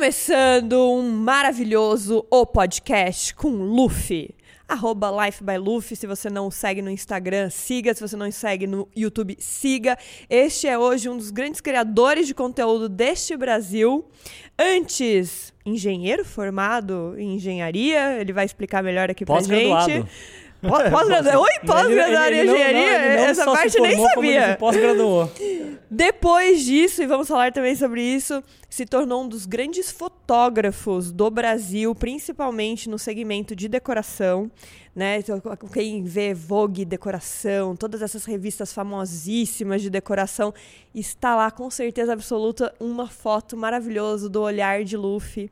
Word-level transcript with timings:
Começando 0.00 0.94
um 0.94 1.02
maravilhoso 1.02 2.24
O 2.30 2.46
Podcast 2.46 3.34
com 3.34 3.50
Luffy. 3.50 4.34
Arroba 4.66 5.26
Life 5.26 5.44
by 5.44 5.58
Luffy. 5.58 5.94
Se 5.94 6.06
você 6.06 6.30
não 6.30 6.50
segue 6.50 6.80
no 6.80 6.88
Instagram, 6.88 7.50
siga. 7.50 7.92
Se 7.92 8.00
você 8.00 8.16
não 8.16 8.30
segue 8.32 8.66
no 8.66 8.88
YouTube, 8.96 9.36
siga. 9.38 9.98
Este 10.30 10.66
é 10.66 10.78
hoje 10.78 11.06
um 11.10 11.18
dos 11.18 11.30
grandes 11.30 11.60
criadores 11.60 12.26
de 12.26 12.32
conteúdo 12.32 12.88
deste 12.88 13.36
Brasil. 13.36 14.08
Antes, 14.58 15.52
engenheiro 15.66 16.24
formado 16.24 17.14
em 17.18 17.34
engenharia. 17.34 18.18
Ele 18.18 18.32
vai 18.32 18.46
explicar 18.46 18.82
melhor 18.82 19.10
aqui 19.10 19.26
pra 19.26 19.42
gente. 19.42 20.06
Pós-graduado. 20.60 21.40
Oi, 21.40 21.50
pós-graduado 21.66 22.34
em 22.34 22.44
engenharia? 22.44 22.98
Não, 22.98 23.16
não, 23.16 23.30
Essa 23.30 23.44
parte 23.46 23.80
nem 23.80 23.98
sabia. 24.08 24.56
Pós-graduou. 24.58 25.30
Depois 25.90 26.64
disso, 26.64 27.02
e 27.02 27.06
vamos 27.06 27.26
falar 27.26 27.52
também 27.52 27.74
sobre 27.74 28.02
isso, 28.02 28.44
se 28.68 28.86
tornou 28.86 29.24
um 29.24 29.28
dos 29.28 29.46
grandes 29.46 29.90
fotógrafos 29.90 31.10
do 31.10 31.30
Brasil, 31.30 31.94
principalmente 31.94 32.88
no 32.88 32.98
segmento 32.98 33.56
de 33.56 33.68
decoração. 33.68 34.50
Né? 34.94 35.18
Então, 35.18 35.40
quem 35.72 36.04
vê 36.04 36.34
Vogue 36.34 36.84
Decoração, 36.84 37.74
todas 37.74 38.02
essas 38.02 38.24
revistas 38.24 38.72
famosíssimas 38.72 39.82
de 39.82 39.88
decoração, 39.88 40.52
está 40.94 41.34
lá 41.34 41.50
com 41.50 41.70
certeza 41.70 42.12
absoluta 42.12 42.74
uma 42.78 43.08
foto 43.08 43.56
maravilhosa 43.56 44.28
do 44.28 44.42
olhar 44.42 44.84
de 44.84 44.96
Luffy. 44.96 45.50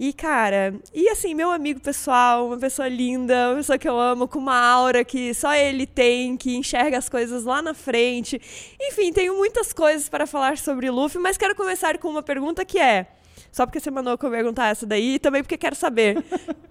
E, 0.00 0.12
cara, 0.12 0.74
e 0.94 1.08
assim, 1.08 1.34
meu 1.34 1.50
amigo 1.50 1.80
pessoal, 1.80 2.46
uma 2.46 2.56
pessoa 2.56 2.86
linda, 2.86 3.48
uma 3.48 3.56
pessoa 3.56 3.76
que 3.76 3.88
eu 3.88 3.98
amo, 3.98 4.28
com 4.28 4.38
uma 4.38 4.56
aura 4.56 5.04
que 5.04 5.34
só 5.34 5.52
ele 5.54 5.86
tem, 5.86 6.36
que 6.36 6.56
enxerga 6.56 6.96
as 6.96 7.08
coisas 7.08 7.42
lá 7.42 7.60
na 7.60 7.74
frente. 7.74 8.40
Enfim, 8.80 9.12
tenho 9.12 9.36
muitas 9.36 9.72
coisas 9.72 10.08
para 10.08 10.24
falar 10.24 10.56
sobre 10.56 10.88
Luffy, 10.88 11.20
mas 11.20 11.36
quero 11.36 11.54
começar 11.56 11.98
com 11.98 12.08
uma 12.08 12.22
pergunta 12.22 12.64
que 12.64 12.78
é. 12.78 13.08
Só 13.50 13.66
porque 13.66 13.80
você 13.80 13.90
mandou 13.90 14.12
eu 14.12 14.18
perguntar 14.18 14.68
essa 14.68 14.86
daí, 14.86 15.14
e 15.14 15.18
também 15.18 15.42
porque 15.42 15.58
quero 15.58 15.74
saber. 15.74 16.24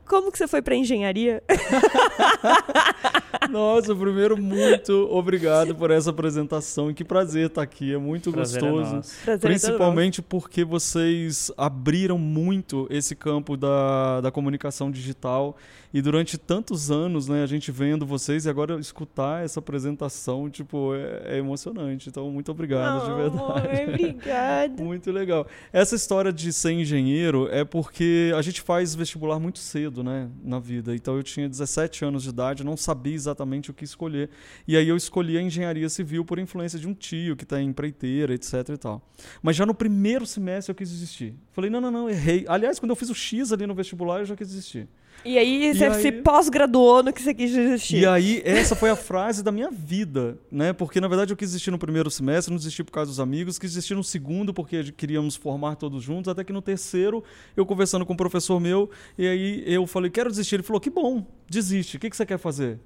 Como 0.07 0.31
que 0.31 0.37
você 0.37 0.47
foi 0.47 0.61
para 0.61 0.75
engenharia? 0.75 1.43
Nossa, 3.49 3.95
primeiro, 3.95 4.37
muito 4.37 5.07
obrigado 5.11 5.75
por 5.75 5.91
essa 5.91 6.09
apresentação. 6.09 6.93
Que 6.93 7.03
prazer 7.03 7.47
estar 7.47 7.61
aqui, 7.61 7.93
é 7.93 7.97
muito 7.97 8.31
prazer 8.31 8.63
é 8.63 8.69
gostoso. 8.69 9.21
É 9.21 9.25
prazer 9.25 9.39
Principalmente 9.39 10.21
é 10.21 10.23
porque 10.27 10.63
vocês 10.63 11.51
abriram 11.57 12.17
muito 12.17 12.87
esse 12.89 13.15
campo 13.15 13.57
da, 13.57 14.21
da 14.21 14.31
comunicação 14.31 14.91
digital. 14.91 15.57
E 15.93 16.01
durante 16.01 16.37
tantos 16.37 16.91
anos, 16.91 17.27
né, 17.27 17.43
a 17.43 17.45
gente 17.45 17.71
vendo 17.71 18.05
vocês 18.05 18.45
e 18.45 18.49
agora 18.49 18.79
escutar 18.79 19.43
essa 19.43 19.59
apresentação, 19.59 20.49
tipo, 20.49 20.93
é, 20.93 21.35
é 21.35 21.37
emocionante. 21.37 22.09
Então, 22.09 22.29
muito 22.29 22.51
obrigado, 22.51 23.03
oh, 23.03 23.09
de 23.09 23.15
verdade. 23.15 23.89
Obrigada. 23.89 24.73
muito 24.83 25.11
legal. 25.11 25.47
Essa 25.71 25.95
história 25.95 26.33
de 26.33 26.51
ser 26.51 26.73
engenheiro 26.73 27.47
é 27.51 27.63
porque 27.63 28.33
a 28.35 28.41
gente 28.41 28.61
faz 28.61 28.93
vestibular 28.93 29.39
muito 29.39 29.59
cedo, 29.59 29.96
né, 30.03 30.29
na 30.43 30.59
vida. 30.59 30.95
Então, 30.95 31.15
eu 31.15 31.23
tinha 31.23 31.47
17 31.47 32.05
anos 32.05 32.23
de 32.23 32.29
idade, 32.29 32.63
não 32.63 32.77
sabia 32.77 33.15
exatamente 33.15 33.71
o 33.71 33.73
que 33.73 33.83
escolher. 33.83 34.29
E 34.67 34.75
aí 34.75 34.87
eu 34.87 34.97
escolhi 34.97 35.37
a 35.37 35.41
engenharia 35.41 35.89
civil 35.89 36.23
por 36.23 36.39
influência 36.39 36.79
de 36.79 36.87
um 36.87 36.93
tio 36.93 37.35
que 37.35 37.43
está 37.43 37.61
em 37.61 37.69
empreiteira, 37.69 38.33
etc 38.33 38.69
e 38.69 38.77
tal. 38.77 39.01
Mas 39.41 39.55
já 39.55 39.65
no 39.65 39.73
primeiro 39.73 40.25
semestre 40.25 40.71
eu 40.71 40.75
quis 40.75 40.89
desistir. 40.89 41.35
Falei, 41.51 41.69
não, 41.69 41.81
não, 41.81 41.91
não, 41.91 42.09
errei. 42.09 42.45
Aliás, 42.47 42.79
quando 42.79 42.91
eu 42.91 42.95
fiz 42.95 43.09
o 43.09 43.15
X 43.15 43.51
ali 43.51 43.65
no 43.65 43.75
vestibular, 43.75 44.19
eu 44.19 44.25
já 44.25 44.35
quis 44.35 44.47
desistir. 44.47 44.87
E 45.25 45.37
aí 45.37 45.73
você 45.73 45.85
aí... 45.85 46.01
se 46.01 46.11
pós-graduou 46.11 47.03
no 47.03 47.11
que 47.11 47.21
você 47.21 47.33
quis 47.33 47.51
desistir. 47.51 47.97
E 47.97 48.05
aí, 48.05 48.41
essa 48.45 48.75
foi 48.75 48.89
a 48.89 48.95
frase 48.95 49.43
da 49.43 49.51
minha 49.51 49.69
vida, 49.69 50.37
né? 50.51 50.73
Porque, 50.73 51.01
na 51.01 51.07
verdade, 51.07 51.33
eu 51.33 51.37
quis 51.37 51.49
desistir 51.49 51.71
no 51.71 51.77
primeiro 51.77 52.09
semestre, 52.09 52.51
não 52.51 52.57
desisti 52.57 52.83
por 52.83 52.91
causa 52.91 53.09
dos 53.09 53.19
amigos, 53.19 53.59
quis 53.59 53.71
desistir 53.71 53.95
no 53.95 54.03
segundo, 54.03 54.53
porque 54.53 54.91
queríamos 54.91 55.35
formar 55.35 55.75
todos 55.75 56.03
juntos, 56.03 56.31
até 56.31 56.43
que 56.43 56.53
no 56.53 56.61
terceiro, 56.61 57.23
eu 57.55 57.65
conversando 57.65 58.05
com 58.05 58.13
um 58.13 58.17
professor 58.17 58.59
meu, 58.59 58.89
e 59.17 59.27
aí 59.27 59.63
eu 59.65 59.85
falei, 59.85 60.09
quero 60.09 60.29
desistir. 60.29 60.55
Ele 60.55 60.63
falou, 60.63 60.79
que 60.79 60.89
bom, 60.89 61.25
desiste, 61.49 61.97
o 61.97 61.99
que, 61.99 62.09
que 62.09 62.15
você 62.15 62.25
quer 62.25 62.37
fazer? 62.37 62.79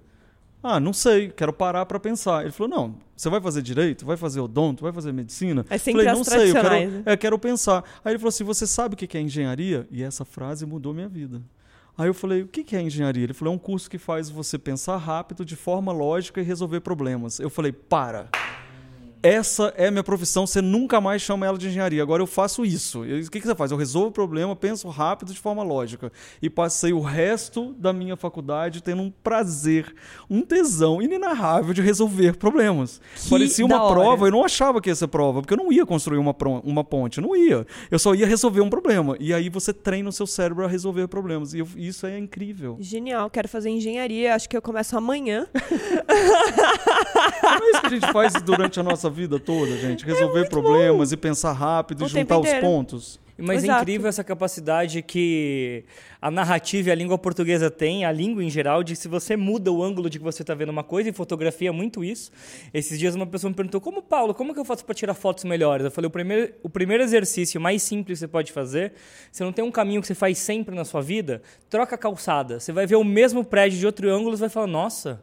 Ah, 0.63 0.79
não 0.79 0.93
sei, 0.93 1.29
quero 1.29 1.51
parar 1.51 1.85
para 1.87 1.99
pensar. 1.99 2.43
Ele 2.43 2.51
falou: 2.51 2.69
não, 2.69 2.95
você 3.15 3.29
vai 3.29 3.41
fazer 3.41 3.61
direito, 3.63 4.05
vai 4.05 4.15
fazer 4.15 4.39
odonto, 4.39 4.83
vai 4.83 4.93
fazer 4.93 5.11
medicina? 5.11 5.65
É 5.69 5.77
sempre 5.77 6.03
Falei, 6.03 6.17
não 6.17 6.23
sei, 6.23 6.51
eu 6.51 6.53
quero, 6.53 6.69
né? 6.69 7.03
é, 7.05 7.17
quero 7.17 7.39
pensar. 7.39 7.83
Aí 8.05 8.11
ele 8.11 8.19
falou 8.19 8.29
assim: 8.29 8.43
você 8.43 8.67
sabe 8.67 8.93
o 8.93 8.97
que 8.97 9.17
é 9.17 9.21
engenharia? 9.21 9.87
E 9.89 10.03
essa 10.03 10.23
frase 10.23 10.65
mudou 10.65 10.93
minha 10.93 11.09
vida. 11.09 11.41
Aí 12.01 12.07
eu 12.07 12.15
falei, 12.15 12.41
o 12.41 12.47
que 12.47 12.75
é 12.75 12.81
engenharia? 12.81 13.25
Ele 13.25 13.33
falou, 13.33 13.53
é 13.53 13.55
um 13.55 13.59
curso 13.59 13.87
que 13.87 13.99
faz 13.99 14.27
você 14.27 14.57
pensar 14.57 14.97
rápido, 14.97 15.45
de 15.45 15.55
forma 15.55 15.91
lógica 15.91 16.41
e 16.41 16.43
resolver 16.43 16.79
problemas. 16.79 17.39
Eu 17.39 17.47
falei, 17.47 17.71
para 17.71 18.27
essa 19.23 19.73
é 19.77 19.91
minha 19.91 20.03
profissão, 20.03 20.47
você 20.47 20.61
nunca 20.61 20.99
mais 20.99 21.21
chama 21.21 21.45
ela 21.45 21.57
de 21.57 21.67
engenharia. 21.67 22.01
Agora 22.01 22.21
eu 22.21 22.27
faço 22.27 22.65
isso. 22.65 23.01
o 23.01 23.31
que, 23.31 23.39
que 23.39 23.47
você 23.47 23.55
faz? 23.55 23.71
Eu 23.71 23.77
resolvo 23.77 24.07
o 24.07 24.11
problema, 24.11 24.55
penso 24.55 24.87
rápido 24.89 25.33
de 25.33 25.39
forma 25.39 25.63
lógica. 25.63 26.11
E 26.41 26.49
passei 26.49 26.91
o 26.91 27.01
resto 27.01 27.73
da 27.73 27.93
minha 27.93 28.15
faculdade 28.15 28.81
tendo 28.81 29.01
um 29.01 29.11
prazer, 29.11 29.93
um 30.29 30.41
tesão 30.41 31.01
inenarrável 31.01 31.73
de 31.73 31.81
resolver 31.81 32.37
problemas. 32.37 32.99
Que 33.15 33.29
Parecia 33.29 33.65
uma 33.65 33.87
prova, 33.89 34.27
eu 34.27 34.31
não 34.31 34.43
achava 34.43 34.81
que 34.81 34.89
ia 34.89 34.95
ser 34.95 35.07
prova, 35.07 35.41
porque 35.41 35.53
eu 35.53 35.57
não 35.57 35.71
ia 35.71 35.85
construir 35.85 36.17
uma, 36.17 36.35
uma 36.63 36.83
ponte, 36.83 37.19
eu 37.19 37.23
não 37.23 37.35
ia. 37.35 37.65
Eu 37.89 37.99
só 37.99 38.15
ia 38.15 38.25
resolver 38.25 38.61
um 38.61 38.69
problema. 38.69 39.15
E 39.19 39.33
aí 39.33 39.49
você 39.49 39.73
treina 39.73 40.09
o 40.09 40.11
seu 40.11 40.25
cérebro 40.25 40.65
a 40.65 40.67
resolver 40.67 41.07
problemas. 41.07 41.53
E 41.53 41.59
eu, 41.59 41.67
isso 41.75 42.05
é 42.07 42.17
incrível. 42.17 42.77
Genial, 42.79 43.29
quero 43.29 43.47
fazer 43.47 43.69
engenharia, 43.69 44.33
acho 44.33 44.49
que 44.49 44.57
eu 44.57 44.61
começo 44.61 44.97
amanhã. 44.97 45.47
Não 47.15 47.67
é 47.67 47.69
isso 47.71 47.81
que 47.81 47.87
a 47.87 47.89
gente 47.89 48.11
faz 48.11 48.33
durante 48.41 48.79
a 48.79 48.83
nossa 48.83 49.09
vida 49.09 49.39
toda, 49.39 49.77
gente. 49.77 50.05
Resolver 50.05 50.41
é 50.41 50.49
problemas 50.49 51.09
bom. 51.09 51.13
e 51.13 51.17
pensar 51.17 51.51
rápido 51.51 52.03
o 52.03 52.05
e 52.05 52.09
juntar 52.09 52.37
os 52.37 52.53
pontos. 52.55 53.19
Mas 53.41 53.63
Exato. 53.63 53.79
é 53.79 53.81
incrível 53.81 54.07
essa 54.07 54.23
capacidade 54.23 55.01
que 55.01 55.83
a 56.21 56.29
narrativa 56.29 56.89
e 56.89 56.91
a 56.91 56.95
língua 56.95 57.17
portuguesa 57.17 57.71
tem, 57.71 58.05
a 58.05 58.11
língua 58.11 58.43
em 58.43 58.49
geral, 58.49 58.83
de 58.83 58.95
se 58.95 59.07
você 59.07 59.35
muda 59.35 59.71
o 59.71 59.83
ângulo 59.83 60.09
de 60.09 60.19
que 60.19 60.23
você 60.23 60.43
está 60.43 60.53
vendo 60.53 60.69
uma 60.69 60.83
coisa, 60.83 61.09
e 61.09 61.11
fotografia 61.11 61.69
é 61.69 61.71
muito 61.71 62.03
isso. 62.03 62.31
Esses 62.71 62.99
dias 62.99 63.15
uma 63.15 63.25
pessoa 63.25 63.49
me 63.49 63.55
perguntou, 63.55 63.81
como 63.81 64.01
Paulo, 64.01 64.35
como 64.35 64.53
que 64.53 64.59
eu 64.59 64.65
faço 64.65 64.85
para 64.85 64.93
tirar 64.93 65.15
fotos 65.15 65.43
melhores? 65.43 65.83
Eu 65.83 65.91
falei, 65.91 66.07
o 66.07 66.11
primeiro, 66.11 66.53
o 66.61 66.69
primeiro 66.69 67.03
exercício 67.03 67.59
mais 67.59 67.81
simples 67.81 68.19
que 68.19 68.25
você 68.25 68.27
pode 68.27 68.51
fazer, 68.51 68.93
você 69.31 69.43
não 69.43 69.51
tem 69.51 69.65
um 69.65 69.71
caminho 69.71 70.01
que 70.01 70.07
você 70.07 70.15
faz 70.15 70.37
sempre 70.37 70.75
na 70.75 70.85
sua 70.85 71.01
vida, 71.01 71.41
troca 71.67 71.95
a 71.95 71.97
calçada. 71.97 72.59
Você 72.59 72.71
vai 72.71 72.85
ver 72.85 72.95
o 72.95 73.03
mesmo 73.03 73.43
prédio 73.43 73.79
de 73.79 73.85
outro 73.87 74.07
ângulo 74.09 74.35
e 74.35 74.39
vai 74.39 74.49
falar, 74.49 74.67
nossa, 74.67 75.19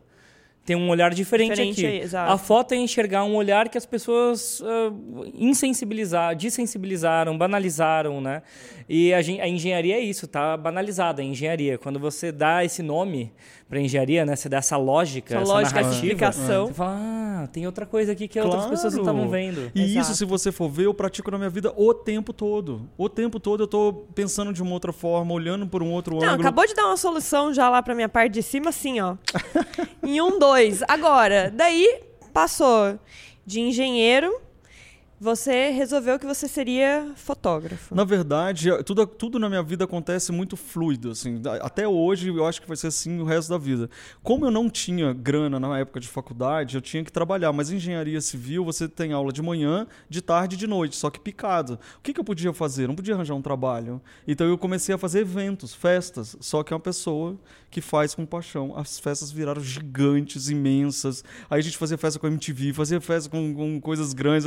tem 0.68 0.76
um 0.76 0.90
olhar 0.90 1.14
diferente, 1.14 1.54
diferente 1.54 2.04
aqui. 2.04 2.14
A 2.14 2.36
foto 2.36 2.72
é 2.72 2.76
enxergar 2.76 3.24
um 3.24 3.34
olhar 3.34 3.70
que 3.70 3.78
as 3.78 3.86
pessoas 3.86 4.60
uh, 4.60 5.32
insensibilizaram, 5.34 6.36
desensibilizaram, 6.36 7.38
banalizaram, 7.38 8.20
né? 8.20 8.42
E 8.86 9.14
a, 9.14 9.16
a 9.16 9.48
engenharia 9.48 9.94
é 9.96 10.00
isso, 10.00 10.28
tá 10.28 10.58
banalizada 10.58 11.22
a 11.22 11.24
engenharia. 11.24 11.78
Quando 11.78 11.98
você 11.98 12.30
dá 12.30 12.62
esse 12.62 12.82
nome 12.82 13.32
para 13.68 13.80
engenharia, 13.80 14.24
né? 14.24 14.34
Você 14.34 14.48
dá 14.48 14.56
essa 14.56 14.76
lógica, 14.76 15.34
essa, 15.34 15.42
essa 15.42 15.52
lógica, 15.52 15.80
narrativa, 15.82 16.06
explicação. 16.06 16.66
Você 16.68 16.74
fala, 16.74 16.96
ah, 16.98 17.46
tem 17.52 17.66
outra 17.66 17.84
coisa 17.84 18.12
aqui 18.12 18.26
que 18.26 18.40
claro. 18.40 18.48
outras 18.48 18.70
pessoas 18.70 18.94
não 18.94 19.02
estavam 19.02 19.28
vendo. 19.28 19.70
E 19.74 19.82
Exato. 19.82 20.00
isso, 20.00 20.14
se 20.14 20.24
você 20.24 20.50
for 20.50 20.70
ver, 20.70 20.86
eu 20.86 20.94
pratico 20.94 21.30
na 21.30 21.36
minha 21.36 21.50
vida 21.50 21.72
o 21.76 21.92
tempo 21.92 22.32
todo. 22.32 22.88
O 22.96 23.08
tempo 23.08 23.38
todo 23.38 23.60
eu 23.60 23.66
estou 23.66 24.08
pensando 24.14 24.52
de 24.54 24.62
uma 24.62 24.72
outra 24.72 24.92
forma, 24.92 25.34
olhando 25.34 25.66
por 25.66 25.82
um 25.82 25.92
outro 25.92 26.16
não, 26.16 26.22
ângulo. 26.22 26.40
acabou 26.40 26.66
de 26.66 26.74
dar 26.74 26.86
uma 26.86 26.96
solução 26.96 27.52
já 27.52 27.68
lá 27.68 27.82
para 27.82 27.94
minha 27.94 28.08
parte 28.08 28.32
de 28.32 28.42
cima, 28.42 28.70
assim, 28.70 29.00
ó. 29.00 29.16
em 30.02 30.18
um, 30.20 30.38
dois. 30.38 30.82
Agora, 30.88 31.52
daí 31.54 32.04
passou 32.32 32.98
de 33.44 33.60
engenheiro 33.60 34.34
você 35.20 35.70
resolveu 35.70 36.18
que 36.18 36.26
você 36.26 36.46
seria 36.46 37.12
fotógrafo. 37.16 37.94
Na 37.94 38.04
verdade, 38.04 38.70
tudo, 38.84 39.06
tudo 39.06 39.38
na 39.38 39.48
minha 39.48 39.62
vida 39.62 39.84
acontece 39.84 40.30
muito 40.30 40.56
fluido. 40.56 41.10
Assim. 41.10 41.40
Até 41.60 41.88
hoje, 41.88 42.28
eu 42.28 42.46
acho 42.46 42.62
que 42.62 42.68
vai 42.68 42.76
ser 42.76 42.88
assim 42.88 43.18
o 43.20 43.24
resto 43.24 43.50
da 43.50 43.58
vida. 43.58 43.90
Como 44.22 44.46
eu 44.46 44.50
não 44.50 44.70
tinha 44.70 45.12
grana 45.12 45.58
na 45.58 45.78
época 45.78 45.98
de 45.98 46.06
faculdade, 46.06 46.76
eu 46.76 46.80
tinha 46.80 47.02
que 47.02 47.10
trabalhar. 47.10 47.52
Mas 47.52 47.70
engenharia 47.70 48.20
civil, 48.20 48.64
você 48.64 48.88
tem 48.88 49.12
aula 49.12 49.32
de 49.32 49.42
manhã, 49.42 49.86
de 50.08 50.22
tarde 50.22 50.54
e 50.54 50.58
de 50.58 50.66
noite, 50.66 50.96
só 50.96 51.10
que 51.10 51.18
picado. 51.18 51.78
O 51.98 52.02
que, 52.02 52.12
que 52.12 52.20
eu 52.20 52.24
podia 52.24 52.52
fazer? 52.52 52.86
Não 52.86 52.94
podia 52.94 53.14
arranjar 53.14 53.34
um 53.34 53.42
trabalho. 53.42 54.00
Então 54.26 54.46
eu 54.46 54.56
comecei 54.56 54.94
a 54.94 54.98
fazer 54.98 55.20
eventos, 55.20 55.74
festas. 55.74 56.36
Só 56.40 56.62
que 56.62 56.72
é 56.72 56.76
uma 56.76 56.82
pessoa 56.82 57.36
que 57.70 57.80
faz 57.80 58.14
com 58.14 58.24
paixão. 58.24 58.74
As 58.76 58.98
festas 58.98 59.30
viraram 59.30 59.62
gigantes, 59.62 60.48
imensas. 60.48 61.24
Aí 61.50 61.58
a 61.58 61.62
gente 61.62 61.76
fazia 61.76 61.98
festa 61.98 62.18
com 62.18 62.26
a 62.26 62.30
MTV, 62.30 62.72
fazia 62.72 63.00
festa 63.00 63.28
com, 63.28 63.54
com 63.54 63.80
coisas 63.80 64.12
grandes. 64.12 64.46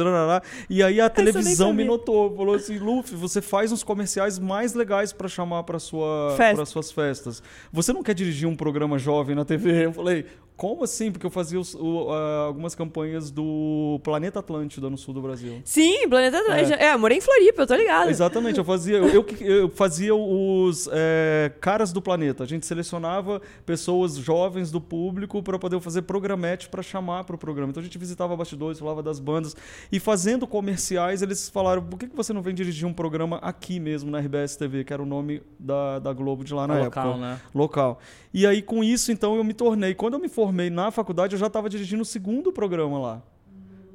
E 0.70 0.82
aí 0.84 1.00
a 1.02 1.10
televisão 1.12 1.74
me 1.74 1.84
notou, 1.84 2.36
falou 2.36 2.56
assim: 2.56 2.78
Luffy, 2.78 3.16
você 3.16 3.42
faz 3.42 3.72
uns 3.72 3.84
comerciais 3.84 4.40
mais 4.40 4.74
legais 4.74 5.14
para 5.14 5.28
chamar 5.28 5.64
para 5.64 5.80
sua, 5.80 6.34
Festa. 6.38 6.66
suas 6.66 6.92
festas. 6.92 7.44
Você 7.72 7.94
não 7.94 8.04
quer 8.04 8.14
dirigir 8.14 8.48
um 8.48 8.56
programa 8.56 8.98
jovem 8.98 9.36
na 9.36 9.46
TV? 9.46 9.86
Eu 9.86 9.94
falei: 9.94 10.26
Como 10.62 10.84
assim? 10.84 11.12
Porque 11.12 11.26
eu 11.26 11.32
fazia 11.32 11.60
os- 11.60 11.74
o- 11.74 12.12
ah, 12.12 12.46
algumas 12.46 12.76
campanhas 12.76 13.32
do 13.32 14.00
Planeta 14.04 14.38
Atlântida 14.42 14.92
no 14.92 14.96
sul 14.96 15.12
do 15.12 15.20
Brasil. 15.20 15.60
Sim, 15.66 16.08
Planeta 16.08 16.38
Atlântico. 16.38 16.80
É, 16.80 16.94
eu 16.94 17.00
morei 17.00 17.18
em 17.18 17.22
Floripa, 17.22 17.64
eu 17.64 17.66
tô 17.68 17.74
ligado. 17.74 18.12
Exatamente, 18.12 18.60
eu 18.60 18.64
fazia, 18.64 18.98
eu, 18.98 19.26
eu 19.42 19.70
fazia 19.70 20.14
os 20.14 20.88
é, 20.92 21.52
caras 21.60 21.92
do 21.92 22.00
planeta. 22.00 22.44
A 22.44 22.48
gente 22.48 22.68
selecionava 22.68 23.42
pessoas 23.66 24.18
jovens 24.18 24.70
do 24.70 24.80
público 24.80 25.42
para 25.42 25.58
poder 25.58 25.80
fazer 25.82 26.04
programete 26.04 26.70
para 26.70 26.84
chamar 26.84 27.24
para 27.24 27.36
o 27.36 27.40
programa. 27.40 27.72
Então 27.72 27.82
a 27.82 27.84
gente 27.84 27.98
visitava 27.98 28.38
bastidores, 28.38 28.78
falava 28.78 29.02
das 29.02 29.20
bandas 29.20 29.56
e 29.92 30.00
fazendo 30.00 30.46
comerciais 30.46 31.24
eles 31.24 31.50
falaram: 31.50 31.82
por 31.82 31.98
que, 31.98 32.06
que 32.08 32.16
você 32.16 32.32
não 32.34 32.42
vem 32.44 32.54
dirigir 32.54 32.88
um 32.88 32.94
programa 32.94 33.38
aqui 33.38 33.80
mesmo 33.80 34.12
na 34.12 34.20
RBS 34.20 34.58
TV, 34.58 34.84
que 34.84 34.94
era 34.94 35.02
o 35.02 35.08
nome 35.08 35.42
da, 35.58 35.98
da 35.98 36.14
Globo 36.14 36.44
de 36.44 36.54
lá 36.54 36.68
na 36.68 36.78
local, 36.84 37.08
época 37.14 37.20
né? 37.26 37.40
local. 37.52 38.00
E 38.32 38.46
aí, 38.48 38.62
com 38.62 38.82
isso, 38.82 39.12
então, 39.12 39.36
eu 39.36 39.44
me 39.44 39.54
tornei. 39.54 39.94
Quando 39.94 40.14
eu 40.14 40.20
me 40.20 40.30
formei 40.30 40.51
na 40.52 40.92
faculdade, 40.92 41.36
eu 41.36 41.40
já 41.40 41.48
estava 41.48 41.70
dirigindo 41.70 42.02
o 42.02 42.06
segundo 42.06 42.52
programa 42.52 43.00
lá. 43.00 43.22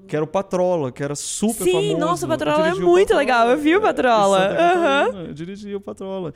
Que 0.08 0.14
era 0.14 0.24
o 0.24 0.28
Patrola, 0.28 0.92
que 0.92 1.02
era 1.02 1.16
super 1.16 1.64
Sim, 1.64 1.72
famoso. 1.72 1.96
nossa, 1.98 2.26
o 2.26 2.28
Patrola 2.28 2.68
é 2.68 2.74
muito 2.74 3.12
legal, 3.16 3.50
eu 3.50 3.58
vi 3.58 3.74
o 3.74 3.80
Patrola, 3.80 4.38
Em 4.38 4.48
Santa 4.50 4.62
aham. 4.62 5.04
Catarina, 5.06 5.28
Eu 5.30 5.34
dirigi 5.34 5.74
o 5.74 5.80
Patrola. 5.80 6.32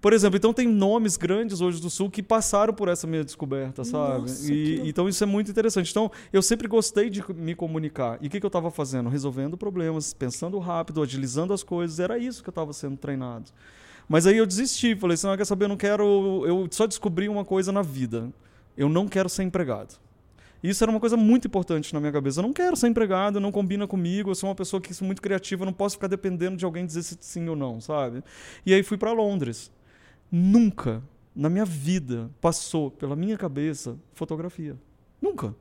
Por 0.00 0.12
exemplo, 0.12 0.36
então 0.36 0.52
tem 0.52 0.66
nomes 0.66 1.16
grandes 1.16 1.60
hoje 1.60 1.80
do 1.80 1.88
Sul 1.88 2.10
que 2.10 2.20
passaram 2.20 2.74
por 2.74 2.88
essa 2.88 3.06
minha 3.06 3.22
descoberta, 3.22 3.84
sabe? 3.84 4.22
Nossa, 4.22 4.52
E- 4.52 4.80
que 4.80 4.88
então 4.88 5.08
isso 5.08 5.22
é 5.22 5.26
muito 5.28 5.48
interessante. 5.52 5.88
Então, 5.92 6.10
eu 6.32 6.42
sempre 6.42 6.66
gostei 6.66 7.08
de 7.08 7.22
me 7.32 7.54
comunicar. 7.54 8.18
E 8.20 8.26
o 8.26 8.30
que, 8.30 8.40
que 8.40 8.44
eu 8.46 8.48
estava 8.48 8.72
fazendo? 8.72 9.08
Resolvendo 9.08 9.56
problemas, 9.56 10.12
pensando 10.12 10.58
rápido, 10.58 11.00
agilizando 11.00 11.52
as 11.52 11.62
coisas. 11.62 12.00
Era 12.00 12.18
isso 12.18 12.42
que 12.42 12.48
eu 12.48 12.52
estava 12.52 12.72
sendo 12.72 12.96
treinado. 12.96 13.52
Mas 14.08 14.26
aí 14.26 14.36
eu 14.36 14.44
desisti, 14.46 14.96
falei 14.96 15.14
assim, 15.14 15.28
não, 15.28 15.36
quer 15.36 15.44
saber, 15.44 15.66
eu 15.66 15.68
não 15.68 15.76
quero... 15.76 16.42
Eu 16.44 16.66
só 16.72 16.88
descobri 16.88 17.28
uma 17.28 17.44
coisa 17.44 17.70
na 17.70 17.82
vida. 17.82 18.32
Eu 18.76 18.88
não 18.88 19.08
quero 19.08 19.28
ser 19.28 19.42
empregado. 19.42 20.00
Isso 20.62 20.84
era 20.84 20.90
uma 20.90 21.00
coisa 21.00 21.16
muito 21.16 21.48
importante 21.48 21.92
na 21.92 21.98
minha 21.98 22.12
cabeça. 22.12 22.38
Eu 22.38 22.42
não 22.42 22.52
quero 22.52 22.76
ser 22.76 22.86
empregado, 22.86 23.40
não 23.40 23.50
combina 23.50 23.86
comigo, 23.86 24.30
eu 24.30 24.34
sou 24.34 24.48
uma 24.48 24.54
pessoa 24.54 24.80
que 24.80 24.94
sou 24.94 25.04
muito 25.04 25.20
criativa, 25.20 25.62
eu 25.62 25.66
não 25.66 25.72
posso 25.72 25.96
ficar 25.96 26.06
dependendo 26.06 26.56
de 26.56 26.64
alguém 26.64 26.86
dizer 26.86 27.02
se 27.02 27.18
sim 27.20 27.48
ou 27.48 27.56
não, 27.56 27.80
sabe? 27.80 28.22
E 28.64 28.72
aí 28.72 28.82
fui 28.82 28.96
para 28.96 29.12
Londres. 29.12 29.72
Nunca 30.30 31.02
na 31.34 31.50
minha 31.50 31.64
vida 31.64 32.30
passou 32.40 32.90
pela 32.90 33.16
minha 33.16 33.36
cabeça 33.36 33.98
fotografia. 34.14 34.76
Nunca. 35.20 35.54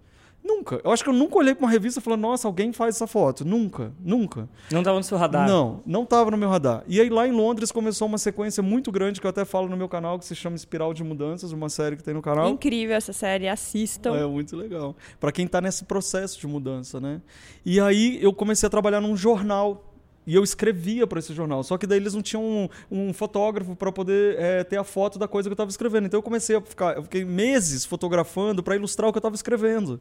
Nunca. 0.44 0.82
Eu 0.84 0.92
acho 0.92 1.04
que 1.04 1.10
eu 1.10 1.14
nunca 1.14 1.38
olhei 1.38 1.54
para 1.54 1.66
uma 1.66 1.72
revista 1.72 2.00
e 2.00 2.04
falei, 2.04 2.20
nossa, 2.20 2.48
alguém 2.48 2.74
faz 2.74 2.96
essa 2.96 3.06
foto. 3.06 3.46
Nunca. 3.46 3.92
Nunca. 4.04 4.50
Não 4.72 4.82
tava 4.82 4.98
no 4.98 5.04
seu 5.04 5.18
radar. 5.18 5.48
Não, 5.48 5.82
não 5.86 6.04
estava 6.04 6.32
no 6.32 6.38
meu 6.38 6.50
radar. 6.50 6.84
E 6.88 7.00
aí 7.00 7.10
lá 7.10 7.28
em 7.28 7.32
Londres 7.32 7.72
começou 7.72 8.08
uma 8.08 8.18
sequência 8.18 8.64
muito 8.64 8.92
grande 8.92 9.22
que 9.22 9.28
eu 9.28 9.30
até 9.30 9.46
falo 9.46 9.70
no 9.70 9.78
meu 9.78 9.88
canal, 9.88 10.18
que 10.18 10.26
se 10.26 10.36
chama 10.36 10.56
Espiral 10.56 10.94
de 10.94 11.04
Mudanças, 11.04 11.52
uma 11.52 11.70
série 11.70 11.96
que 11.96 12.04
tem 12.04 12.14
no 12.14 12.22
canal. 12.22 12.50
Incrível 12.50 12.96
essa 12.96 13.14
série, 13.14 13.48
assistam. 13.48 14.16
É 14.16 14.26
muito 14.26 14.56
legal. 14.56 14.96
Para 15.20 15.32
quem 15.32 15.48
tá 15.48 15.62
nesse 15.62 15.86
processo 15.86 16.40
de 16.40 16.48
mudança, 16.48 17.00
né? 17.00 17.22
E 17.66 17.80
aí 17.80 18.22
eu 18.22 18.34
comecei 18.34 18.68
a 18.68 18.70
trabalhar 18.70 19.02
num 19.02 19.16
jornal. 19.16 19.88
E 20.26 20.36
eu 20.36 20.44
escrevia 20.44 21.08
para 21.08 21.18
esse 21.18 21.34
jornal. 21.34 21.64
Só 21.64 21.80
que 21.80 21.88
daí 21.88 21.98
eles 21.98 22.14
não 22.14 22.22
tinham 22.22 22.44
um, 22.44 22.70
um 22.92 23.12
fotógrafo 23.12 23.76
para 23.76 23.92
poder 23.92 24.38
é, 24.38 24.64
ter 24.64 24.78
a 24.78 24.84
foto 24.84 25.18
da 25.18 25.28
coisa 25.28 25.50
que 25.50 25.52
eu 25.52 25.56
estava 25.56 25.72
escrevendo. 25.72 26.06
Então 26.06 26.20
eu 26.20 26.24
comecei 26.24 26.56
a 26.56 26.62
ficar. 26.62 26.96
Eu 26.96 27.04
fiquei 27.04 27.26
meses 27.26 27.86
fotografando 27.86 28.62
para 28.62 28.76
ilustrar 28.76 29.10
o 29.10 29.12
que 29.12 29.18
eu 29.18 29.20
estava 29.20 29.34
escrevendo. 29.34 30.00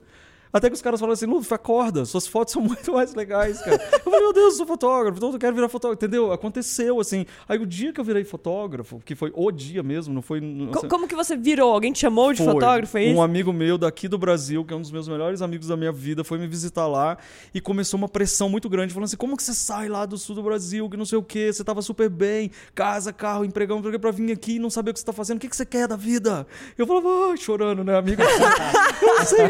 Até 0.52 0.69
que 0.69 0.75
os 0.75 0.82
caras 0.82 0.99
falaram 0.99 1.14
assim, 1.14 1.26
Ludwig, 1.26 1.52
acorda, 1.55 2.05
suas 2.05 2.26
fotos 2.26 2.52
são 2.55 2.62
muito 2.62 2.93
mais 2.93 3.14
legais, 3.14 3.61
cara. 3.61 3.81
Eu 3.93 4.00
falei, 4.00 4.20
meu 4.20 4.32
Deus, 4.32 4.52
eu 4.52 4.58
sou 4.58 4.67
fotógrafo, 4.67 5.19
então 5.19 5.32
eu 5.32 5.38
quero 5.38 5.55
virar 5.55 5.69
fotógrafo, 5.69 6.05
entendeu? 6.05 6.32
Aconteceu, 6.32 7.00
assim. 7.00 7.26
Aí 7.49 7.58
o 7.58 7.67
dia 7.67 7.93
que 7.93 8.00
eu 8.00 8.05
virei 8.05 8.25
fotógrafo, 8.25 9.00
que 9.05 9.14
foi 9.14 9.32
o 9.35 9.50
dia 9.50 9.82
mesmo, 9.82 10.12
não 10.12 10.23
foi... 10.23 10.41
não 10.41 10.73
sei- 10.81 10.88
Como 10.88 11.06
que 11.06 11.14
você 11.14 11.37
virou? 11.37 11.73
Alguém 11.73 11.93
te 11.93 12.00
chamou 12.00 12.32
de 12.32 12.43
foi. 12.43 12.52
fotógrafo? 12.52 12.99
É 12.99 13.05
isso? 13.05 13.17
Um 13.19 13.23
amigo 13.23 13.52
meu 13.52 13.79
daqui 13.79 14.08
do 14.08 14.19
Brasil, 14.19 14.64
que 14.64 14.73
é 14.73 14.76
um 14.76 14.81
dos 14.81 14.91
meus 14.91 15.08
melhores 15.08 15.43
amigos 15.43 15.69
da 15.69 15.76
minha 15.76 15.93
vida, 15.93 16.25
foi 16.25 16.38
me 16.38 16.47
visitar 16.47 16.87
lá 16.87 17.17
e 17.55 17.61
começou 17.61 17.99
uma 17.99 18.08
pressão 18.08 18.49
muito 18.49 18.69
grande, 18.69 18.93
falando 18.93 19.06
assim: 19.06 19.17
como 19.17 19.37
que 19.37 19.43
você 19.43 19.55
sai 19.55 19.88
lá 19.88 20.06
do 20.06 20.17
sul 20.19 20.35
do 20.35 20.43
Brasil, 20.43 20.88
que 20.88 20.96
não 20.96 21.05
sei 21.05 21.19
o 21.19 21.23
quê, 21.23 21.53
você 21.53 21.62
tava 21.62 21.82
super 21.82 22.08
bem, 22.08 22.50
casa, 22.75 23.12
carro, 23.12 23.44
empregão, 23.44 23.81
pra 24.00 24.11
vir 24.11 24.32
aqui 24.32 24.56
e 24.56 24.58
não 24.58 24.70
saber 24.70 24.91
o 24.91 24.94
que 24.94 25.00
você 25.00 25.06
tá 25.06 25.12
fazendo, 25.12 25.37
o 25.38 25.41
que, 25.41 25.49
que 25.49 25.56
você 25.56 25.67
quer 25.67 25.87
da 25.87 25.96
vida? 25.96 26.46
Eu 26.76 26.87
falava, 26.87 27.08
ah, 27.08 27.37
chorando, 27.37 27.85
né, 27.85 27.96
amigo? 27.96 28.23
eu 29.03 29.19
não 29.19 29.25
sei? 29.26 29.41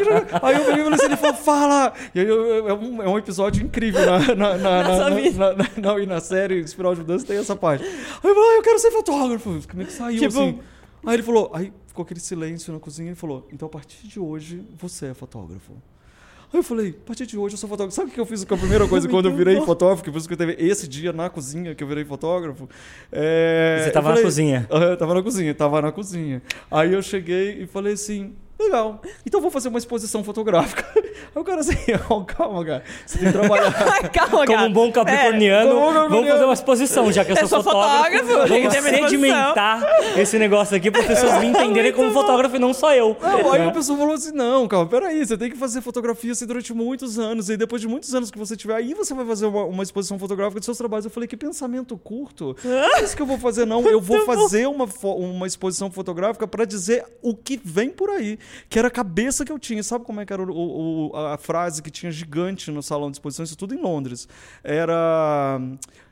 Aí 0.41 0.55
eu 0.55 0.65
falei 0.65 0.90
assim, 0.95 1.05
ele 1.05 1.17
falou, 1.17 1.35
fala! 1.35 1.93
E 2.15 2.19
aí 2.19 2.27
eu- 2.27 2.45
eu- 2.45 2.69
é, 2.69 2.73
um, 2.73 3.01
é 3.03 3.07
um 3.09 3.17
episódio 3.17 3.63
incrível 3.63 4.05
na, 4.05 4.19
na, 4.19 4.35
na, 4.35 4.57
Na 4.57 5.09
na, 5.09 5.09
na- 5.09 5.53
na- 5.53 5.93
na- 5.93 5.99
e 5.99 6.05
na 6.05 6.19
série 6.19 6.59
Espiral 6.59 6.93
de 6.95 7.01
Mudança 7.01 7.25
tem 7.25 7.37
essa 7.37 7.55
parte. 7.55 7.83
Aí 7.83 7.89
eu 8.29 8.35
falei, 8.35 8.49
ah, 8.49 8.57
eu 8.57 8.61
quero 8.63 8.79
ser 8.79 8.91
fotógrafo. 8.91 9.59
Como 9.69 9.81
é 9.81 9.85
que 9.85 9.93
saiu 9.93 10.19
Tipo, 10.19 10.39
assim? 10.39 10.59
Aí 11.05 11.15
ele 11.15 11.23
falou, 11.23 11.51
aí 11.53 11.73
ficou 11.87 12.03
aquele 12.03 12.19
silêncio 12.19 12.71
na 12.73 12.79
cozinha 12.79 13.07
e 13.07 13.09
ele 13.09 13.15
falou, 13.15 13.47
então 13.51 13.65
a 13.67 13.69
partir 13.69 14.07
de 14.07 14.19
hoje 14.19 14.63
você 14.79 15.07
é 15.07 15.13
fotógrafo. 15.13 15.73
Aí 16.53 16.59
eu 16.59 16.63
falei, 16.63 16.89
a 16.89 17.07
partir 17.07 17.25
de 17.25 17.37
hoje 17.37 17.55
eu 17.55 17.57
sou 17.57 17.69
fotógrafo. 17.69 17.95
Sabe 17.95 18.11
o 18.11 18.13
que 18.13 18.19
eu 18.19 18.25
fiz 18.25 18.43
com 18.43 18.53
a 18.53 18.57
primeira 18.57 18.85
coisa 18.87 19.07
quando 19.09 19.29
eu 19.29 19.33
virei 19.35 19.59
fotógrafo? 19.61 20.03
Que 20.03 20.11
por 20.11 20.17
isso 20.17 20.27
que 20.27 20.35
teve 20.35 20.53
esse 20.59 20.85
dia 20.87 21.13
na 21.13 21.29
cozinha 21.29 21.73
que 21.73 21.81
eu 21.81 21.87
virei 21.87 22.03
fotógrafo. 22.03 22.67
É, 23.11 23.79
Você 23.83 23.89
eu 23.89 23.93
tava 23.93 24.09
na 24.09 24.15
falei- 24.15 24.23
cozinha. 24.25 24.67
Aham, 24.69 24.85
eu 24.85 24.97
tava 24.97 25.13
na 25.13 25.23
cozinha, 25.23 25.55
tava 25.55 25.81
na 25.81 25.91
cozinha. 25.93 26.41
Aí 26.69 26.91
eu 26.93 27.01
cheguei 27.01 27.63
e 27.63 27.67
falei 27.67 27.93
assim, 27.93 28.33
legal, 28.71 29.01
então 29.25 29.41
vou 29.41 29.51
fazer 29.51 29.67
uma 29.67 29.77
exposição 29.77 30.23
fotográfica. 30.23 30.85
Aí 31.33 31.41
o 31.41 31.45
cara 31.45 31.61
assim, 31.61 31.75
"Oh, 32.09 32.21
calma, 32.25 32.65
cara, 32.65 32.83
você 33.05 33.17
tem 33.19 33.27
que 33.31 33.37
trabalhar. 33.39 33.71
Calma, 34.11 34.45
Como 34.45 34.45
cara. 34.47 34.67
um 34.67 34.73
bom 34.73 34.91
capricorniano, 34.91 35.69
como 35.69 35.79
um 35.79 35.79
bom 35.81 35.85
vamos 35.85 36.01
capricorniano. 36.03 36.31
fazer 36.33 36.43
uma 36.45 36.53
exposição, 36.53 37.11
já 37.11 37.23
que 37.23 37.31
eu 37.31 37.35
Eu 37.37 37.47
sou 37.47 37.61
sou 37.61 37.71
fotógrafo. 37.71 38.25
fotógrafo, 38.27 38.47
tem 38.53 38.61
que 38.69 38.79
Vamos 38.81 38.99
sedimentar 38.99 39.81
esse 40.17 40.37
negócio 40.37 40.75
aqui 40.75 40.91
para 40.91 41.01
as 41.01 41.07
pessoas 41.07 41.39
me 41.39 41.47
entenderem 41.47 41.93
como 41.93 42.11
fotógrafo 42.11 42.55
e 42.55 42.59
não 42.59 42.73
só 42.73 42.93
eu. 42.93 43.15
Não, 43.21 43.53
aí 43.53 43.59
né? 43.61 43.67
a 43.67 43.71
pessoa 43.71 43.97
falou 43.97 44.13
assim: 44.13 44.31
não, 44.33 44.67
calma, 44.67 44.85
peraí, 44.87 45.25
você 45.25 45.37
tem 45.37 45.49
que 45.49 45.57
fazer 45.57 45.81
fotografia 45.81 46.31
assim 46.33 46.45
durante 46.45 46.73
muitos 46.73 47.17
anos. 47.17 47.49
E 47.49 47.55
depois 47.55 47.81
de 47.81 47.87
muitos 47.87 48.13
anos 48.13 48.29
que 48.29 48.37
você 48.37 48.55
tiver, 48.57 48.75
aí 48.75 48.93
você 48.93 49.13
vai 49.13 49.25
fazer 49.25 49.45
uma, 49.45 49.63
uma 49.63 49.83
exposição 49.83 50.19
fotográfica 50.19 50.59
dos 50.59 50.65
seus 50.65 50.77
trabalhos. 50.77 51.05
Eu 51.05 51.11
falei, 51.11 51.27
que 51.27 51.37
pensamento 51.37 51.97
curto. 51.97 52.55
Não 52.63 52.97
é 52.97 53.03
isso 53.03 53.15
que 53.15 53.21
eu 53.21 53.25
vou 53.25 53.37
fazer, 53.37 53.65
não. 53.65 53.81
Eu 53.87 54.01
vou 54.01 54.19
fazer 54.25 54.65
uma, 54.67 54.85
uma 55.15 55.47
exposição 55.47 55.89
fotográfica 55.89 56.45
para 56.47 56.65
dizer 56.65 57.05
o 57.21 57.33
que 57.35 57.59
vem 57.63 57.89
por 57.89 58.09
aí. 58.09 58.37
Que 58.69 58.77
era 58.79 58.89
a 58.89 58.91
cabeça 58.91 59.45
que 59.45 59.51
eu 59.51 59.57
tinha. 59.59 59.81
Sabe 59.83 60.03
como 60.03 60.19
é 60.19 60.25
que 60.25 60.33
era 60.33 60.41
o- 60.41 60.51
o- 60.51 61.07
o- 61.07 61.20
a 61.27 61.37
frase 61.37 61.81
que 61.81 61.91
tinha 61.91 62.11
gigante 62.11 62.71
no 62.71 62.81
salão 62.81 63.09
de 63.09 63.15
exposição? 63.15 63.43
Isso 63.43 63.57
tudo 63.57 63.73
em 63.73 63.81
Londres. 63.81 64.27
Era. 64.63 65.59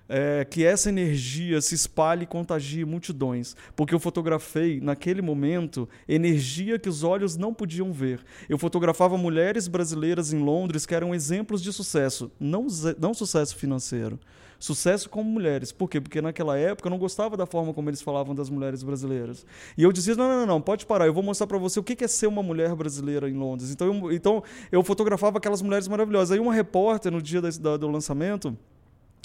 É, 0.10 0.44
que 0.44 0.66
essa 0.66 0.90
energia 0.90 1.62
se 1.62 1.76
espalhe 1.76 2.24
e 2.24 2.28
contagie 2.28 2.84
multidões. 2.84 3.56
Porque 3.76 3.94
eu 3.94 4.00
fotografei, 4.00 4.82
naquele 4.82 5.22
momento, 5.22 5.88
energia 6.08 6.80
que 6.80 6.90
os 6.90 7.04
olhos 7.04 7.38
não 7.38 7.54
podiam 7.54 7.94
ver. 7.94 8.20
Eu 8.50 8.58
fotografava 8.58 9.18
mulheres 9.18 9.68
brasileiras 9.68 10.34
em 10.34 10.40
Londres 10.40 10.86
que 10.86 10.96
eram 10.96 11.14
exemplos 11.16 11.62
de 11.62 11.72
sucesso, 11.72 12.32
não, 12.40 12.66
não 13.00 13.14
sucesso 13.14 13.56
financeiro. 13.56 14.20
Sucesso 14.60 15.10
como 15.10 15.30
mulheres. 15.30 15.72
Por 15.72 15.90
quê? 15.90 16.02
Porque 16.02 16.22
naquela 16.22 16.58
época 16.58 16.88
eu 16.88 16.90
não 16.90 16.98
gostava 16.98 17.38
da 17.38 17.46
forma 17.46 17.74
como 17.74 17.90
eles 17.90 18.02
falavam 18.02 18.36
das 18.36 18.50
mulheres 18.50 18.84
brasileiras. 18.84 19.46
E 19.78 19.84
eu 19.84 19.92
dizia: 19.94 20.16
não, 20.16 20.28
não, 20.28 20.46
não, 20.46 20.62
pode 20.62 20.86
parar, 20.86 21.06
eu 21.06 21.14
vou 21.14 21.24
mostrar 21.24 21.48
para 21.48 21.58
você 21.58 21.80
o 21.80 21.84
que 21.84 21.96
que 21.96 22.04
é 22.04 22.10
ser 22.10 22.28
uma 22.28 22.44
mulher 22.44 22.76
brasileira 22.76 23.30
em 23.30 23.34
Londres. 23.36 23.72
Então 23.72 23.88
eu, 23.88 24.12
então 24.12 24.44
eu 24.70 24.84
fotografava 24.84 25.38
aquelas 25.38 25.62
mulheres 25.62 25.88
maravilhosas. 25.88 26.32
Aí 26.34 26.42
uma 26.42 26.54
repórter, 26.54 27.10
no 27.10 27.22
dia 27.22 27.42
da- 27.42 27.50
da- 27.50 27.78
do 27.78 27.88
lançamento, 27.88 28.58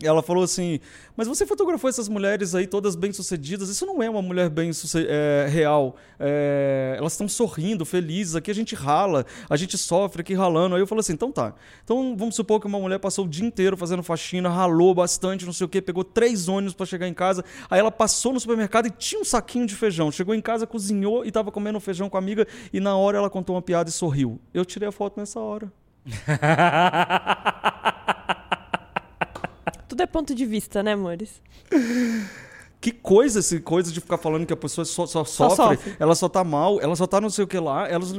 ela 0.02 0.22
falou 0.22 0.42
assim: 0.42 0.80
Mas 1.16 1.28
você 1.28 1.46
fotografou 1.46 1.88
essas 1.88 2.08
mulheres 2.08 2.54
aí 2.54 2.66
todas 2.66 2.96
bem-sucedidas? 2.96 3.68
Isso 3.68 3.86
não 3.86 4.02
é 4.02 4.10
uma 4.10 4.20
mulher 4.20 4.50
bem 4.50 4.70
é, 5.08 5.46
real. 5.48 5.94
É, 6.18 6.96
elas 6.98 7.12
estão 7.12 7.28
sorrindo, 7.28 7.84
felizes. 7.84 8.34
Aqui 8.34 8.50
a 8.50 8.54
gente 8.54 8.74
rala, 8.74 9.24
a 9.48 9.56
gente 9.56 9.78
sofre 9.78 10.22
aqui 10.22 10.34
ralando. 10.34 10.74
Aí 10.74 10.82
eu 10.82 10.86
falei 10.86 11.00
assim: 11.00 11.12
Então 11.12 11.30
tá. 11.30 11.54
Então 11.84 12.16
vamos 12.16 12.34
supor 12.34 12.60
que 12.60 12.66
uma 12.66 12.78
mulher 12.78 12.98
passou 12.98 13.24
o 13.24 13.28
dia 13.28 13.46
inteiro 13.46 13.76
fazendo 13.76 14.02
faxina, 14.02 14.48
ralou 14.48 14.94
bastante, 14.94 15.46
não 15.46 15.52
sei 15.52 15.66
o 15.66 15.68
quê, 15.68 15.80
pegou 15.80 16.02
três 16.02 16.48
ônibus 16.48 16.74
para 16.74 16.86
chegar 16.86 17.06
em 17.06 17.14
casa. 17.14 17.44
Aí 17.70 17.78
ela 17.78 17.92
passou 17.92 18.32
no 18.32 18.40
supermercado 18.40 18.86
e 18.86 18.90
tinha 18.90 19.20
um 19.20 19.24
saquinho 19.24 19.66
de 19.66 19.76
feijão. 19.76 20.10
Chegou 20.10 20.34
em 20.34 20.40
casa, 20.40 20.66
cozinhou 20.66 21.24
e 21.24 21.28
estava 21.28 21.52
comendo 21.52 21.78
feijão 21.78 22.10
com 22.10 22.16
a 22.16 22.20
amiga. 22.20 22.46
E 22.72 22.80
na 22.80 22.96
hora 22.96 23.18
ela 23.18 23.30
contou 23.30 23.54
uma 23.54 23.62
piada 23.62 23.88
e 23.88 23.92
sorriu. 23.92 24.40
Eu 24.52 24.64
tirei 24.64 24.88
a 24.88 24.92
foto 24.92 25.20
nessa 25.20 25.38
hora. 25.38 25.72
Tudo 29.88 30.02
é 30.02 30.06
ponto 30.06 30.34
de 30.34 30.44
vista, 30.46 30.82
né, 30.82 30.92
amores? 30.92 31.40
Que 32.80 32.92
coisa 32.92 33.40
esse 33.40 33.60
coisa 33.60 33.90
de 33.90 33.98
ficar 33.98 34.18
falando 34.18 34.44
que 34.44 34.52
a 34.52 34.56
pessoa 34.56 34.84
só, 34.84 35.06
só 35.06 35.24
Só 35.24 35.48
sofre, 35.48 35.76
sofre. 35.78 35.96
ela 35.98 36.14
só 36.14 36.28
tá 36.28 36.44
mal, 36.44 36.78
ela 36.82 36.94
só 36.94 37.06
tá 37.06 37.18
não 37.18 37.30
sei 37.30 37.42
o 37.44 37.46
que 37.46 37.58
lá, 37.58 37.88
ela 37.88 38.04
só... 38.04 38.14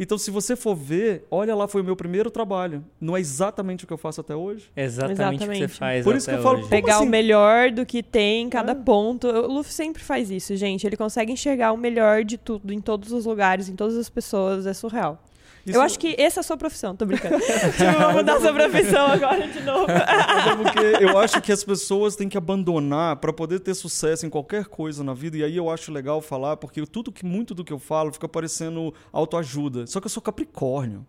Então, 0.00 0.16
se 0.16 0.30
você 0.30 0.56
for 0.56 0.74
ver, 0.74 1.26
olha 1.30 1.54
lá, 1.54 1.68
foi 1.68 1.82
o 1.82 1.84
meu 1.84 1.94
primeiro 1.94 2.30
trabalho. 2.30 2.82
Não 2.98 3.14
é 3.14 3.20
exatamente 3.20 3.84
o 3.84 3.86
que 3.86 3.92
eu 3.92 3.98
faço 3.98 4.22
até 4.22 4.34
hoje. 4.34 4.70
Exatamente, 4.74 5.20
o 5.20 5.30
que 5.32 5.44
você 5.44 5.44
Exatamente. 5.64 5.68
faz 5.78 6.04
Por 6.04 6.16
isso 6.16 6.30
que 6.30 6.34
eu 6.34 6.42
falo, 6.42 6.60
hoje. 6.60 6.68
Pegar 6.70 6.96
assim? 6.96 7.04
o 7.04 7.10
melhor 7.10 7.70
do 7.70 7.84
que 7.84 8.02
tem 8.02 8.44
em 8.46 8.48
cada 8.48 8.72
É. 8.72 8.74
ponto. 8.74 9.28
O 9.28 9.52
Luffy 9.52 9.72
sempre 9.74 10.02
faz 10.02 10.30
isso, 10.30 10.56
gente. 10.56 10.86
Ele 10.86 10.96
consegue 10.96 11.30
enxergar 11.30 11.72
o 11.72 11.76
melhor 11.76 12.24
de 12.24 12.38
tudo, 12.38 12.72
em 12.72 12.80
todos 12.80 13.12
os 13.12 13.26
lugares, 13.26 13.68
em 13.68 13.76
todas 13.76 13.98
as 13.98 14.08
pessoas. 14.08 14.64
É 14.66 14.72
surreal. 14.72 15.22
Isso- 15.66 15.76
Eu 15.76 15.82
acho 15.82 15.98
que 15.98 16.14
essa 16.18 16.38
é 16.38 16.42
a 16.42 16.44
sua 16.44 16.56
profissão, 16.56 16.94
tô 16.94 17.04
brincando. 17.04 17.38
tipo, 17.40 18.00
vou 18.00 18.12
mudar 18.12 18.40
sua 18.40 18.52
profissão 18.52 19.06
agora 19.06 19.46
de 19.48 19.60
novo. 19.62 19.86
Mas 19.88 20.46
é 20.46 20.54
porque 20.56 21.04
eu 21.04 21.18
acho 21.18 21.40
que 21.40 21.50
as 21.52 21.64
pessoas 21.64 22.14
têm 22.16 22.28
que 22.28 22.38
abandonar 22.38 23.16
para 23.16 23.32
poder 23.32 23.60
ter 23.60 23.74
sucesso 23.74 24.24
em 24.24 24.30
qualquer 24.30 24.66
coisa 24.66 25.02
na 25.02 25.12
vida. 25.12 25.36
E 25.38 25.42
aí 25.44 25.56
eu 25.56 25.68
acho 25.68 25.90
legal 25.92 26.20
falar, 26.20 26.56
porque 26.56 26.84
tudo 26.86 27.10
que 27.10 27.24
muito 27.24 27.54
do 27.54 27.64
que 27.64 27.72
eu 27.72 27.78
falo 27.78 28.12
fica 28.12 28.28
parecendo 28.28 28.94
autoajuda. 29.12 29.86
Só 29.86 30.00
que 30.00 30.06
eu 30.06 30.10
sou 30.10 30.22
Capricórnio. 30.22 31.04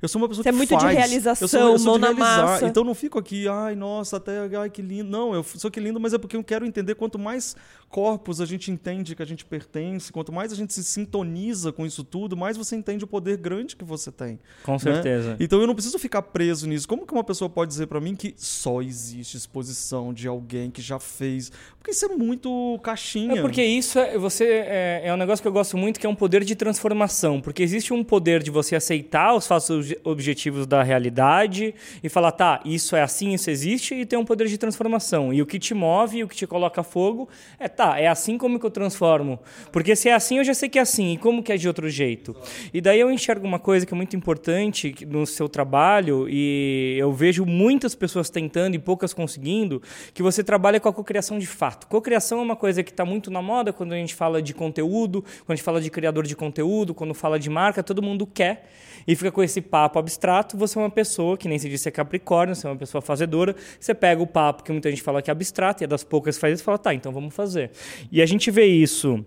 Eu 0.00 0.08
sou 0.08 0.22
uma 0.22 0.28
pessoa 0.28 0.44
Você 0.44 0.48
é 0.48 0.52
que 0.52 0.56
muito 0.56 0.76
de 0.76 0.80
faz. 0.80 0.96
realização, 0.96 1.44
eu 1.44 1.48
sou, 1.48 1.60
eu 1.60 1.78
sou 1.78 1.86
mão 1.86 1.94
de 1.94 2.00
na 2.00 2.26
realizar. 2.26 2.46
massa. 2.46 2.66
Então 2.66 2.82
eu 2.82 2.86
não 2.86 2.94
fico 2.94 3.18
aqui, 3.18 3.48
ai, 3.48 3.74
nossa, 3.74 4.16
até, 4.18 4.48
ai, 4.56 4.70
que 4.70 4.80
lindo. 4.80 5.10
Não, 5.10 5.34
eu 5.34 5.42
sou 5.42 5.70
que 5.70 5.80
lindo, 5.80 5.98
mas 5.98 6.14
é 6.14 6.18
porque 6.18 6.36
eu 6.36 6.44
quero 6.44 6.64
entender 6.64 6.94
quanto 6.94 7.18
mais 7.18 7.56
corpos 7.88 8.40
a 8.40 8.46
gente 8.46 8.70
entende 8.70 9.16
que 9.16 9.22
a 9.22 9.26
gente 9.26 9.44
pertence, 9.44 10.12
quanto 10.12 10.32
mais 10.32 10.52
a 10.52 10.54
gente 10.54 10.72
se 10.72 10.84
sintoniza 10.84 11.72
com 11.72 11.84
isso 11.84 12.04
tudo, 12.04 12.36
mais 12.36 12.56
você 12.56 12.76
entende 12.76 13.02
o 13.02 13.06
poder 13.08 13.38
grande 13.38 13.74
que 13.74 13.84
você 13.84 14.12
tem. 14.12 14.38
Com 14.62 14.72
né? 14.72 14.78
certeza. 14.78 15.36
Então 15.40 15.60
eu 15.60 15.66
não 15.66 15.74
preciso 15.74 15.98
ficar 15.98 16.22
preso 16.22 16.68
nisso. 16.68 16.86
Como 16.86 17.04
que 17.06 17.12
uma 17.12 17.24
pessoa 17.24 17.48
pode 17.50 17.70
dizer 17.70 17.86
pra 17.86 18.00
mim 18.00 18.14
que 18.14 18.34
só 18.36 18.80
existe 18.82 19.36
exposição 19.36 20.12
de 20.14 20.28
alguém 20.28 20.70
que 20.70 20.80
já 20.82 21.00
fez? 21.00 21.50
Isso 21.88 22.04
é 22.04 22.08
muito 22.08 22.78
caixinha. 22.82 23.38
É 23.38 23.40
porque 23.40 23.62
isso 23.62 23.98
é, 23.98 24.18
você, 24.18 24.44
é, 24.44 25.02
é 25.04 25.14
um 25.14 25.16
negócio 25.16 25.42
que 25.42 25.48
eu 25.48 25.52
gosto 25.52 25.76
muito, 25.76 25.98
que 25.98 26.06
é 26.06 26.08
um 26.08 26.14
poder 26.14 26.44
de 26.44 26.54
transformação. 26.54 27.40
Porque 27.40 27.62
existe 27.62 27.94
um 27.94 28.04
poder 28.04 28.42
de 28.42 28.50
você 28.50 28.76
aceitar 28.76 29.34
os 29.34 29.46
fatos 29.46 29.70
obje- 29.70 29.98
objetivos 30.04 30.66
da 30.66 30.82
realidade 30.82 31.74
e 32.02 32.08
falar, 32.08 32.32
tá, 32.32 32.60
isso 32.64 32.94
é 32.94 33.02
assim, 33.02 33.32
isso 33.32 33.50
existe, 33.50 33.94
e 33.94 34.04
tem 34.04 34.18
um 34.18 34.24
poder 34.24 34.48
de 34.48 34.58
transformação. 34.58 35.32
E 35.32 35.40
o 35.40 35.46
que 35.46 35.58
te 35.58 35.72
move, 35.72 36.24
o 36.24 36.28
que 36.28 36.36
te 36.36 36.46
coloca 36.46 36.82
fogo, 36.82 37.28
é, 37.58 37.68
tá, 37.68 37.98
é 37.98 38.06
assim 38.06 38.36
como 38.36 38.58
que 38.60 38.66
eu 38.66 38.70
transformo. 38.70 39.38
Porque 39.72 39.96
se 39.96 40.08
é 40.08 40.14
assim, 40.14 40.38
eu 40.38 40.44
já 40.44 40.54
sei 40.54 40.68
que 40.68 40.78
é 40.78 40.82
assim, 40.82 41.14
e 41.14 41.16
como 41.16 41.42
que 41.42 41.52
é 41.52 41.56
de 41.56 41.66
outro 41.66 41.88
jeito. 41.88 42.36
E 42.72 42.80
daí 42.80 43.00
eu 43.00 43.10
enxergo 43.10 43.46
uma 43.46 43.58
coisa 43.58 43.86
que 43.86 43.94
é 43.94 43.96
muito 43.96 44.14
importante 44.14 44.94
no 45.06 45.24
seu 45.26 45.48
trabalho, 45.48 46.28
e 46.28 46.96
eu 46.98 47.12
vejo 47.12 47.46
muitas 47.46 47.94
pessoas 47.94 48.28
tentando 48.28 48.74
e 48.74 48.78
poucas 48.78 49.14
conseguindo, 49.14 49.80
que 50.12 50.22
você 50.22 50.44
trabalha 50.44 50.78
com 50.78 50.88
a 50.88 50.92
cocriação 50.92 51.38
de 51.38 51.46
fato. 51.46 51.77
Cocriação 51.86 52.40
é 52.40 52.42
uma 52.42 52.56
coisa 52.56 52.82
que 52.82 52.90
está 52.90 53.04
muito 53.04 53.30
na 53.30 53.40
moda 53.40 53.72
quando 53.72 53.92
a 53.92 53.96
gente 53.96 54.14
fala 54.14 54.42
de 54.42 54.52
conteúdo, 54.54 55.22
quando 55.22 55.52
a 55.52 55.54
gente 55.54 55.64
fala 55.64 55.80
de 55.80 55.90
criador 55.90 56.26
de 56.26 56.34
conteúdo, 56.34 56.94
quando 56.94 57.14
fala 57.14 57.38
de 57.38 57.48
marca, 57.48 57.82
todo 57.82 58.02
mundo 58.02 58.26
quer 58.26 58.68
e 59.06 59.16
fica 59.16 59.30
com 59.32 59.42
esse 59.42 59.60
papo 59.60 59.98
abstrato. 59.98 60.56
Você 60.56 60.78
é 60.78 60.82
uma 60.82 60.90
pessoa 60.90 61.36
que 61.36 61.48
nem 61.48 61.58
se 61.58 61.68
disse 61.68 61.88
é 61.88 61.90
Capricórnio, 61.90 62.54
você 62.54 62.66
é 62.66 62.70
uma 62.70 62.76
pessoa 62.76 63.00
fazedora. 63.00 63.54
Você 63.78 63.94
pega 63.94 64.22
o 64.22 64.26
papo 64.26 64.62
que 64.62 64.72
muita 64.72 64.90
gente 64.90 65.02
fala 65.02 65.22
que 65.22 65.30
é 65.30 65.32
abstrato 65.32 65.82
e 65.82 65.84
é 65.84 65.86
das 65.86 66.04
poucas 66.04 66.36
que 66.36 66.40
faz 66.40 66.54
isso 66.54 66.64
fala, 66.64 66.78
tá, 66.78 66.92
então 66.92 67.12
vamos 67.12 67.34
fazer. 67.34 67.70
E 68.10 68.20
a 68.20 68.26
gente 68.26 68.50
vê 68.50 68.66
isso 68.66 69.24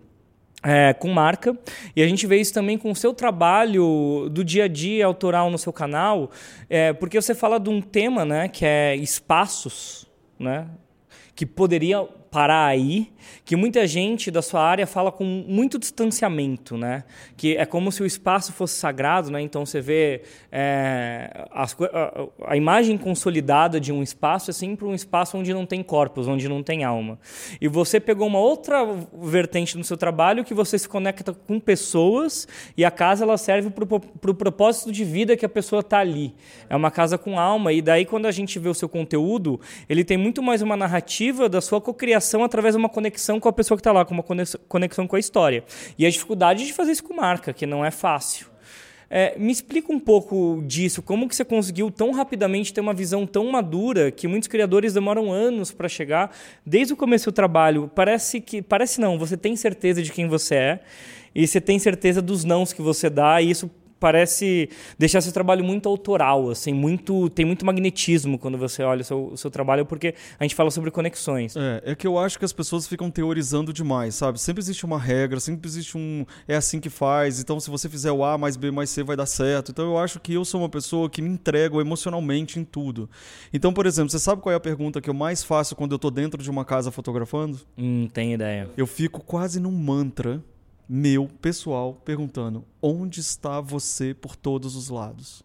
é, 0.64 0.94
com 0.94 1.10
marca. 1.10 1.58
E 1.96 2.02
a 2.02 2.08
gente 2.08 2.26
vê 2.28 2.38
isso 2.38 2.54
também 2.54 2.78
com 2.78 2.92
o 2.92 2.96
seu 2.96 3.14
trabalho 3.14 4.30
do 4.30 4.44
dia 4.44 4.66
a 4.66 4.68
dia 4.68 5.06
autoral 5.06 5.50
no 5.50 5.58
seu 5.58 5.74
canal, 5.74 6.30
é, 6.70 6.94
porque 6.94 7.20
você 7.20 7.34
fala 7.34 7.60
de 7.60 7.70
um 7.70 7.82
tema 7.82 8.24
né, 8.24 8.48
que 8.48 8.66
é 8.66 8.96
espaços, 8.96 10.08
né, 10.38 10.68
que 11.36 11.46
poderia 11.46 12.08
parar 12.32 12.68
aí, 12.68 13.12
que 13.44 13.58
muita 13.58 13.86
gente 13.86 14.32
da 14.32 14.42
sua 14.42 14.64
área 14.64 14.88
fala 14.88 15.12
com 15.12 15.26
muito 15.26 15.78
distanciamento, 15.78 16.78
né? 16.78 17.04
Que 17.36 17.58
é 17.58 17.66
como 17.66 17.92
se 17.92 18.02
o 18.02 18.06
espaço 18.06 18.54
fosse 18.54 18.76
sagrado, 18.76 19.30
né? 19.30 19.42
Então 19.42 19.66
você 19.66 19.82
vê 19.82 20.22
é, 20.50 21.46
as 21.52 21.76
a, 21.82 22.52
a 22.54 22.56
imagem 22.56 22.98
consolidada 22.98 23.82
de 23.82 23.92
um 23.92 24.02
espaço 24.02 24.50
é 24.50 24.54
sempre 24.54 24.86
um 24.86 24.96
espaço 24.96 25.38
onde 25.38 25.54
não 25.54 25.66
tem 25.66 25.84
corpos, 25.84 26.26
onde 26.30 26.48
não 26.48 26.64
tem 26.64 26.86
alma. 26.86 27.20
E 27.60 27.68
você 27.68 28.00
pegou 28.00 28.28
uma 28.28 28.40
outra 28.40 28.80
vertente 29.22 29.78
no 29.78 29.84
seu 29.84 29.98
trabalho 29.98 30.46
que 30.46 30.54
você 30.54 30.80
se 30.80 30.88
conecta 30.88 31.34
com 31.34 31.60
pessoas 31.60 32.48
e 32.78 32.86
a 32.86 32.92
casa 32.92 33.26
ela 33.26 33.38
serve 33.38 33.70
para 33.72 34.32
o 34.32 34.36
propósito 34.36 34.90
de 34.90 35.04
vida 35.04 35.36
que 35.36 35.46
a 35.46 35.50
pessoa 35.50 35.82
está 35.82 36.00
ali. 36.00 36.34
É 36.70 36.76
uma 36.78 36.90
casa 36.90 37.18
com 37.18 37.38
alma 37.38 37.74
e 37.74 37.82
daí 37.82 38.06
quando 38.06 38.26
a 38.26 38.32
gente 38.32 38.58
vê 38.58 38.70
o 38.70 38.74
seu 38.74 38.88
conteúdo, 38.88 39.60
ele 39.90 40.06
tem 40.06 40.16
muito 40.16 40.42
mais 40.42 40.62
uma 40.62 40.78
narrativa 40.78 41.50
da 41.50 41.60
sua 41.60 41.82
cocriação 41.82 42.21
através 42.44 42.76
de 42.76 42.80
uma 42.80 42.90
conexão 42.90 43.40
com 43.40 43.50
a 43.50 43.54
pessoa 43.54 43.76
que 43.76 43.82
está 43.82 43.92
lá, 43.92 44.06
com 44.06 44.14
uma 44.14 44.24
conex- 44.24 44.56
conexão 44.68 45.08
com 45.08 45.16
a 45.16 45.20
história. 45.20 45.64
E 45.98 46.06
a 46.06 46.10
dificuldade 46.10 46.66
de 46.66 46.74
fazer 46.74 46.92
isso 46.92 47.04
com 47.04 47.14
marca, 47.14 47.52
que 47.52 47.66
não 47.66 47.84
é 47.84 47.92
fácil. 47.92 48.48
É, 49.14 49.38
me 49.38 49.52
explica 49.52 49.92
um 49.92 50.00
pouco 50.00 50.64
disso, 50.66 51.02
como 51.02 51.28
que 51.28 51.36
você 51.36 51.44
conseguiu 51.44 51.92
tão 51.92 52.12
rapidamente 52.12 52.74
ter 52.74 52.80
uma 52.80 52.94
visão 52.94 53.28
tão 53.28 53.52
madura 53.52 54.10
que 54.10 54.26
muitos 54.26 54.48
criadores 54.48 54.94
demoram 54.94 55.30
anos 55.30 55.74
para 55.74 55.90
chegar, 55.90 56.34
desde 56.66 56.94
o 56.94 56.96
começo 56.96 57.30
do 57.30 57.34
trabalho. 57.34 57.92
Parece 57.94 58.40
que, 58.40 58.62
parece 58.62 59.02
não, 59.02 59.20
você 59.20 59.36
tem 59.36 59.54
certeza 59.58 60.02
de 60.02 60.14
quem 60.14 60.30
você 60.30 60.56
é 60.56 60.80
e 61.36 61.46
você 61.46 61.60
tem 61.60 61.78
certeza 61.78 62.22
dos 62.22 62.46
nãos 62.46 62.72
que 62.72 62.82
você 62.82 63.10
dá 63.10 63.42
e 63.42 63.50
isso 63.50 63.70
parece 64.02 64.68
deixar 64.98 65.22
seu 65.22 65.32
trabalho 65.32 65.64
muito 65.64 65.88
autoral, 65.88 66.50
assim, 66.50 66.74
muito 66.74 67.30
tem 67.30 67.46
muito 67.46 67.64
magnetismo 67.64 68.40
quando 68.40 68.58
você 68.58 68.82
olha 68.82 69.02
o 69.02 69.04
seu, 69.04 69.26
o 69.28 69.38
seu 69.38 69.52
trabalho 69.52 69.86
porque 69.86 70.16
a 70.40 70.44
gente 70.44 70.56
fala 70.56 70.72
sobre 70.72 70.90
conexões. 70.90 71.56
É, 71.56 71.92
é 71.92 71.96
que 71.96 72.08
eu 72.08 72.18
acho 72.18 72.40
que 72.40 72.44
as 72.44 72.52
pessoas 72.52 72.88
ficam 72.88 73.12
teorizando 73.12 73.72
demais, 73.72 74.16
sabe? 74.16 74.42
Sempre 74.42 74.60
existe 74.60 74.84
uma 74.86 74.98
regra, 74.98 75.40
sempre 75.40 75.70
existe 75.70 75.96
um. 75.96 76.26
É 76.48 76.56
assim 76.56 76.80
que 76.80 76.90
faz, 76.90 77.40
então 77.40 77.60
se 77.60 77.70
você 77.70 77.88
fizer 77.88 78.12
o 78.12 78.24
A 78.24 78.40
mais 78.40 78.58
B 78.58 78.72
mais 78.72 78.90
C 78.90 79.04
vai 79.04 79.16
dar 79.16 79.28
certo. 79.28 79.72
Então 79.72 79.86
eu 79.86 80.00
acho 80.00 80.20
que 80.20 80.34
eu 80.34 80.44
sou 80.44 80.62
uma 80.62 80.70
pessoa 80.70 81.08
que 81.08 81.22
me 81.22 81.30
entrego 81.30 81.80
emocionalmente 81.80 82.60
em 82.60 82.64
tudo. 82.64 83.08
Então, 83.54 83.72
por 83.72 83.86
exemplo, 83.86 84.10
você 84.10 84.20
sabe 84.20 84.42
qual 84.42 84.52
é 84.52 84.56
a 84.56 84.60
pergunta 84.60 85.00
que 85.00 85.10
eu 85.10 85.14
mais 85.14 85.44
faço 85.44 85.76
quando 85.76 85.92
eu 85.92 86.00
tô 86.00 86.10
dentro 86.10 86.42
de 86.42 86.50
uma 86.50 86.66
casa 86.66 86.90
fotografando? 86.90 87.60
Hum, 87.78 88.08
tem 88.12 88.34
ideia. 88.34 88.68
Eu 88.76 88.88
fico 88.88 89.22
quase 89.22 89.60
num 89.60 89.72
mantra 89.72 90.42
meu, 90.94 91.30
pessoal, 91.42 91.94
perguntando: 92.04 92.66
onde 92.82 93.22
está 93.22 93.62
você 93.62 94.14
por 94.14 94.36
todos 94.36 94.76
os 94.76 94.90
lados? 94.90 95.42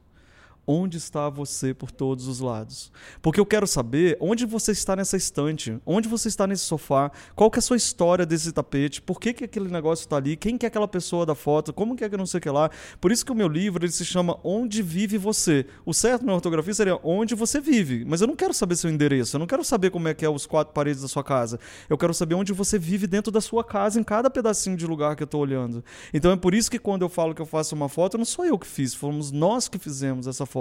Onde 0.69 0.97
está 0.97 1.31
você 1.31 1.73
por 1.73 1.93
todos 1.93 2.27
os 2.27 2.41
lados? 2.41 2.91
Porque 3.23 3.39
eu 3.39 3.47
quero 3.47 3.69
saber 3.69 4.17
onde 4.21 4.45
você 4.45 4.73
está 4.73 4.97
nessa 4.97 5.17
estante, 5.17 5.79
onde 5.87 6.09
você 6.09 6.27
está 6.27 6.45
nesse 6.45 6.65
sofá, 6.65 7.13
qual 7.37 7.49
que 7.49 7.59
é 7.59 7.61
a 7.61 7.63
sua 7.63 7.77
história 7.77 8.27
desse 8.27 8.51
tapete, 8.51 9.01
por 9.01 9.21
que, 9.21 9.33
que 9.33 9.45
aquele 9.45 9.69
negócio 9.69 10.03
está 10.03 10.17
ali, 10.17 10.37
quem 10.37 10.59
que 10.59 10.67
é 10.67 10.69
aquela 10.69 10.89
pessoa 10.89 11.25
da 11.25 11.37
foto, 11.37 11.73
como 11.73 11.95
que 11.95 12.03
é 12.03 12.09
que 12.09 12.17
não 12.17 12.27
sei 12.27 12.39
o 12.39 12.41
que 12.41 12.51
lá. 12.51 12.69
Por 13.01 13.13
isso 13.13 13.25
que 13.25 13.31
o 13.31 13.35
meu 13.35 13.47
livro 13.47 13.85
ele 13.85 13.93
se 13.93 14.05
chama 14.05 14.41
Onde 14.43 14.83
Vive 14.83 15.19
Você. 15.19 15.67
O 15.85 15.95
certo 15.95 16.27
na 16.27 16.35
ortografia 16.35 16.75
seria 16.75 16.99
Onde 17.05 17.37
Você 17.37 17.61
Vive. 17.61 18.05
Mas 18.05 18.21
eu 18.21 18.27
não 18.27 18.35
quero 18.35 18.53
saber 18.53 18.75
seu 18.75 18.91
endereço, 18.91 19.37
eu 19.37 19.39
não 19.39 19.47
quero 19.47 19.63
saber 19.63 19.91
como 19.91 20.09
é 20.09 20.15
que 20.15 20.25
é 20.25 20.29
os 20.29 20.47
quatro 20.47 20.75
paredes 20.75 21.01
da 21.01 21.07
sua 21.07 21.23
casa. 21.23 21.61
Eu 21.89 21.97
quero 21.97 22.13
saber 22.13 22.35
onde 22.35 22.53
você 22.53 22.77
vive 22.77 23.07
dentro 23.07 23.31
da 23.31 23.41
sua 23.41 23.63
casa, 23.63 24.01
em 24.01 24.03
cada 24.03 24.29
pedacinho 24.29 24.77
de 24.77 24.85
lugar 24.85 25.15
que 25.15 25.23
eu 25.23 25.27
estou 25.27 25.43
olhando. 25.43 25.85
Então 26.13 26.33
é 26.33 26.37
por 26.37 26.55
isso 26.55 26.69
que 26.69 26.79
quando 26.81 27.03
eu 27.03 27.09
falo 27.09 27.37
que 27.37 27.43
eu 27.43 27.47
faço 27.47 27.73
uma 27.77 27.89
foto, 27.89 28.19
não 28.19 28.25
sou 28.25 28.45
eu 28.45 28.59
que 28.59 28.67
fiz, 28.67 28.95
fomos 28.95 29.31
nós 29.31 29.69
que 29.69 29.79
fizemos 29.79 30.27
essa 30.27 30.45
foto. 30.45 30.56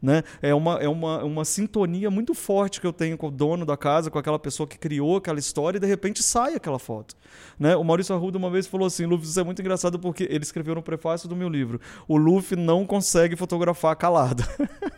Né? 0.00 0.22
É, 0.40 0.54
uma, 0.54 0.74
é 0.78 0.88
uma, 0.88 1.24
uma 1.24 1.44
sintonia 1.44 2.10
muito 2.10 2.34
forte 2.34 2.80
que 2.80 2.86
eu 2.86 2.92
tenho 2.92 3.16
com 3.16 3.28
o 3.28 3.30
dono 3.30 3.66
da 3.66 3.76
casa, 3.76 4.10
com 4.10 4.18
aquela 4.18 4.38
pessoa 4.38 4.66
que 4.66 4.78
criou 4.78 5.16
aquela 5.16 5.38
história, 5.38 5.78
e 5.78 5.80
de 5.80 5.86
repente 5.86 6.22
sai 6.22 6.54
aquela 6.54 6.78
foto. 6.78 7.14
Né? 7.58 7.76
O 7.76 7.84
Maurício 7.84 8.14
Arruda 8.14 8.38
uma 8.38 8.50
vez 8.50 8.66
falou 8.66 8.86
assim: 8.86 9.06
Luffy, 9.06 9.26
isso 9.26 9.40
é 9.40 9.44
muito 9.44 9.60
engraçado 9.60 9.98
porque 9.98 10.24
ele 10.24 10.44
escreveu 10.44 10.74
no 10.74 10.82
prefácio 10.82 11.28
do 11.28 11.36
meu 11.36 11.48
livro: 11.48 11.80
o 12.06 12.16
Luffy 12.16 12.56
não 12.56 12.86
consegue 12.86 13.36
fotografar 13.36 13.96
calado. 13.96 14.44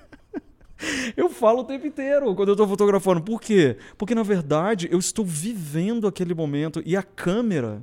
Eu 1.17 1.31
falo 1.31 1.61
o 1.61 1.65
tempo 1.65 1.87
inteiro 1.87 2.35
quando 2.35 2.49
eu 2.49 2.53
estou 2.53 2.69
fotografando. 2.69 3.23
Por 3.23 3.41
quê? 3.41 3.79
Porque, 3.97 4.15
na 4.15 4.23
verdade, 4.23 4.89
eu 4.91 4.99
estou 4.99 5.25
vivendo 5.25 6.07
aquele 6.07 6.35
momento 6.35 6.83
e 6.85 6.95
a 6.95 7.03
câmera 7.03 7.83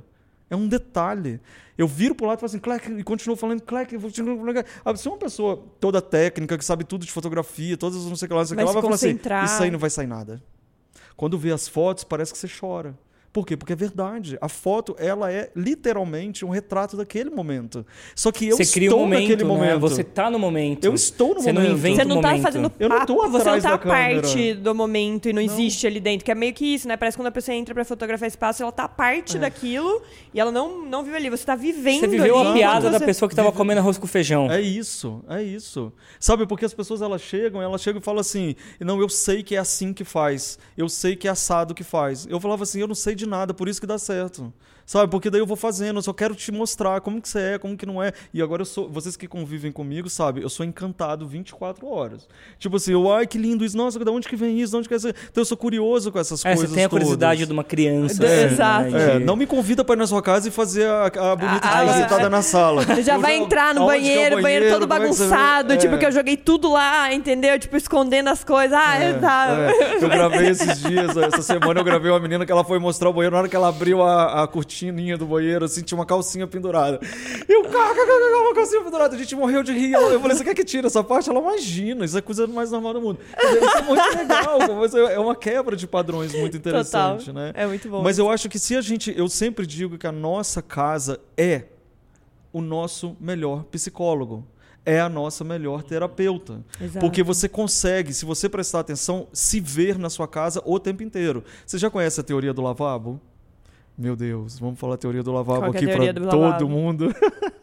é 0.50 0.56
um 0.56 0.68
detalhe. 0.68 1.40
Eu 1.76 1.88
viro 1.88 2.14
pro 2.14 2.26
lado 2.26 2.38
e 2.38 2.40
falo 2.40 2.48
assim, 2.48 2.58
clac, 2.58 2.90
e 2.90 3.02
continuo 3.02 3.36
falando, 3.36 3.62
clac, 3.62 3.96
continuo 3.98 4.38
falando. 4.38 4.64
Ah, 4.84 4.96
Se 4.96 5.08
uma 5.08 5.16
pessoa 5.18 5.64
toda 5.80 6.00
técnica, 6.00 6.56
que 6.56 6.64
sabe 6.64 6.84
tudo 6.84 7.04
de 7.04 7.10
fotografia, 7.12 7.76
todas 7.76 7.98
as 7.98 8.04
não 8.06 8.16
sei 8.16 8.26
o 8.26 8.28
que 8.28 8.34
lá, 8.34 8.40
não 8.40 8.46
sei 8.46 8.54
o 8.54 8.58
que 8.58 8.64
Vai 8.64 8.64
lá, 8.64 8.70
se 8.70 8.74
vai 8.74 8.82
falar 8.82 8.94
assim, 8.94 9.44
isso 9.44 9.62
aí 9.62 9.70
não 9.70 9.78
vai 9.78 9.90
sair 9.90 10.06
nada. 10.06 10.42
Quando 11.16 11.38
vê 11.38 11.52
as 11.52 11.68
fotos, 11.68 12.04
parece 12.04 12.32
que 12.32 12.38
você 12.38 12.48
chora. 12.48 12.96
Por 13.34 13.44
quê? 13.44 13.56
Porque 13.56 13.72
é 13.72 13.76
verdade. 13.76 14.38
A 14.40 14.48
foto, 14.48 14.94
ela 14.96 15.28
é 15.32 15.50
literalmente 15.56 16.44
um 16.44 16.50
retrato 16.50 16.96
daquele 16.96 17.30
momento. 17.30 17.84
Só 18.14 18.30
que 18.30 18.46
eu 18.46 18.56
você 18.56 18.62
estou 18.62 18.74
cria 18.74 18.94
um 18.94 19.00
momento, 19.00 19.20
naquele 19.22 19.42
né? 19.42 19.48
momento. 19.48 19.80
Você 19.80 20.04
tá 20.04 20.30
no 20.30 20.38
momento. 20.38 20.84
Eu 20.84 20.94
estou 20.94 21.34
no 21.34 21.40
você 21.40 21.52
momento. 21.52 21.68
Não 21.68 21.76
inventa 21.76 21.96
Você 21.96 22.04
não 22.04 22.20
tá 22.20 22.28
momento. 22.28 22.42
fazendo 22.44 22.72
Eu 22.78 22.88
não 22.88 23.04
tô 23.04 23.16
papo, 23.16 23.30
você 23.30 23.50
não 23.50 23.60
tá 23.60 23.76
câmera. 23.76 24.20
parte 24.22 24.54
do 24.54 24.72
momento 24.72 25.28
e 25.28 25.32
não, 25.32 25.42
existe 25.42 25.84
ali 25.84 25.98
dentro. 25.98 26.24
Que 26.24 26.30
é 26.30 26.34
meio 26.36 26.54
que 26.54 26.64
isso, 26.64 26.86
né? 26.86 26.96
Parece 26.96 27.16
que 27.16 27.22
quando 27.22 27.26
a 27.26 27.32
pessoa 27.32 27.56
entra 27.56 27.74
pra 27.74 27.84
fotografar 27.84 28.28
espaço, 28.28 28.62
ela 28.62 28.70
tá 28.70 28.86
parte 28.86 29.36
daquilo 29.36 30.00
e 30.32 30.38
ela 30.38 30.52
não, 30.52 30.86
não 30.86 31.02
vive 31.02 31.16
ali. 31.16 31.28
Você 31.28 31.44
tá 31.44 31.56
vivendo 31.56 32.02
Você 32.02 32.06
viveu 32.06 32.38
ali 32.38 32.50
a 32.50 32.52
piada 32.52 32.88
da 32.88 33.00
pessoa 33.00 33.28
que 33.28 33.34
tava 33.34 33.50
comendo 33.50 33.80
arroz 33.80 33.98
com 33.98 34.06
feijão. 34.06 34.48
É 34.48 34.60
isso, 34.60 35.24
é 35.28 35.42
isso. 35.42 35.92
Sabe, 36.20 36.46
porque 36.46 36.64
as 36.64 36.72
pessoas 36.72 37.02
elas 37.02 37.20
chegam, 37.20 37.60
elas 37.60 37.82
chegam 37.82 38.00
e 38.00 38.04
falam 38.04 38.20
assim: 38.20 38.54
"Não, 38.78 39.00
eu 39.00 39.08
sei 39.08 39.42
que 39.42 39.56
é 39.56 39.58
assim 39.58 39.92
que 39.92 40.04
faz. 40.04 40.56
Eu 40.78 40.88
sei 40.88 41.16
que 41.16 41.26
é 41.26 41.32
assado 41.32 41.74
que 41.74 41.82
faz". 41.82 42.28
Eu 42.30 42.38
falava 42.38 42.62
assim: 42.62 42.78
"Eu 42.80 42.86
não 42.86 42.94
sei 42.94 43.16
de 43.16 43.23
nada, 43.26 43.54
por 43.54 43.68
isso 43.68 43.80
que 43.80 43.86
dá 43.86 43.98
certo. 43.98 44.52
Sabe? 44.86 45.10
Porque 45.10 45.30
daí 45.30 45.40
eu 45.40 45.46
vou 45.46 45.56
fazendo, 45.56 45.98
eu 45.98 46.02
só 46.02 46.12
quero 46.12 46.34
te 46.34 46.52
mostrar 46.52 47.00
como 47.00 47.20
que 47.20 47.28
você 47.28 47.38
é, 47.54 47.58
como 47.58 47.76
que 47.76 47.86
não 47.86 48.02
é. 48.02 48.12
E 48.32 48.42
agora 48.42 48.62
eu 48.62 48.66
sou, 48.66 48.88
vocês 48.88 49.16
que 49.16 49.26
convivem 49.26 49.72
comigo, 49.72 50.10
sabe? 50.10 50.42
Eu 50.42 50.48
sou 50.50 50.64
encantado 50.66 51.26
24 51.26 51.86
horas. 51.88 52.28
Tipo 52.58 52.76
assim, 52.76 52.92
eu, 52.92 53.10
ai 53.12 53.26
que 53.26 53.38
lindo 53.38 53.64
isso, 53.64 53.76
nossa, 53.76 53.98
de 53.98 54.10
onde 54.10 54.28
que 54.28 54.36
vem 54.36 54.60
isso? 54.60 54.72
De 54.72 54.76
onde 54.78 54.88
que 54.88 54.94
é 54.94 54.96
isso? 54.98 55.08
Então 55.08 55.40
eu 55.40 55.44
sou 55.44 55.56
curioso 55.56 56.12
com 56.12 56.18
essas 56.18 56.44
É, 56.44 56.50
coisas 56.54 56.68
você 56.70 56.74
tem 56.76 56.84
a 56.84 56.88
curiosidade 56.88 57.36
todas. 57.40 57.48
de 57.48 57.52
uma 57.54 57.64
criança. 57.64 58.24
É, 58.26 58.44
assim, 58.44 58.54
exato. 58.54 58.90
né, 58.90 59.16
É, 59.16 59.18
não 59.18 59.36
me 59.36 59.46
convida 59.46 59.82
pra 59.84 59.94
ir 59.94 59.98
na 59.98 60.06
sua 60.06 60.20
casa 60.22 60.48
e 60.48 60.50
fazer 60.50 60.86
a, 60.86 61.06
a 61.06 61.36
bonita 61.36 61.60
Ah, 61.68 61.84
de 61.84 61.90
ah, 61.90 61.94
sentada 61.94 62.26
é. 62.26 62.28
na 62.28 62.42
sala. 62.42 62.82
Já 63.02 63.14
Eu 63.14 63.20
vai 63.20 63.36
entrar 63.36 63.74
no 63.74 63.82
aonde 63.82 64.00
que 64.00 64.08
é 64.10 64.12
o 64.12 64.16
banheiro, 64.16 64.42
banheiro 64.42 64.70
todo 64.70 64.84
é 64.84 64.86
bagunçado, 64.86 65.72
É. 65.72 65.76
tipo, 65.76 65.96
que 65.98 66.04
eu 66.06 66.12
joguei 66.12 66.36
tudo 66.36 66.70
lá, 66.70 67.12
entendeu? 67.12 67.58
Tipo, 67.58 67.76
escondendo 67.76 68.28
as 68.28 68.44
coisas. 68.44 68.76
Ah, 68.78 68.96
É, 68.98 69.12
tá. 69.14 69.46
é. 69.80 70.04
Eu 70.04 70.08
gravei 70.08 70.48
esses 70.50 70.80
dias, 70.82 71.16
essa 71.16 71.42
semana 71.42 71.80
eu 71.80 71.84
gravei 71.84 72.10
uma 72.10 72.20
menina 72.20 72.44
que 72.44 72.52
ela 72.52 72.64
foi 72.64 72.78
mostrar 72.78 73.08
o 73.08 73.12
banheiro, 73.12 73.32
na 73.34 73.40
hora 73.40 73.48
que 73.48 73.56
ela 73.56 73.68
abriu 73.68 74.02
a, 74.02 74.42
a 74.42 74.46
cortininha 74.74 75.16
do 75.16 75.24
banheiro, 75.24 75.64
assim, 75.64 75.82
tinha 75.82 75.96
uma 75.96 76.04
calcinha 76.04 76.46
pendurada. 76.46 76.98
E 77.48 77.56
o 77.56 77.62
cara, 77.68 78.42
uma 78.42 78.54
calcinha 78.54 78.82
pendurada, 78.82 79.14
a 79.14 79.18
gente 79.18 79.34
morreu 79.36 79.62
de 79.62 79.72
rir. 79.72 79.92
Eu 79.92 80.20
falei, 80.20 80.36
você 80.36 80.44
quer 80.44 80.54
que 80.54 80.64
tire 80.64 80.86
essa 80.86 81.04
parte? 81.04 81.30
Ela 81.30 81.40
imagina, 81.40 82.04
isso 82.04 82.16
é 82.16 82.18
a 82.18 82.22
coisa 82.22 82.46
mais 82.46 82.72
normal 82.72 82.94
do 82.94 83.00
mundo. 83.00 83.18
Isso 83.38 83.78
é 83.78 83.82
muito 83.82 84.18
legal, 84.18 84.58
mas 84.76 84.94
é 84.94 85.18
uma 85.18 85.36
quebra 85.36 85.76
de 85.76 85.86
padrões 85.86 86.32
muito 86.32 86.58
Total. 86.58 86.80
interessante, 86.80 87.32
né? 87.32 87.52
É 87.54 87.66
muito 87.66 87.88
bom. 87.88 88.02
Mas 88.02 88.18
eu 88.18 88.28
acho 88.28 88.48
que 88.48 88.58
se 88.58 88.76
a 88.76 88.80
gente. 88.80 89.14
Eu 89.16 89.28
sempre 89.28 89.66
digo 89.66 89.96
que 89.96 90.06
a 90.06 90.12
nossa 90.12 90.60
casa 90.60 91.20
é 91.36 91.64
o 92.52 92.60
nosso 92.60 93.16
melhor 93.20 93.64
psicólogo. 93.64 94.46
É 94.86 95.00
a 95.00 95.08
nossa 95.08 95.42
melhor 95.42 95.82
terapeuta. 95.82 96.62
Exato. 96.78 96.98
Porque 97.00 97.22
você 97.22 97.48
consegue, 97.48 98.12
se 98.12 98.26
você 98.26 98.50
prestar 98.50 98.80
atenção, 98.80 99.28
se 99.32 99.58
ver 99.58 99.98
na 99.98 100.10
sua 100.10 100.28
casa 100.28 100.62
o 100.62 100.78
tempo 100.78 101.02
inteiro. 101.02 101.42
Você 101.64 101.78
já 101.78 101.88
conhece 101.88 102.20
a 102.20 102.22
teoria 102.22 102.52
do 102.52 102.60
lavabo? 102.60 103.18
Meu 103.96 104.16
Deus, 104.16 104.58
vamos 104.58 104.78
falar 104.78 104.94
a 104.94 104.98
teoria 104.98 105.22
do 105.22 105.32
lavabo 105.32 105.60
Qual 105.60 105.72
é 105.72 105.76
aqui 105.76 105.86
teoria 105.86 106.12
para 106.12 106.22
do 106.24 106.28
todo 106.28 106.40
lavabo? 106.40 106.68
mundo. 106.68 107.14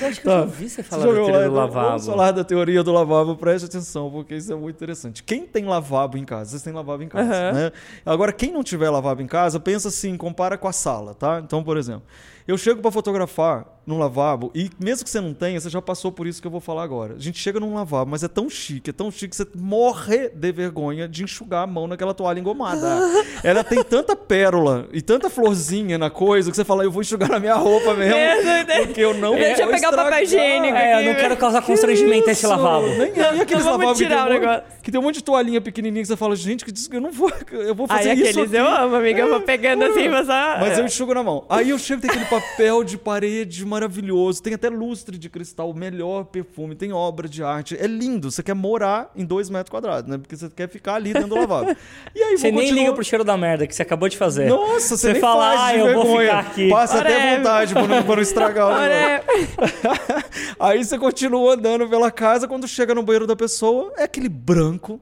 Eu 0.00 0.08
acho 0.08 0.20
que 0.20 0.26
eu 0.26 0.32
já 0.32 0.40
ouvi 0.42 0.68
você 0.70 0.82
falar 0.82 1.02
Tá. 1.02 1.08
Você 1.08 1.14
da 1.20 1.24
teoria 1.26 1.48
do 1.48 1.54
lavabo. 1.54 1.86
Vamos 1.88 2.06
falar 2.06 2.32
da 2.32 2.44
teoria 2.44 2.82
do 2.82 2.92
lavabo, 2.92 3.36
preste 3.36 3.64
atenção, 3.66 4.10
porque 4.10 4.34
isso 4.34 4.52
é 4.52 4.56
muito 4.56 4.76
interessante. 4.76 5.22
Quem 5.22 5.46
tem 5.46 5.64
lavabo 5.66 6.16
em 6.16 6.24
casa? 6.24 6.50
Vocês 6.50 6.62
têm 6.62 6.72
lavabo 6.72 7.02
em 7.02 7.08
casa, 7.08 7.30
Aham. 7.32 7.52
né? 7.52 7.72
Agora, 8.04 8.32
quem 8.32 8.52
não 8.52 8.62
tiver 8.62 8.88
lavabo 8.90 9.20
em 9.22 9.26
casa, 9.26 9.60
pensa 9.60 9.88
assim, 9.88 10.16
compara 10.16 10.56
com 10.56 10.66
a 10.68 10.72
sala, 10.72 11.14
tá? 11.14 11.40
Então, 11.44 11.62
por 11.62 11.76
exemplo, 11.76 12.02
eu 12.46 12.56
chego 12.56 12.80
para 12.80 12.90
fotografar 12.90 13.66
num 13.86 13.98
lavabo 13.98 14.50
e 14.54 14.68
mesmo 14.80 15.04
que 15.04 15.10
você 15.10 15.20
não 15.20 15.32
tenha, 15.32 15.60
você 15.60 15.70
já 15.70 15.80
passou 15.80 16.10
por 16.10 16.26
isso 16.26 16.40
que 16.40 16.46
eu 16.46 16.50
vou 16.50 16.60
falar 16.60 16.82
agora. 16.82 17.14
A 17.14 17.20
gente 17.20 17.38
chega 17.38 17.60
num 17.60 17.74
lavabo, 17.74 18.10
mas 18.10 18.24
é 18.24 18.28
tão 18.28 18.50
chique, 18.50 18.90
é 18.90 18.92
tão 18.92 19.10
chique 19.10 19.28
que 19.28 19.36
você 19.36 19.46
morre 19.54 20.28
de 20.30 20.52
vergonha 20.52 21.06
de 21.08 21.22
enxugar 21.22 21.62
a 21.62 21.66
mão 21.66 21.86
naquela 21.86 22.12
toalha 22.12 22.40
engomada. 22.40 23.00
Ela 23.44 23.62
tem 23.62 23.82
tanta 23.84 24.16
pérola 24.16 24.88
e 24.92 25.00
tanta 25.00 25.30
florzinha 25.30 25.96
na 25.98 26.10
coisa 26.10 26.50
que 26.50 26.56
você 26.56 26.64
fala, 26.64 26.82
eu 26.84 26.90
vou 26.90 27.02
enxugar 27.02 27.28
na 27.30 27.38
minha 27.38 27.54
roupa 27.54 27.94
mesmo, 27.94 28.16
Mesmo, 28.16 28.86
porque 28.86 29.00
eu 29.00 29.14
não 29.14 29.34
Deixa 29.36 29.62
eu 29.62 29.68
pegar 29.68 29.90
o 29.90 29.96
papel 29.96 30.22
estragar. 30.22 30.22
higiênico. 30.22 30.76
É, 30.76 31.00
eu 31.02 31.12
não 31.12 31.20
quero 31.20 31.36
causar 31.36 31.62
constrangimento 31.62 32.28
a 32.28 32.32
esse 32.32 32.46
lavabo. 32.46 32.86
Nem, 32.88 33.12
e 33.16 33.40
aqueles 33.40 33.64
lavabos 33.64 33.98
que 33.98 34.04
tem, 34.04 34.08
tirar 34.08 34.24
um 34.24 34.26
o 34.26 34.32
monte, 34.32 34.40
negócio. 34.40 34.62
que 34.82 34.90
tem 34.90 35.00
um 35.00 35.02
monte 35.04 35.14
de 35.16 35.24
toalhinha 35.24 35.60
pequenininha 35.60 36.02
que 36.02 36.08
você 36.08 36.16
fala, 36.16 36.34
gente, 36.34 36.64
que 36.64 36.72
diz 36.72 36.88
que 36.88 36.96
eu 36.96 37.00
não 37.00 37.12
vou, 37.12 37.30
eu 37.52 37.74
vou 37.74 37.86
fazer 37.86 38.10
Aí 38.10 38.20
isso 38.20 38.30
aqueles 38.30 38.48
aqui. 38.52 38.56
eu 38.56 38.66
amo, 38.68 38.96
amiga. 38.96 39.20
Eu 39.20 39.28
vou 39.30 39.40
pegando 39.40 39.84
assim, 39.84 40.08
mas... 40.08 40.28
ah, 40.28 40.56
Mas 40.60 40.78
eu 40.78 40.84
enxugo 40.84 41.14
na 41.14 41.22
mão. 41.22 41.44
Aí 41.48 41.70
eu 41.70 41.78
chego, 41.78 42.00
tem 42.00 42.10
aquele 42.10 42.24
papel 42.26 42.82
de 42.82 42.96
parede 42.98 43.64
maravilhoso, 43.76 44.42
tem 44.42 44.54
até 44.54 44.68
lustre 44.68 45.18
de 45.18 45.28
cristal, 45.28 45.72
melhor 45.74 46.24
perfume, 46.24 46.74
tem 46.74 46.92
obra 46.92 47.28
de 47.28 47.42
arte. 47.42 47.76
É 47.78 47.86
lindo. 47.86 48.30
Você 48.30 48.42
quer 48.42 48.54
morar 48.54 49.10
em 49.14 49.24
dois 49.24 49.50
metros 49.50 49.70
quadrados, 49.70 50.10
né? 50.10 50.16
Porque 50.18 50.34
você 50.36 50.48
quer 50.50 50.68
ficar 50.68 50.94
ali 50.94 51.12
dentro 51.12 51.28
do 51.28 51.34
lavabo. 51.36 51.76
E 52.14 52.22
aí 52.22 52.36
Você 52.38 52.50
vou 52.50 52.60
nem 52.60 52.68
continuar- 52.68 52.82
liga 52.84 52.94
pro 52.94 53.04
cheiro 53.04 53.24
da 53.24 53.36
merda 53.36 53.66
que 53.66 53.74
você 53.74 53.82
acabou 53.82 54.08
de 54.08 54.16
fazer. 54.16 54.48
Nossa, 54.48 54.96
você, 54.96 55.08
Você 55.08 55.12
nem 55.12 55.20
fala, 55.20 55.56
faz 55.56 55.60
ah, 55.60 55.72
de 55.72 55.78
eu 55.78 55.94
vou 55.94 56.02
vergonha. 56.04 56.26
ficar 56.26 56.38
aqui. 56.50 56.68
Passa 56.70 56.98
até 57.00 57.10
Whatever. 57.10 57.36
vontade 57.38 57.72
pra 57.74 57.86
não, 57.86 58.02
pra 58.02 58.16
não 58.16 58.22
estragar 58.22 58.66
o 58.68 58.72
Aí 60.58 60.84
você 60.84 60.98
continua 60.98 61.54
andando 61.54 61.88
pela 61.88 62.10
casa, 62.10 62.48
quando 62.48 62.66
chega 62.66 62.94
no 62.94 63.02
banheiro 63.02 63.26
da 63.26 63.36
pessoa, 63.36 63.92
é 63.96 64.04
aquele 64.04 64.28
branco, 64.28 65.00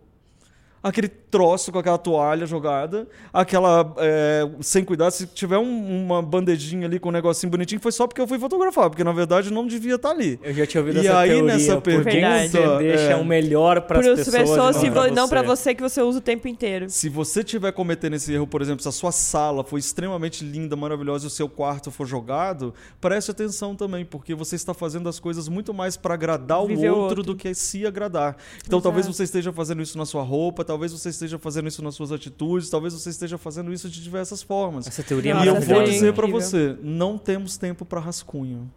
aquele 0.83 1.09
troço 1.35 1.73
com 1.73 1.79
aquela 1.81 1.99
toalha 1.99 2.47
jogada, 2.47 3.09
aquela. 3.33 3.93
é, 3.99 4.49
sem 4.61 4.85
cuidado, 4.85 5.11
se 5.11 5.26
tiver 5.26 5.59
um- 5.59 6.05
uma 6.05 6.23
bandejinha 6.23 6.87
ali 6.87 7.00
com 7.00 7.09
um 7.09 7.12
negocinho 7.12 7.50
bonitinho, 7.50 7.81
foi 7.81 7.91
só 7.91 8.07
porque 8.07 8.21
eu 8.21 8.29
fui 8.29 8.38
fotografar, 8.38 8.88
porque 8.88 9.03
na 9.03 9.11
verdade 9.11 9.53
não 9.53 9.67
devia 9.67 9.97
estar 9.97 10.11
ali. 10.11 10.38
Eu 10.45 10.55
já 10.55 10.64
tinha 10.64 10.81
ouvido 10.81 11.03
E 11.03 11.07
essa 11.09 11.19
aí, 11.19 11.31
teoria. 11.31 11.45
nessa 11.55 11.75
porque 11.81 11.91
pergunta, 12.11 12.49
você 12.49 12.79
deixa 12.79 13.03
é, 13.11 13.17
o 13.17 13.25
melhor 13.25 13.81
para 13.81 13.99
as 13.99 14.07
para 14.07 14.14
pessoas, 14.17 14.37
pessoas, 14.37 14.76
não, 14.83 14.93
pra 14.93 15.11
não 15.11 15.29
pra 15.29 15.43
você. 15.43 15.75
que 15.75 15.83
você 15.83 16.00
usa 16.03 16.19
o 16.19 16.23
tempo 16.23 16.47
inteiro. 16.47 16.88
Se 16.88 17.09
você 17.09 17.41
estiver 17.41 17.73
cometendo 17.73 18.14
esse 18.14 18.33
erro, 18.33 18.47
por 18.47 18.62
exemplo, 18.62 18.81
se 18.83 18.88
a 18.88 18.93
sua 18.93 19.11
sala 19.11 19.64
foi 19.64 19.81
extremamente 19.81 20.45
linda, 20.45 20.76
maravilhosa 20.76 21.25
e 21.25 21.26
o 21.26 21.31
seu 21.31 21.49
quarto 21.49 21.91
for 21.91 22.07
jogado, 22.07 22.73
preste 23.00 23.31
atenção 23.33 23.75
também, 23.75 24.05
porque 24.05 24.35
você 24.37 24.55
está 24.55 24.73
fazendo 24.73 25.09
as 25.09 25.19
coisas 25.19 25.49
muito 25.49 25.75
mais 25.75 25.97
para 25.97 26.14
agradar 26.14 26.61
o 26.61 26.67
o 26.67 26.71
outro, 26.71 26.95
outro. 26.97 27.23
do 27.23 27.35
que 27.35 27.53
se 27.55 27.85
agradar. 27.87 28.37
Então, 28.59 28.79
Exato. 28.79 28.83
talvez 28.83 29.07
você 29.07 29.25
esteja 29.25 29.53
fazendo 29.53 29.83
isso 29.83 29.97
na 29.99 30.05
sua 30.05 30.23
roupa, 30.23 30.64
talvez 30.64 30.93
você 30.93 31.09
esteja 31.25 31.38
fazendo 31.38 31.69
isso 31.69 31.83
nas 31.83 31.95
suas 31.95 32.12
atitudes, 32.12 32.69
talvez 32.71 32.95
você 32.95 33.11
esteja 33.11 33.38
fazendo 33.38 33.73
isso 33.73 33.88
de 33.88 34.02
diversas 34.02 34.43
formas. 34.43 34.87
Essa 34.87 35.02
teoria 35.02 35.35
é 35.35 35.45
e 35.45 35.47
eu 35.49 35.61
vou 35.61 35.83
dizer 35.85 36.12
para 36.12 36.26
você, 36.26 36.76
não 36.83 37.19
temos 37.19 37.57
tempo 37.57 37.85
para 37.85 38.00
rascunho. 38.00 38.71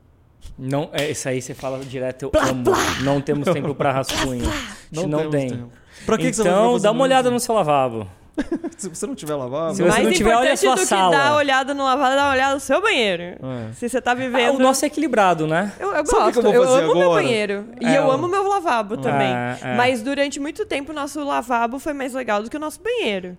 Não, 0.58 0.90
é, 0.94 1.12
isso 1.12 1.28
aí 1.28 1.42
você 1.42 1.54
fala 1.54 1.84
direto, 1.84 2.24
eu 2.24 2.32
amo. 2.40 2.72
Não 3.04 3.22
temos 3.22 3.48
tempo 3.50 3.76
para 3.76 3.92
rascunho. 3.92 4.48
A 4.48 4.96
gente 4.96 5.08
não, 5.08 5.20
temos 5.20 5.36
tem. 5.36 5.50
tempo. 5.50 5.70
Pra 6.06 6.18
que 6.18 6.30
que 6.30 6.36
você 6.36 6.44
vai 6.44 6.52
então, 6.52 6.72
fazer 6.74 6.84
dá 6.84 6.92
uma 6.92 7.04
olhada 7.04 7.30
no 7.30 7.40
seu 7.40 7.54
lavabo. 7.54 8.08
Se 8.78 8.90
você 8.90 9.08
não 9.08 9.16
tiver 9.16 9.36
lavado, 9.36 9.76
Se 9.76 9.82
você 9.82 9.90
Mais 9.90 10.04
não 10.06 10.12
tiver, 10.14 10.30
olha 10.36 10.52
a 10.52 10.54
importante 10.54 10.60
sua 10.60 10.76
do 10.76 10.80
que 10.82 10.86
sala. 10.86 11.12
dar 11.18 11.32
uma 11.32 11.38
olhada 11.38 11.74
no 11.74 11.84
lavado, 11.84 12.16
dar 12.16 12.24
uma 12.26 12.34
olhada 12.34 12.54
no 12.54 12.60
seu 12.60 12.82
banheiro. 12.82 13.24
É. 13.24 13.74
Se 13.74 13.90
você 13.90 14.00
tá 14.02 14.12
Ah, 14.12 14.16
vivendo... 14.16 14.56
o 14.56 14.60
nosso 14.60 14.86
é 14.86 14.88
equilibrado, 14.88 15.48
né? 15.48 15.72
Eu, 15.80 15.88
eu 15.94 16.06
Sabe 16.06 16.08
que 16.08 16.16
gosto, 16.16 16.42
que 16.42 16.48
eu 16.48 16.52
eu, 16.54 16.64
vou 16.64 16.72
fazer 16.74 16.84
amo 16.86 16.94
meu 16.96 17.04
agora? 17.12 17.22
banheiro. 17.24 17.66
E 17.82 17.86
É, 17.86 17.98
eu 17.98 18.06
o- 18.06 18.12
amo 18.12 18.28
meu 18.28 18.48
lavabo 18.48 18.98
também. 18.98 19.34
É, 19.34 19.58
é. 19.62 19.76
Mas 19.76 20.02
durante 20.02 20.40
muito 20.40 20.66
tempo 20.66 20.92
o 20.92 20.96
nosso 20.96 21.24
lavabo 21.24 21.80
foi 21.80 21.94
mais 21.94 22.14
legal 22.14 22.44
do 22.44 22.50
que 22.50 22.58
o 22.58 22.60
nosso 22.60 22.80
banheiro. 22.82 23.38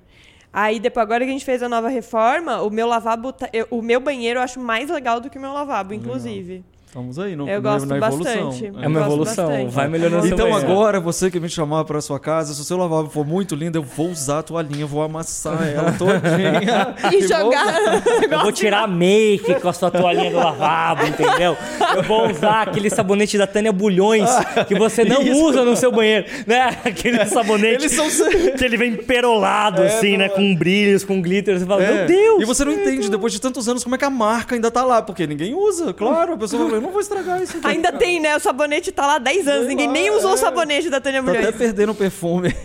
Aí 0.52 0.80
depois, 0.80 1.02
agora 1.04 1.24
que 1.24 1.30
a 1.30 1.32
gente 1.32 1.44
fez 1.44 1.62
a 1.62 1.68
nova 1.68 1.88
reforma, 1.88 2.62
o 2.62 2.70
meu 2.70 2.87
lavabo, 2.88 3.32
tá- 3.32 3.48
eu- 3.52 3.66
o 3.70 3.82
meu 3.82 4.00
banheiro 4.00 4.38
eu 4.40 4.42
acho 4.42 4.58
mais 4.58 4.88
legal 4.90 5.20
do 5.20 5.28
que 5.30 5.38
o 5.38 5.40
meu 5.40 5.52
lavabo, 5.52 5.92
inclusive. 5.94 6.64
Estamos 6.88 7.18
aí 7.18 7.37
no, 7.37 7.48
Eu 7.48 7.61
na- 7.61 7.70
gosto 7.72 7.87
na 7.87 7.96
evolução. 7.98 8.46
bastante. 8.48 8.64
É. 8.66 8.85
É 8.85 8.88
uma 8.88 9.01
evolução. 9.01 9.46
bastante. 9.48 9.72
Vai 9.74 9.88
melhorando 9.88 10.27
Então 10.27 10.55
agora, 10.55 10.98
você 11.01 11.31
que 11.31 11.38
me 11.38 11.48
chamar 11.48 11.85
pra 11.85 12.01
sua 12.01 12.18
casa, 12.18 12.55
se 12.55 12.61
o 12.61 12.64
seu 12.64 12.77
lavabo 12.77 13.09
for 13.11 13.27
muito 13.27 13.55
lindo, 13.55 13.79
eu 13.79 13.83
vou 13.83 14.09
usar 14.09 14.38
a 14.40 14.42
toalhinha, 14.42 14.81
eu 14.83 14.88
vou 14.88 15.03
amassar 15.03 15.62
ela 15.68 15.92
todinha. 15.92 16.94
E 17.12 17.18
vou- 17.20 17.29
jogar. 17.29 17.74
Eu 18.31 18.40
vou 18.40 18.53
tirar 18.53 18.85
a 18.85 18.87
make 18.87 19.55
com 19.61 19.68
a 19.68 19.72
sua 19.72 19.90
toalhinha 19.90 20.31
do 20.31 20.37
lavabo, 20.38 21.05
entendeu? 21.07 21.57
Eu 21.96 22.03
vou 22.03 22.31
usar 22.31 22.62
aquele 22.68 22.90
sabonete 22.90 23.37
da 23.38 23.46
Tânia 23.46 23.72
Bulhões 23.72 24.29
que 24.66 24.74
você 24.79 25.05
não 25.05 25.22
Isso. 25.22 25.44
usa 25.44 25.64
no 25.64 25.77
seu 25.77 25.92
banheiro, 25.92 26.27
né? 26.46 26.79
Aquele 26.85 27.24
sabonete 27.27 27.85
Eles 27.85 27.92
são... 27.92 28.07
que 28.57 28.64
ele 28.64 28.77
vem 28.77 28.96
perolado, 28.96 29.83
É, 29.83 29.87
assim, 29.88 30.16
né? 30.16 30.29
não- 30.29 30.35
Com 30.35 30.55
brilhos, 30.55 31.05
com 31.05 31.20
glitter. 31.20 31.59
Você 31.59 31.66
fala, 31.66 31.83
É. 31.85 31.92
meu 31.92 32.07
Deus! 32.07 32.42
E 32.42 32.44
você 32.44 32.64
não 32.64 32.72
entende, 32.72 33.11
depois 33.11 33.33
de 33.33 33.40
tantos 33.40 33.68
anos, 33.68 33.83
como 33.85 33.94
é 33.94 33.98
que 33.98 34.05
a 34.05 34.11
marca 34.11 34.55
ainda 34.55 34.70
tá 34.70 34.85
lá, 34.85 35.03
porque 35.03 35.27
ninguém 35.27 35.55
usa, 35.55 35.92
claro. 35.92 36.35
A 36.35 36.37
pessoa 36.37 36.68
fala, 36.68 36.77
eu 36.78 36.82
não 36.82 36.90
vou 36.90 37.00
estragar 37.00 37.42
isso 37.42 37.56
aqui. 37.58 37.66
Ainda 37.66 37.92
tem, 37.92 38.20
né? 38.20 38.36
O 38.36 38.40
sabonete 38.40 38.90
tá 38.92 39.06
lá 39.06 39.16
há 39.16 39.18
10 39.18 39.46
anos. 39.48 39.58
Sei 39.66 39.68
Ninguém 39.68 39.86
lá, 39.88 39.92
nem 39.92 40.10
usou 40.10 40.30
é. 40.30 40.34
o 40.34 40.36
sabonete 40.36 40.88
da 40.90 41.00
Tânia 41.00 41.22
Tá 41.22 41.30
até 41.30 41.38
Mulheres. 41.38 41.58
perdendo 41.58 41.92
o 41.92 41.94
perfume. 41.94 42.48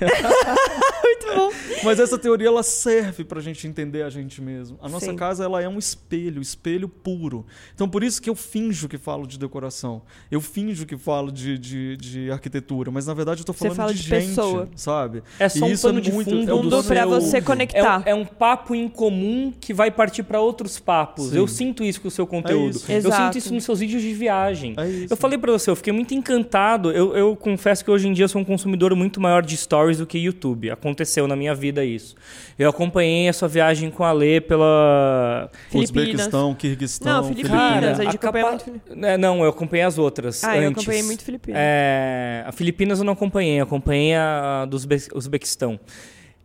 Muito 1.04 1.36
bom. 1.36 1.52
Mas 1.84 2.00
essa 2.00 2.18
teoria 2.18 2.48
ela 2.48 2.64
serve 2.64 3.24
pra 3.24 3.42
gente 3.42 3.68
entender 3.68 4.04
a 4.04 4.10
gente 4.10 4.42
mesmo. 4.42 4.78
A 4.82 4.88
nossa 4.88 5.08
Sim. 5.08 5.16
casa 5.16 5.44
ela 5.44 5.62
é 5.62 5.68
um 5.68 5.78
espelho, 5.78 6.42
espelho 6.42 6.88
puro. 6.88 7.46
Então 7.76 7.88
por 7.90 8.04
isso 8.04 8.22
que 8.22 8.30
eu 8.30 8.36
finjo 8.36 8.88
que 8.88 8.98
falo 8.98 9.28
de 9.28 9.38
decoração. 9.38 10.02
Eu 10.32 10.40
finjo 10.42 10.86
que 10.86 10.98
falo 10.98 11.32
de, 11.32 11.58
de, 11.58 11.98
de 11.98 12.32
arquitetura, 12.32 12.90
mas 12.92 13.06
na 13.06 13.14
verdade 13.14 13.42
eu 13.42 13.46
tô 13.46 13.54
falando 13.54 13.76
fala 13.76 13.94
de, 13.94 14.02
de 14.02 14.08
gente, 14.10 14.28
pessoa. 14.30 14.70
sabe? 14.76 15.24
É 15.40 15.50
só 15.50 15.60
E 15.66 15.70
um 15.70 15.74
isso 15.74 15.88
pano 15.88 16.00
é 16.00 16.02
de 16.02 16.12
muito, 16.12 16.30
fundo 16.30 16.50
é 16.50 16.54
o 16.54 16.62
do 16.62 16.84
pra 16.84 17.02
seu- 17.02 17.10
você 17.10 17.38
É 17.38 17.42
conectar. 17.42 18.00
um, 18.00 18.04
é 18.06 18.16
um 18.16 18.26
papo 18.26 18.74
em 18.76 18.88
comum 18.88 19.54
que 19.60 19.74
vai 19.74 19.92
partir 19.92 20.24
para 20.24 20.40
outros 20.40 20.80
papos. 20.80 21.30
Sim. 21.30 21.38
Eu 21.38 21.48
sinto 21.48 21.84
isso 21.84 22.00
com 22.02 22.08
o 22.08 22.12
seu 22.12 22.26
conteúdo. 22.26 22.78
isso. 22.78 22.92
Eu 22.92 23.12
sinto 23.12 23.38
isso 23.38 23.54
nos 23.54 23.64
seus 23.64 23.80
vídeos 23.80 24.02
de 24.08 24.14
viagem. 24.14 24.74
É. 24.78 25.06
Eu 25.10 25.18
falei 25.18 25.38
pra 25.38 25.52
você, 25.52 25.70
eu 25.70 25.76
fiquei 25.76 25.92
muito 25.94 26.14
encantado. 26.14 26.92
Eu, 26.92 27.16
eu 27.16 27.36
confesso 27.36 27.84
que 27.84 27.90
hoje 27.92 28.08
em 28.08 28.14
dia 28.14 28.26
eu 28.26 28.30
sou 28.30 28.42
um 28.42 28.46
consumidor 28.46 28.96
muito 28.96 29.20
maior 29.22 29.42
de 29.44 29.56
stories 29.58 29.98
do 29.98 30.06
que 30.06 30.18
YouTube. 30.18 30.70
Aconteceu 30.72 31.28
na 31.28 31.36
minha 31.36 31.54
vida 31.56 31.84
isso. 31.84 32.16
Eu 32.58 32.70
acompanhei 32.70 33.28
a 33.28 33.34
sua 33.34 33.48
viagem 33.48 33.90
com 33.90 34.04
a 34.04 34.12
Lê 34.12 34.40
pela. 34.42 35.50
Filipinas. 35.70 35.90
Uzbequistão, 35.90 36.54
Quirguistão, 36.56 37.22
Não, 37.22 37.28
Filipinas. 37.30 38.00
a 38.00 38.04
gente 38.04 38.16
acompanha 38.16 38.46
capa- 38.46 38.72
muito 38.72 39.06
É, 39.06 39.18
Não, 39.18 39.44
eu 39.44 39.50
acompanhei 39.50 39.86
as 39.86 39.98
outras. 39.98 40.44
Ah, 40.44 40.56
eu 40.58 40.64
antes. 40.70 40.78
acompanhei 40.84 41.04
muito 41.04 41.24
Filipinas. 41.24 41.60
É, 41.62 42.44
a 42.46 42.52
Filipinas 42.52 43.00
eu 43.00 43.06
não 43.06 43.14
acompanhei, 43.14 43.60
eu 43.60 43.64
acompanhei 43.64 44.14
a 44.16 44.34
a 44.64 44.66
do 44.66 44.76
Uzbe- 44.76 45.08
Uzbequistão. 45.16 45.80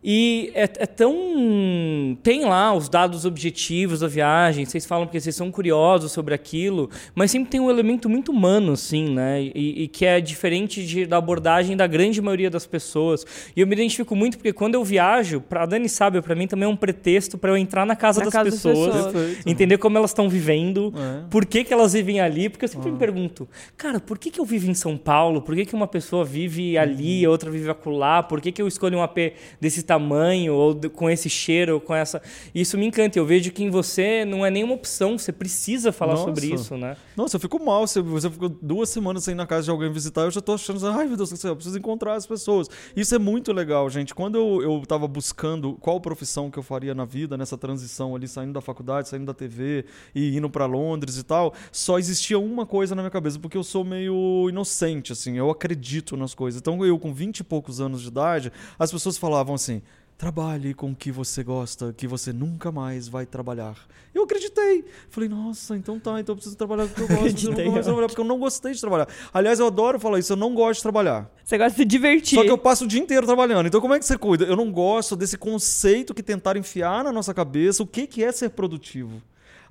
E 0.01 0.51
é, 0.55 0.63
é, 0.63 0.85
tão. 0.85 2.17
Tem 2.23 2.45
lá 2.45 2.73
os 2.73 2.87
dados 2.87 3.25
objetivos 3.25 3.99
da 3.99 4.07
viagem, 4.07 4.63
vocês 4.63 4.85
falam 4.85 5.05
porque 5.05 5.19
vocês 5.19 5.35
são 5.35 5.51
curiosos 5.51 6.13
sobre 6.13 6.33
aquilo, 6.33 6.89
mas 7.13 7.31
sempre 7.31 7.49
tem 7.49 7.59
um 7.59 7.69
elemento 7.69 8.07
muito 8.07 8.31
humano, 8.31 8.73
assim, 8.73 9.13
né? 9.13 9.41
E, 9.43 9.83
e 9.83 9.87
que 9.89 10.05
é 10.05 10.21
diferente 10.21 10.85
de, 10.85 11.05
da 11.05 11.17
abordagem 11.17 11.75
da 11.75 11.85
grande 11.85 12.21
maioria 12.21 12.49
das 12.49 12.65
pessoas. 12.65 13.25
E 13.53 13.59
eu 13.59 13.67
me 13.67 13.73
identifico 13.73 14.15
muito 14.15 14.37
porque 14.37 14.53
quando 14.53 14.75
eu 14.75 14.83
viajo, 14.85 15.41
pra 15.41 15.65
Dani 15.65 15.89
sabe, 15.89 16.21
para 16.21 16.33
mim 16.33 16.47
também 16.47 16.65
é 16.65 16.71
um 16.71 16.77
pretexto 16.77 17.37
para 17.37 17.51
eu 17.51 17.57
entrar 17.57 17.85
na 17.85 17.95
casa, 17.95 18.19
na 18.19 18.25
das, 18.25 18.33
casa 18.33 18.51
pessoas, 18.51 18.93
das, 18.93 19.05
pessoas, 19.07 19.37
entender 19.45 19.77
como 19.77 19.97
elas 19.97 20.11
estão 20.11 20.29
vivendo, 20.29 20.93
é. 20.95 21.27
por 21.29 21.45
que, 21.45 21.65
que 21.65 21.73
elas 21.73 21.91
vivem 21.91 22.21
ali, 22.21 22.47
porque 22.47 22.63
eu 22.63 22.69
sempre 22.69 22.87
ah. 22.87 22.93
me 22.93 22.97
pergunto, 22.97 23.49
cara, 23.75 23.99
por 23.99 24.17
que, 24.17 24.31
que 24.31 24.39
eu 24.39 24.45
vivo 24.45 24.71
em 24.71 24.73
São 24.73 24.95
Paulo? 24.95 25.41
Por 25.41 25.55
que, 25.55 25.65
que 25.65 25.75
uma 25.75 25.87
pessoa 25.87 26.23
vive 26.23 26.77
ali, 26.77 27.25
uhum. 27.25 27.31
outra 27.31 27.51
vive 27.51 27.69
acolá? 27.69 28.23
Por 28.23 28.39
que, 28.39 28.51
que 28.51 28.61
eu 28.61 28.67
escolho 28.67 28.97
um 28.97 29.03
AP 29.03 29.33
desse 29.59 29.88
tamanho, 29.89 30.53
ou 30.53 30.79
com 30.91 31.09
esse 31.09 31.27
cheiro, 31.27 31.73
ou 31.73 31.81
com 31.81 31.95
essa. 31.95 32.21
Isso 32.53 32.77
me 32.77 32.85
encanta. 32.85 33.17
Eu 33.17 33.25
vejo 33.25 33.51
que 33.51 33.63
em 33.63 33.71
você 33.71 34.23
não 34.23 34.45
é 34.45 34.51
nenhuma 34.51 34.75
opção, 34.75 35.17
você 35.17 35.31
precisa 35.31 35.91
falar 35.91 36.13
Nossa. 36.13 36.25
sobre 36.25 36.45
isso, 36.53 36.77
né? 36.77 36.95
Nossa, 37.17 37.37
eu 37.37 37.39
fico 37.39 37.63
mal. 37.63 37.87
Você, 37.87 37.99
você 37.99 38.29
ficou 38.29 38.49
duas 38.49 38.89
semanas 38.89 39.23
sem 39.23 39.31
ir 39.31 39.35
na 39.35 39.47
casa 39.47 39.63
de 39.63 39.71
alguém 39.71 39.91
visitar, 39.91 40.21
eu 40.21 40.31
já 40.31 40.41
tô 40.41 40.53
achando, 40.53 40.85
ai 40.87 41.07
meu 41.07 41.17
Deus 41.17 41.31
do 41.31 41.37
céu, 41.37 41.51
eu 41.51 41.55
preciso 41.55 41.77
encontrar 41.79 42.13
as 42.13 42.27
pessoas. 42.27 42.69
Isso 42.95 43.15
é 43.15 43.17
muito 43.17 43.51
legal, 43.51 43.89
gente. 43.89 44.13
Quando 44.13 44.37
eu, 44.37 44.61
eu 44.61 44.83
tava 44.85 45.07
buscando 45.07 45.73
qual 45.81 45.99
profissão 45.99 46.51
que 46.51 46.59
eu 46.59 46.63
faria 46.63 46.93
na 46.93 47.05
vida, 47.05 47.35
nessa 47.35 47.57
transição 47.57 48.15
ali, 48.15 48.27
saindo 48.27 48.53
da 48.53 48.61
faculdade, 48.61 49.09
saindo 49.09 49.25
da 49.25 49.33
TV 49.33 49.85
e 50.13 50.37
indo 50.37 50.49
para 50.49 50.67
Londres 50.67 51.17
e 51.17 51.23
tal, 51.23 51.55
só 51.71 51.97
existia 51.97 52.37
uma 52.37 52.65
coisa 52.65 52.93
na 52.93 53.01
minha 53.01 53.11
cabeça, 53.11 53.39
porque 53.39 53.57
eu 53.57 53.63
sou 53.63 53.83
meio 53.83 54.47
inocente, 54.49 55.13
assim, 55.13 55.35
eu 55.35 55.49
acredito 55.49 56.15
nas 56.15 56.35
coisas. 56.35 56.61
Então 56.61 56.85
eu, 56.85 56.99
com 56.99 57.11
20 57.11 57.39
e 57.39 57.43
poucos 57.43 57.81
anos 57.81 58.01
de 58.01 58.07
idade, 58.07 58.51
as 58.77 58.91
pessoas 58.91 59.17
falavam 59.17 59.55
assim: 59.55 59.78
trabalhe 60.19 60.73
com 60.73 60.91
o 60.91 60.95
que 60.95 61.13
você 61.13 61.41
gosta, 61.41 61.93
que 61.93 62.05
você 62.05 62.33
nunca 62.33 62.73
mais 62.73 63.07
vai 63.07 63.25
trabalhar. 63.25 63.77
Eu 64.13 64.23
acreditei. 64.23 64.83
Falei, 65.09 65.29
nossa, 65.29 65.77
então 65.77 65.97
tá, 65.97 66.19
então 66.19 66.33
eu 66.33 66.35
preciso 66.35 66.57
trabalhar 66.57 66.87
com 66.87 66.91
o 66.91 66.93
que 66.93 67.01
eu 67.01 67.07
gosto. 67.07 67.45
eu 67.45 67.51
nunca 67.51 67.71
mais 67.71 67.85
trabalhar, 67.85 68.07
porque 68.07 68.19
eu 68.19 68.25
não 68.25 68.37
gostei 68.37 68.73
de 68.73 68.81
trabalhar. 68.81 69.07
Aliás, 69.33 69.61
eu 69.61 69.67
adoro 69.67 69.97
falar 69.97 70.19
isso, 70.19 70.33
eu 70.33 70.37
não 70.37 70.53
gosto 70.53 70.79
de 70.79 70.83
trabalhar. 70.83 71.31
Você 71.41 71.57
gosta 71.57 71.71
de 71.71 71.77
se 71.77 71.85
divertir. 71.85 72.35
Só 72.37 72.43
que 72.43 72.51
eu 72.51 72.57
passo 72.57 72.83
o 72.83 72.87
dia 72.87 72.99
inteiro 72.99 73.25
trabalhando. 73.25 73.67
Então 73.67 73.79
como 73.79 73.93
é 73.93 73.99
que 73.99 74.05
você 74.05 74.17
cuida? 74.17 74.43
Eu 74.43 74.57
não 74.57 74.69
gosto 74.69 75.15
desse 75.15 75.37
conceito 75.37 76.13
que 76.13 76.21
tentaram 76.21 76.59
enfiar 76.59 77.01
na 77.01 77.13
nossa 77.13 77.33
cabeça 77.33 77.81
o 77.81 77.87
que, 77.87 78.05
que 78.05 78.21
é 78.21 78.29
ser 78.33 78.49
produtivo. 78.49 79.21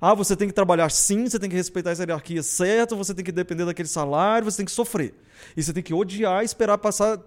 Ah, 0.01 0.15
você 0.15 0.35
tem 0.35 0.47
que 0.47 0.53
trabalhar 0.53 0.89
sim, 0.89 1.29
você 1.29 1.37
tem 1.37 1.49
que 1.49 1.55
respeitar 1.55 1.91
essa 1.91 2.01
hierarquia 2.01 2.41
certa, 2.41 2.95
você 2.95 3.13
tem 3.13 3.23
que 3.23 3.31
depender 3.31 3.65
daquele 3.65 3.87
salário, 3.87 4.49
você 4.49 4.57
tem 4.57 4.65
que 4.65 4.71
sofrer. 4.71 5.13
E 5.55 5.61
você 5.61 5.71
tem 5.71 5.83
que 5.83 5.93
odiar 5.93 6.41
e 6.41 6.45
esperar 6.45 6.79
passar 6.79 7.19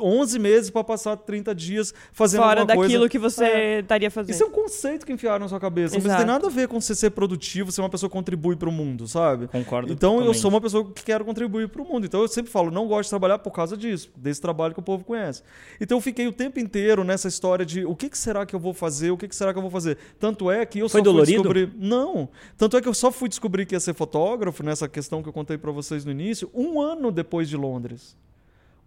11 0.00 0.38
meses 0.38 0.70
para 0.70 0.84
passar 0.84 1.16
30 1.16 1.54
dias 1.54 1.94
fazendo 2.12 2.42
Fora 2.42 2.60
alguma 2.60 2.76
coisa. 2.76 2.92
daquilo 2.92 3.08
que 3.08 3.18
você 3.18 3.44
é. 3.44 3.80
estaria 3.80 4.10
fazendo. 4.10 4.34
Isso 4.34 4.42
é 4.42 4.46
um 4.46 4.50
conceito 4.50 5.04
que 5.04 5.12
enfiaram 5.12 5.40
na 5.40 5.48
sua 5.48 5.60
cabeça. 5.60 5.96
Exato. 5.96 6.08
Mas 6.08 6.12
não 6.12 6.18
tem 6.18 6.26
nada 6.26 6.46
a 6.46 6.50
ver 6.50 6.68
com 6.68 6.80
você 6.80 6.94
ser 6.94 7.10
produtivo, 7.10 7.70
ser 7.72 7.80
uma 7.80 7.90
pessoa 7.90 8.08
que 8.08 8.14
contribui 8.14 8.56
para 8.56 8.68
o 8.68 8.72
mundo, 8.72 9.06
sabe? 9.06 9.48
Concordo. 9.48 9.92
Então 9.92 10.12
totalmente. 10.12 10.36
eu 10.36 10.40
sou 10.40 10.50
uma 10.50 10.60
pessoa 10.60 10.84
que 10.90 11.04
quero 11.04 11.24
contribuir 11.24 11.68
para 11.68 11.82
o 11.82 11.84
mundo. 11.84 12.06
Então 12.06 12.20
eu 12.20 12.28
sempre 12.28 12.50
falo, 12.50 12.70
não 12.70 12.86
gosto 12.86 13.04
de 13.04 13.10
trabalhar 13.10 13.38
por 13.38 13.50
causa 13.50 13.76
disso, 13.76 14.10
desse 14.16 14.40
trabalho 14.40 14.74
que 14.74 14.80
o 14.80 14.82
povo 14.82 15.04
conhece. 15.04 15.42
Então 15.80 15.98
eu 15.98 16.02
fiquei 16.02 16.26
o 16.26 16.32
tempo 16.32 16.58
inteiro 16.58 17.04
nessa 17.04 17.28
história 17.28 17.64
de 17.64 17.84
o 17.84 17.94
que, 17.94 18.08
que 18.08 18.18
será 18.18 18.46
que 18.46 18.54
eu 18.54 18.60
vou 18.60 18.72
fazer, 18.74 19.10
o 19.10 19.16
que, 19.16 19.28
que 19.28 19.36
será 19.36 19.52
que 19.52 19.58
eu 19.58 19.62
vou 19.62 19.70
fazer. 19.70 19.98
Tanto 20.18 20.50
é 20.50 20.64
que 20.64 20.78
eu 20.78 20.88
Foi 20.88 21.00
só 21.00 21.04
dolorido? 21.04 21.42
fui 21.42 21.54
descobrir. 21.54 21.72
Não. 21.76 22.28
Tanto 22.56 22.76
é 22.76 22.80
que 22.80 22.88
eu 22.88 22.94
só 22.94 23.10
fui 23.10 23.28
descobrir 23.28 23.66
que 23.66 23.74
ia 23.74 23.80
ser 23.80 23.94
fotógrafo, 23.94 24.62
nessa 24.62 24.88
questão 24.88 25.22
que 25.22 25.28
eu 25.28 25.32
contei 25.32 25.58
para 25.58 25.70
vocês 25.70 26.04
no 26.04 26.10
início, 26.10 26.50
um 26.54 26.80
ano 26.80 27.10
depois 27.10 27.48
de 27.48 27.56
Londres. 27.56 28.16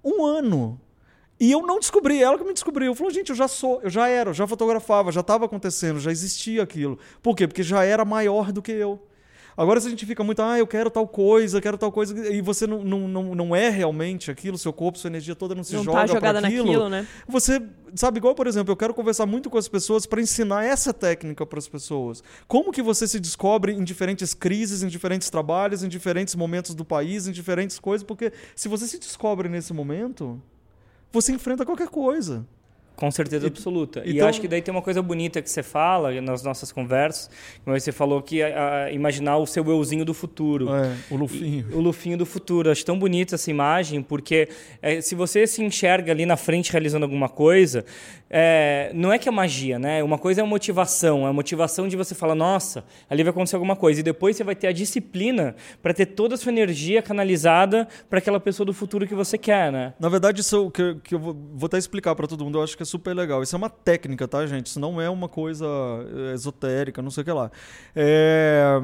Um 0.03 0.25
ano. 0.25 0.79
E 1.39 1.51
eu 1.51 1.61
não 1.61 1.79
descobri, 1.79 2.21
ela 2.21 2.37
que 2.37 2.43
me 2.43 2.53
descobriu. 2.53 2.95
Falou, 2.95 3.11
gente, 3.11 3.29
eu 3.29 3.35
já 3.35 3.47
sou, 3.47 3.79
eu 3.83 3.89
já 3.89 4.07
era, 4.07 4.31
eu 4.31 4.33
já 4.33 4.47
fotografava, 4.47 5.11
já 5.11 5.21
estava 5.21 5.45
acontecendo, 5.45 5.99
já 5.99 6.11
existia 6.11 6.63
aquilo. 6.63 6.97
Por 7.21 7.35
quê? 7.35 7.47
Porque 7.47 7.63
já 7.63 7.83
era 7.83 8.03
maior 8.03 8.51
do 8.51 8.61
que 8.61 8.71
eu. 8.71 8.99
Agora, 9.57 9.81
se 9.81 9.87
a 9.87 9.89
gente 9.89 10.05
fica 10.05 10.23
muito, 10.23 10.39
ah, 10.39 10.59
eu 10.59 10.67
quero 10.67 10.91
tal 10.91 11.07
coisa, 11.07 11.59
quero 11.59 11.79
tal 11.79 11.91
coisa, 11.91 12.31
e 12.31 12.41
você 12.41 12.67
não, 12.67 12.83
não, 12.83 13.07
não, 13.07 13.35
não 13.35 13.55
é 13.55 13.69
realmente 13.69 14.29
aquilo, 14.29 14.55
seu 14.55 14.71
corpo, 14.71 14.99
sua 14.99 15.07
energia 15.07 15.35
toda 15.35 15.55
não 15.55 15.63
se 15.63 15.73
não 15.73 15.83
joga 15.83 16.01
tá 16.01 16.05
jogada 16.05 16.39
aquilo, 16.39 16.65
naquilo, 16.65 16.89
né? 16.89 17.07
Você, 17.27 17.59
sabe, 17.95 18.19
igual, 18.19 18.35
por 18.35 18.45
exemplo, 18.45 18.71
eu 18.71 18.77
quero 18.77 18.93
conversar 18.93 19.25
muito 19.25 19.49
com 19.49 19.57
as 19.57 19.67
pessoas 19.67 20.05
para 20.05 20.21
ensinar 20.21 20.63
essa 20.63 20.93
técnica 20.93 21.43
para 21.43 21.57
as 21.57 21.67
pessoas. 21.67 22.23
Como 22.47 22.71
que 22.71 22.83
você 22.83 23.07
se 23.07 23.19
descobre 23.19 23.71
em 23.71 23.83
diferentes 23.83 24.35
crises, 24.35 24.83
em 24.83 24.87
diferentes 24.87 25.27
trabalhos, 25.27 25.83
em 25.83 25.89
diferentes 25.89 26.35
momentos 26.35 26.75
do 26.75 26.85
país, 26.85 27.27
em 27.27 27.31
diferentes 27.31 27.79
coisas, 27.79 28.05
porque 28.05 28.31
se 28.55 28.67
você 28.69 28.85
se 28.85 28.99
descobre 28.99 29.49
nesse 29.49 29.73
momento, 29.73 30.39
você 31.21 31.33
enfrenta 31.33 31.65
qualquer 31.65 31.89
coisa. 31.89 32.45
Com 32.97 33.11
certeza 33.11 33.45
absoluta. 33.45 33.99
Então, 33.99 34.11
e 34.11 34.19
acho 34.21 34.41
que 34.41 34.47
daí 34.47 34.59
tem 34.59 34.71
uma 34.71 34.81
coisa 34.81 35.03
bonita 35.03 35.39
que 35.39 35.51
você 35.51 35.61
fala 35.61 36.19
nas 36.19 36.41
nossas 36.41 36.71
conversas, 36.71 37.29
como 37.63 37.79
você 37.79 37.91
falou 37.91 38.23
que 38.23 38.41
a, 38.41 38.85
a, 38.85 38.91
imaginar 38.91 39.37
o 39.37 39.45
seu 39.45 39.63
euzinho 39.69 40.03
do 40.03 40.15
futuro. 40.15 40.73
É, 40.73 40.95
o 41.11 41.15
Lufinho. 41.15 41.67
E, 41.69 41.75
o 41.75 41.79
Lufinho 41.79 42.17
do 42.17 42.25
futuro. 42.25 42.71
Acho 42.71 42.83
tão 42.83 42.97
bonita 42.97 43.35
essa 43.35 43.51
imagem, 43.51 44.01
porque 44.01 44.49
é, 44.81 44.99
se 44.99 45.13
você 45.13 45.45
se 45.45 45.63
enxerga 45.63 46.11
ali 46.11 46.25
na 46.25 46.35
frente 46.35 46.71
realizando 46.71 47.03
alguma 47.03 47.29
coisa, 47.29 47.85
é, 48.31 48.89
não 48.95 49.13
é 49.13 49.19
que 49.19 49.29
é 49.29 49.31
magia, 49.31 49.77
né? 49.77 50.01
Uma 50.01 50.17
coisa 50.17 50.41
é 50.41 50.43
a 50.43 50.47
motivação, 50.47 51.27
é 51.27 51.29
a 51.29 51.33
motivação 51.33 51.87
de 51.87 51.95
você 51.95 52.15
falar, 52.15 52.33
nossa, 52.33 52.83
ali 53.07 53.21
vai 53.21 53.29
acontecer 53.29 53.57
alguma 53.57 53.75
coisa. 53.75 53.99
E 53.99 54.03
depois 54.03 54.35
você 54.35 54.43
vai 54.43 54.55
ter 54.55 54.65
a 54.65 54.71
disciplina 54.71 55.55
para 55.83 55.93
ter 55.93 56.07
toda 56.07 56.33
a 56.33 56.37
sua 56.37 56.51
energia 56.51 57.03
canalizada 57.03 57.87
para 58.09 58.17
aquela 58.17 58.39
pessoa 58.39 58.65
do 58.65 58.73
futuro 58.73 59.05
que 59.05 59.13
você 59.13 59.37
quer, 59.37 59.71
né? 59.71 59.93
Na 59.99 60.09
verdade, 60.09 60.41
isso 60.41 60.71
que, 60.71 60.95
que 61.03 61.13
eu 61.13 61.19
vou, 61.19 61.37
vou 61.53 61.67
até 61.67 61.77
explicar 61.77 62.15
para 62.15 62.25
todo 62.25 62.43
mundo, 62.43 62.57
eu 62.57 62.63
acho 62.63 62.75
que 62.75 62.81
é 62.81 62.86
super 62.87 63.13
legal. 63.13 63.43
Isso 63.43 63.55
é 63.55 63.57
uma 63.57 63.69
técnica, 63.69 64.27
tá, 64.27 64.45
gente? 64.45 64.67
Isso 64.67 64.79
não 64.79 64.99
é 64.99 65.09
uma 65.09 65.29
coisa 65.29 65.65
eh, 65.65 66.33
esotérica, 66.33 67.01
não 67.01 67.11
sei 67.11 67.21
o 67.21 67.25
que 67.25 67.31
lá. 67.31 67.51
É... 67.95 68.79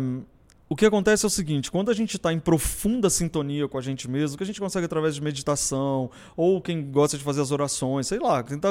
O 0.73 0.75
que 0.75 0.87
acontece 0.87 1.23
é 1.23 1.27
o 1.27 1.29
seguinte: 1.29 1.69
quando 1.69 1.91
a 1.91 1.93
gente 1.93 2.15
está 2.15 2.33
em 2.33 2.39
profunda 2.39 3.07
sintonia 3.07 3.67
com 3.67 3.77
a 3.77 3.81
gente 3.81 4.09
mesmo, 4.09 4.35
que 4.35 4.43
a 4.43 4.45
gente 4.45 4.59
consegue 4.59 4.85
através 4.85 5.13
de 5.13 5.21
meditação, 5.21 6.09
ou 6.35 6.59
quem 6.61 6.89
gosta 6.89 7.15
de 7.15 7.23
fazer 7.23 7.41
as 7.41 7.51
orações, 7.51 8.07
sei 8.07 8.17
lá, 8.17 8.41
quem 8.41 8.55
está 8.55 8.69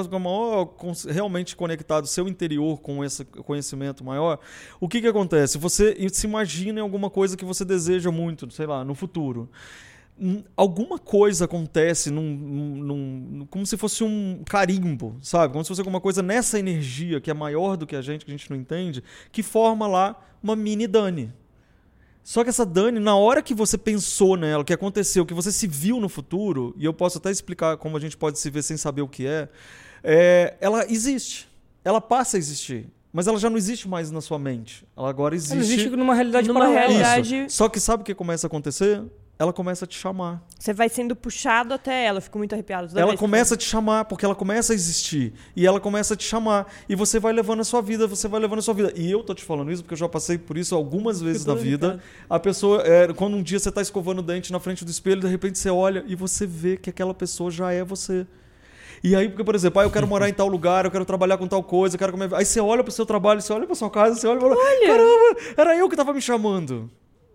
realmente 1.08 1.54
conectado 1.54 2.08
seu 2.08 2.26
interior 2.26 2.80
com 2.80 3.04
esse 3.04 3.24
conhecimento 3.24 4.02
maior, 4.02 4.40
o 4.80 4.88
que, 4.88 5.00
que 5.00 5.06
acontece? 5.06 5.58
Você 5.58 5.96
se 6.10 6.26
imagina 6.26 6.80
em 6.80 6.82
alguma 6.82 7.08
coisa 7.08 7.36
que 7.36 7.44
você 7.44 7.64
deseja 7.64 8.10
muito, 8.10 8.50
sei 8.50 8.66
lá, 8.66 8.84
no 8.84 8.96
futuro 8.96 9.48
alguma 10.56 10.98
coisa 10.98 11.46
acontece 11.46 12.10
num, 12.10 12.22
num, 12.22 13.46
como 13.50 13.66
se 13.66 13.76
fosse 13.76 14.04
um 14.04 14.42
carimbo, 14.46 15.16
sabe? 15.20 15.52
Como 15.52 15.64
se 15.64 15.68
fosse 15.68 15.80
alguma 15.80 16.00
coisa 16.00 16.22
nessa 16.22 16.58
energia 16.58 17.20
que 17.20 17.30
é 17.30 17.34
maior 17.34 17.76
do 17.76 17.86
que 17.86 17.96
a 17.96 18.02
gente, 18.02 18.24
que 18.24 18.30
a 18.30 18.36
gente 18.36 18.48
não 18.48 18.56
entende, 18.56 19.02
que 19.32 19.42
forma 19.42 19.86
lá 19.86 20.20
uma 20.42 20.54
mini 20.54 20.86
Dani. 20.86 21.32
Só 22.22 22.44
que 22.44 22.50
essa 22.50 22.64
Dani, 22.64 23.00
na 23.00 23.16
hora 23.16 23.42
que 23.42 23.52
você 23.52 23.76
pensou 23.76 24.36
nela, 24.36 24.64
que 24.64 24.72
aconteceu, 24.72 25.26
que 25.26 25.34
você 25.34 25.50
se 25.50 25.66
viu 25.66 25.98
no 26.00 26.08
futuro, 26.08 26.72
e 26.78 26.84
eu 26.84 26.94
posso 26.94 27.18
até 27.18 27.30
explicar 27.30 27.76
como 27.76 27.96
a 27.96 28.00
gente 28.00 28.16
pode 28.16 28.38
se 28.38 28.48
ver 28.48 28.62
sem 28.62 28.76
saber 28.76 29.02
o 29.02 29.08
que 29.08 29.26
é, 29.26 29.48
é 30.04 30.56
ela 30.60 30.86
existe. 30.88 31.48
Ela 31.84 32.00
passa 32.00 32.36
a 32.36 32.38
existir. 32.38 32.88
Mas 33.12 33.26
ela 33.26 33.38
já 33.38 33.50
não 33.50 33.58
existe 33.58 33.88
mais 33.88 34.10
na 34.10 34.20
sua 34.20 34.38
mente. 34.38 34.86
Ela 34.96 35.10
agora 35.10 35.34
existe. 35.34 35.52
Ela 35.52 35.62
existe 35.62 35.90
numa 35.90 36.14
realidade 36.14 36.48
numa 36.48 36.68
realidade. 36.68 37.46
Só 37.48 37.68
que 37.68 37.78
sabe 37.78 38.02
o 38.02 38.04
que 38.04 38.14
começa 38.14 38.46
a 38.46 38.48
acontecer? 38.48 39.02
Ela 39.38 39.52
começa 39.52 39.84
a 39.84 39.88
te 39.88 39.98
chamar. 39.98 40.40
Você 40.58 40.72
vai 40.72 40.88
sendo 40.88 41.16
puxado 41.16 41.74
até 41.74 42.04
ela, 42.04 42.18
eu 42.18 42.22
fico 42.22 42.38
muito 42.38 42.52
arrepiado. 42.52 42.96
Ela 42.98 43.16
começa 43.16 43.54
a 43.54 43.56
te 43.56 43.64
chamar, 43.64 44.04
porque 44.04 44.24
ela 44.24 44.34
começa 44.34 44.72
a 44.72 44.74
existir. 44.74 45.32
E 45.56 45.66
ela 45.66 45.80
começa 45.80 46.14
a 46.14 46.16
te 46.16 46.24
chamar. 46.24 46.72
E 46.88 46.94
você 46.94 47.18
vai 47.18 47.32
levando 47.32 47.60
a 47.60 47.64
sua 47.64 47.82
vida, 47.82 48.06
você 48.06 48.28
vai 48.28 48.40
levando 48.40 48.60
a 48.60 48.62
sua 48.62 48.74
vida. 48.74 48.92
E 48.94 49.10
eu 49.10 49.22
tô 49.24 49.34
te 49.34 49.42
falando 49.42 49.72
isso 49.72 49.82
porque 49.82 49.94
eu 49.94 49.98
já 49.98 50.08
passei 50.08 50.38
por 50.38 50.56
isso 50.56 50.74
algumas 50.74 51.20
vezes 51.20 51.44
na 51.44 51.54
vida. 51.54 52.00
A 52.30 52.38
pessoa, 52.38 52.82
é, 52.86 53.12
quando 53.12 53.36
um 53.36 53.42
dia 53.42 53.58
você 53.58 53.72
tá 53.72 53.82
escovando 53.82 54.20
o 54.20 54.22
dente 54.22 54.52
na 54.52 54.60
frente 54.60 54.84
do 54.84 54.90
espelho, 54.90 55.20
de 55.20 55.28
repente 55.28 55.58
você 55.58 55.70
olha 55.70 56.04
e 56.06 56.14
você 56.14 56.46
vê 56.46 56.76
que 56.76 56.88
aquela 56.88 57.12
pessoa 57.12 57.50
já 57.50 57.72
é 57.72 57.82
você. 57.82 58.26
E 59.02 59.16
aí, 59.16 59.28
porque, 59.28 59.42
por 59.42 59.56
exemplo, 59.56 59.80
ah, 59.80 59.84
eu 59.84 59.90
quero 59.90 60.06
morar 60.06 60.28
em 60.28 60.32
tal 60.32 60.46
lugar, 60.46 60.84
eu 60.84 60.90
quero 60.90 61.04
trabalhar 61.04 61.36
com 61.36 61.48
tal 61.48 61.64
coisa, 61.64 61.96
eu 61.96 61.98
quero 61.98 62.12
comer. 62.12 62.32
Aí 62.32 62.44
você 62.44 62.60
olha 62.60 62.84
pro 62.84 62.92
seu 62.92 63.04
trabalho, 63.04 63.40
você 63.40 63.52
olha 63.52 63.66
pra 63.66 63.74
sua 63.74 63.90
casa, 63.90 64.14
você 64.14 64.28
olha 64.28 64.38
e 64.38 64.40
fala: 64.40 64.54
olha. 64.54 64.86
Caramba, 64.86 65.40
era 65.56 65.76
eu 65.76 65.88
que 65.88 65.96
tava 65.96 66.12
me 66.12 66.20
chamando 66.20 66.88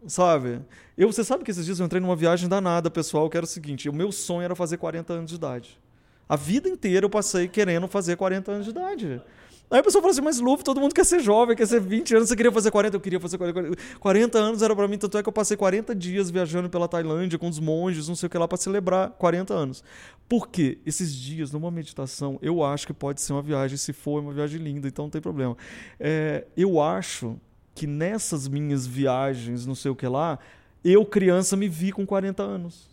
sabe? 0.05 0.61
Eu, 0.97 1.11
você 1.11 1.23
sabe 1.23 1.43
que 1.43 1.51
esses 1.51 1.65
dias 1.65 1.79
eu 1.79 1.85
entrei 1.85 2.01
numa 2.01 2.15
viagem 2.15 2.49
danada, 2.49 2.89
pessoal, 2.91 3.29
que 3.29 3.37
era 3.37 3.45
o 3.45 3.49
seguinte: 3.49 3.89
o 3.89 3.93
meu 3.93 4.11
sonho 4.11 4.43
era 4.43 4.55
fazer 4.55 4.77
40 4.77 5.13
anos 5.13 5.29
de 5.29 5.35
idade. 5.35 5.79
A 6.27 6.35
vida 6.35 6.67
inteira 6.67 7.05
eu 7.05 7.09
passei 7.09 7.47
querendo 7.47 7.87
fazer 7.87 8.17
40 8.17 8.51
anos 8.51 8.65
de 8.65 8.71
idade. 8.71 9.21
Aí 9.69 9.79
a 9.79 9.83
pessoa 9.83 10.01
fala 10.01 10.13
assim, 10.13 10.21
mas 10.21 10.39
Luffy, 10.39 10.63
todo 10.63 10.79
mundo 10.79 10.95
quer 10.95 11.05
ser 11.05 11.19
jovem, 11.19 11.53
quer 11.53 11.67
ser 11.67 11.81
20 11.81 12.15
anos, 12.15 12.29
você 12.29 12.37
queria 12.37 12.51
fazer 12.53 12.71
40, 12.71 12.95
eu 12.95 13.01
queria 13.01 13.19
fazer 13.19 13.37
40. 13.37 13.75
40 13.99 14.37
anos 14.37 14.61
era 14.61 14.73
para 14.73 14.87
mim, 14.87 14.97
tanto 14.97 15.17
é 15.17 15.23
que 15.23 15.27
eu 15.27 15.33
passei 15.33 15.57
40 15.57 15.93
dias 15.93 16.29
viajando 16.29 16.69
pela 16.69 16.87
Tailândia 16.87 17.37
com 17.37 17.49
os 17.49 17.59
monges, 17.59 18.07
não 18.07 18.15
sei 18.15 18.27
o 18.27 18.29
que 18.29 18.37
lá, 18.37 18.47
para 18.47 18.57
celebrar 18.57 19.09
40 19.11 19.53
anos. 19.53 19.83
Por 20.27 20.47
quê? 20.47 20.77
Esses 20.85 21.13
dias, 21.13 21.51
numa 21.51 21.69
meditação, 21.69 22.39
eu 22.41 22.63
acho 22.63 22.87
que 22.87 22.93
pode 22.93 23.19
ser 23.19 23.33
uma 23.33 23.41
viagem, 23.41 23.75
se 23.75 23.91
for, 23.91 24.19
é 24.19 24.21
uma 24.21 24.33
viagem 24.33 24.61
linda, 24.61 24.87
então 24.87 25.05
não 25.05 25.09
tem 25.09 25.21
problema. 25.21 25.57
É, 25.99 26.45
eu 26.55 26.81
acho 26.81 27.37
que 27.77 27.87
nessas 27.87 28.47
minhas 28.47 28.87
viagens, 28.87 29.65
não 29.65 29.75
sei 29.75 29.91
o 29.91 29.95
que 29.95 30.07
lá, 30.07 30.39
eu, 30.83 31.05
criança, 31.05 31.55
me 31.55 31.67
vi 31.69 31.91
com 31.91 32.05
40 32.05 32.41
anos. 32.43 32.87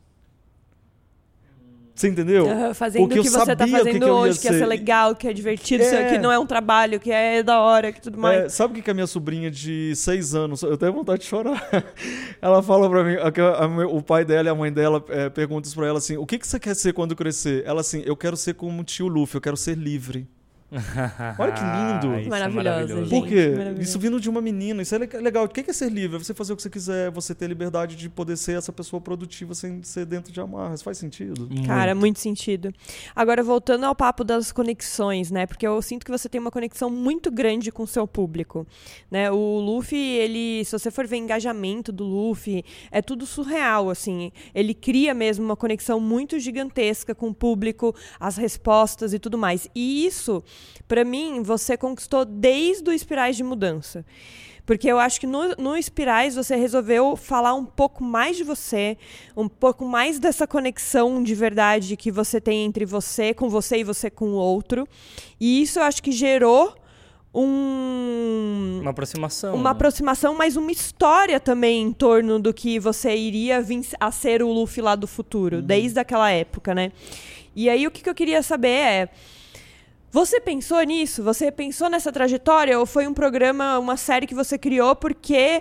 Você 1.94 2.08
entendeu? 2.08 2.50
Aham, 2.50 2.74
fazendo 2.74 3.02
Porque 3.06 3.20
o 3.20 3.22
que 3.22 3.30
você 3.30 3.54
tá 3.54 3.64
que 3.64 3.70
fazendo 3.70 4.00
que 4.00 4.04
ia 4.04 4.12
hoje, 4.12 4.40
que 4.40 4.46
ia 4.48 4.52
ser 4.52 4.58
ser. 4.58 4.66
legal, 4.66 5.14
que 5.14 5.28
é 5.28 5.32
divertido, 5.32 5.84
É. 5.84 6.10
que 6.10 6.18
não 6.18 6.32
é 6.32 6.36
um 6.36 6.44
trabalho, 6.44 6.98
que 6.98 7.12
é 7.12 7.40
da 7.40 7.60
hora, 7.60 7.92
que 7.92 8.00
tudo 8.00 8.18
mais. 8.18 8.42
É, 8.42 8.48
sabe 8.48 8.72
o 8.72 8.74
que 8.74 8.82
que 8.82 8.90
a 8.90 8.94
minha 8.94 9.06
sobrinha 9.06 9.48
de 9.48 9.94
seis 9.94 10.34
anos, 10.34 10.62
eu 10.64 10.76
tenho 10.76 10.92
vontade 10.92 11.20
de 11.20 11.26
chorar. 11.28 11.62
Ela 12.42 12.60
fala 12.64 12.90
pra 12.90 13.04
mim, 13.04 13.14
a 13.14 13.30
que 13.30 13.40
a- 13.40 13.64
o 13.88 14.02
pai 14.02 14.24
dela 14.24 14.48
e 14.48 14.50
a 14.50 14.54
mãe 14.56 14.72
dela 14.72 15.04
é, 15.08 15.30
perguntam 15.30 15.70
pra 15.72 15.86
ela 15.86 15.98
assim: 15.98 16.16
o 16.16 16.26
que, 16.26 16.36
que 16.36 16.46
você 16.48 16.58
quer 16.58 16.74
ser 16.74 16.92
quando 16.92 17.14
crescer? 17.14 17.62
Ela 17.64 17.80
assim, 17.80 18.02
eu 18.04 18.16
quero 18.16 18.36
ser 18.36 18.54
como 18.54 18.80
o 18.82 18.84
tio 18.84 19.06
Luffy, 19.06 19.36
eu 19.36 19.40
quero 19.40 19.56
ser 19.56 19.76
livre. 19.78 20.26
Olha 21.38 21.52
que 21.52 21.60
lindo. 21.60 22.18
Isso 22.18 22.26
é 22.26 22.30
Maravilhosa, 22.30 22.70
maravilhoso. 22.70 23.04
gente. 23.10 23.20
Por 23.20 23.28
quê? 23.28 23.48
maravilhoso. 23.50 23.82
Isso 23.82 23.98
vindo 23.98 24.20
de 24.20 24.28
uma 24.30 24.40
menina, 24.40 24.82
isso 24.82 24.94
é 24.94 24.98
le- 24.98 25.18
legal. 25.20 25.44
O 25.44 25.48
que 25.48 25.62
que 25.62 25.70
é 25.70 25.72
ser 25.74 25.90
livre? 25.90 26.16
É 26.16 26.18
você 26.18 26.34
fazer 26.34 26.52
o 26.52 26.56
que 26.56 26.62
você 26.62 26.70
quiser, 26.70 27.10
você 27.10 27.34
ter 27.34 27.46
liberdade 27.46 27.94
de 27.96 28.08
poder 28.08 28.36
ser 28.36 28.56
essa 28.58 28.72
pessoa 28.72 29.00
produtiva 29.00 29.54
sem 29.54 29.82
ser 29.82 30.04
dentro 30.06 30.32
de 30.32 30.40
amarras. 30.40 30.82
Faz 30.82 30.98
sentido? 30.98 31.48
Cara, 31.66 31.94
muito 31.94 32.18
sentido. 32.18 32.72
Agora, 33.14 33.42
voltando 33.42 33.84
ao 33.84 33.94
papo 33.94 34.24
das 34.24 34.50
conexões, 34.52 35.30
né? 35.30 35.46
Porque 35.46 35.66
eu 35.66 35.80
sinto 35.80 36.04
que 36.04 36.10
você 36.10 36.28
tem 36.28 36.40
uma 36.40 36.50
conexão 36.50 36.90
muito 36.90 37.30
grande 37.30 37.70
com 37.70 37.84
o 37.84 37.86
seu 37.86 38.06
público, 38.06 38.66
né? 39.10 39.30
O 39.30 39.58
Luffy, 39.60 39.98
ele, 39.98 40.64
se 40.64 40.72
você 40.72 40.90
for 40.90 41.06
ver 41.06 41.16
engajamento 41.18 41.92
do 41.92 42.04
Luffy, 42.04 42.64
é 42.90 43.00
tudo 43.00 43.26
surreal, 43.26 43.90
assim. 43.90 44.32
Ele 44.54 44.74
cria 44.74 45.14
mesmo 45.14 45.44
uma 45.44 45.56
conexão 45.56 46.00
muito 46.00 46.38
gigantesca 46.38 47.14
com 47.14 47.28
o 47.28 47.34
público, 47.34 47.94
as 48.18 48.36
respostas 48.36 49.12
e 49.14 49.18
tudo 49.18 49.38
mais. 49.38 49.68
E 49.74 50.06
isso, 50.06 50.42
pra 50.86 51.04
mim, 51.04 51.42
você 51.42 51.76
conquistou 51.76 52.24
desde 52.24 52.88
o 52.88 52.92
Espirais 52.92 53.36
de 53.36 53.42
Mudança. 53.42 54.04
Porque 54.66 54.88
eu 54.88 54.98
acho 54.98 55.20
que 55.20 55.26
no, 55.26 55.54
no 55.58 55.76
Espirais 55.76 56.34
você 56.34 56.56
resolveu 56.56 57.16
falar 57.16 57.52
um 57.52 57.66
pouco 57.66 58.02
mais 58.02 58.36
de 58.36 58.44
você, 58.44 58.96
um 59.36 59.46
pouco 59.46 59.84
mais 59.84 60.18
dessa 60.18 60.46
conexão 60.46 61.22
de 61.22 61.34
verdade 61.34 61.96
que 61.96 62.10
você 62.10 62.40
tem 62.40 62.64
entre 62.64 62.86
você, 62.86 63.34
com 63.34 63.50
você 63.50 63.78
e 63.78 63.84
você 63.84 64.08
com 64.08 64.30
o 64.30 64.36
outro. 64.36 64.88
E 65.38 65.60
isso 65.60 65.78
eu 65.78 65.82
acho 65.82 66.02
que 66.02 66.10
gerou 66.10 66.74
um, 67.34 68.78
Uma 68.80 68.92
aproximação. 68.92 69.54
uma 69.54 69.64
né? 69.64 69.70
aproximação, 69.70 70.34
mas 70.34 70.56
uma 70.56 70.70
história 70.72 71.38
também 71.40 71.82
em 71.82 71.92
torno 71.92 72.38
do 72.38 72.54
que 72.54 72.78
você 72.78 73.14
iria 73.14 73.60
vir 73.60 73.84
a 74.00 74.10
ser 74.10 74.42
o 74.42 74.50
Luffy 74.50 74.82
lá 74.82 74.94
do 74.94 75.06
futuro, 75.06 75.60
desde 75.60 75.98
aquela 75.98 76.30
época, 76.30 76.74
né? 76.74 76.92
E 77.54 77.68
aí 77.68 77.86
o 77.86 77.90
que, 77.90 78.02
que 78.02 78.08
eu 78.08 78.14
queria 78.14 78.42
saber 78.42 78.68
é. 78.68 79.08
Você 80.14 80.38
pensou 80.38 80.80
nisso? 80.84 81.24
Você 81.24 81.50
pensou 81.50 81.90
nessa 81.90 82.12
trajetória? 82.12 82.78
Ou 82.78 82.86
foi 82.86 83.04
um 83.04 83.12
programa, 83.12 83.80
uma 83.80 83.96
série 83.96 84.28
que 84.28 84.34
você 84.34 84.56
criou 84.56 84.94
porque 84.94 85.60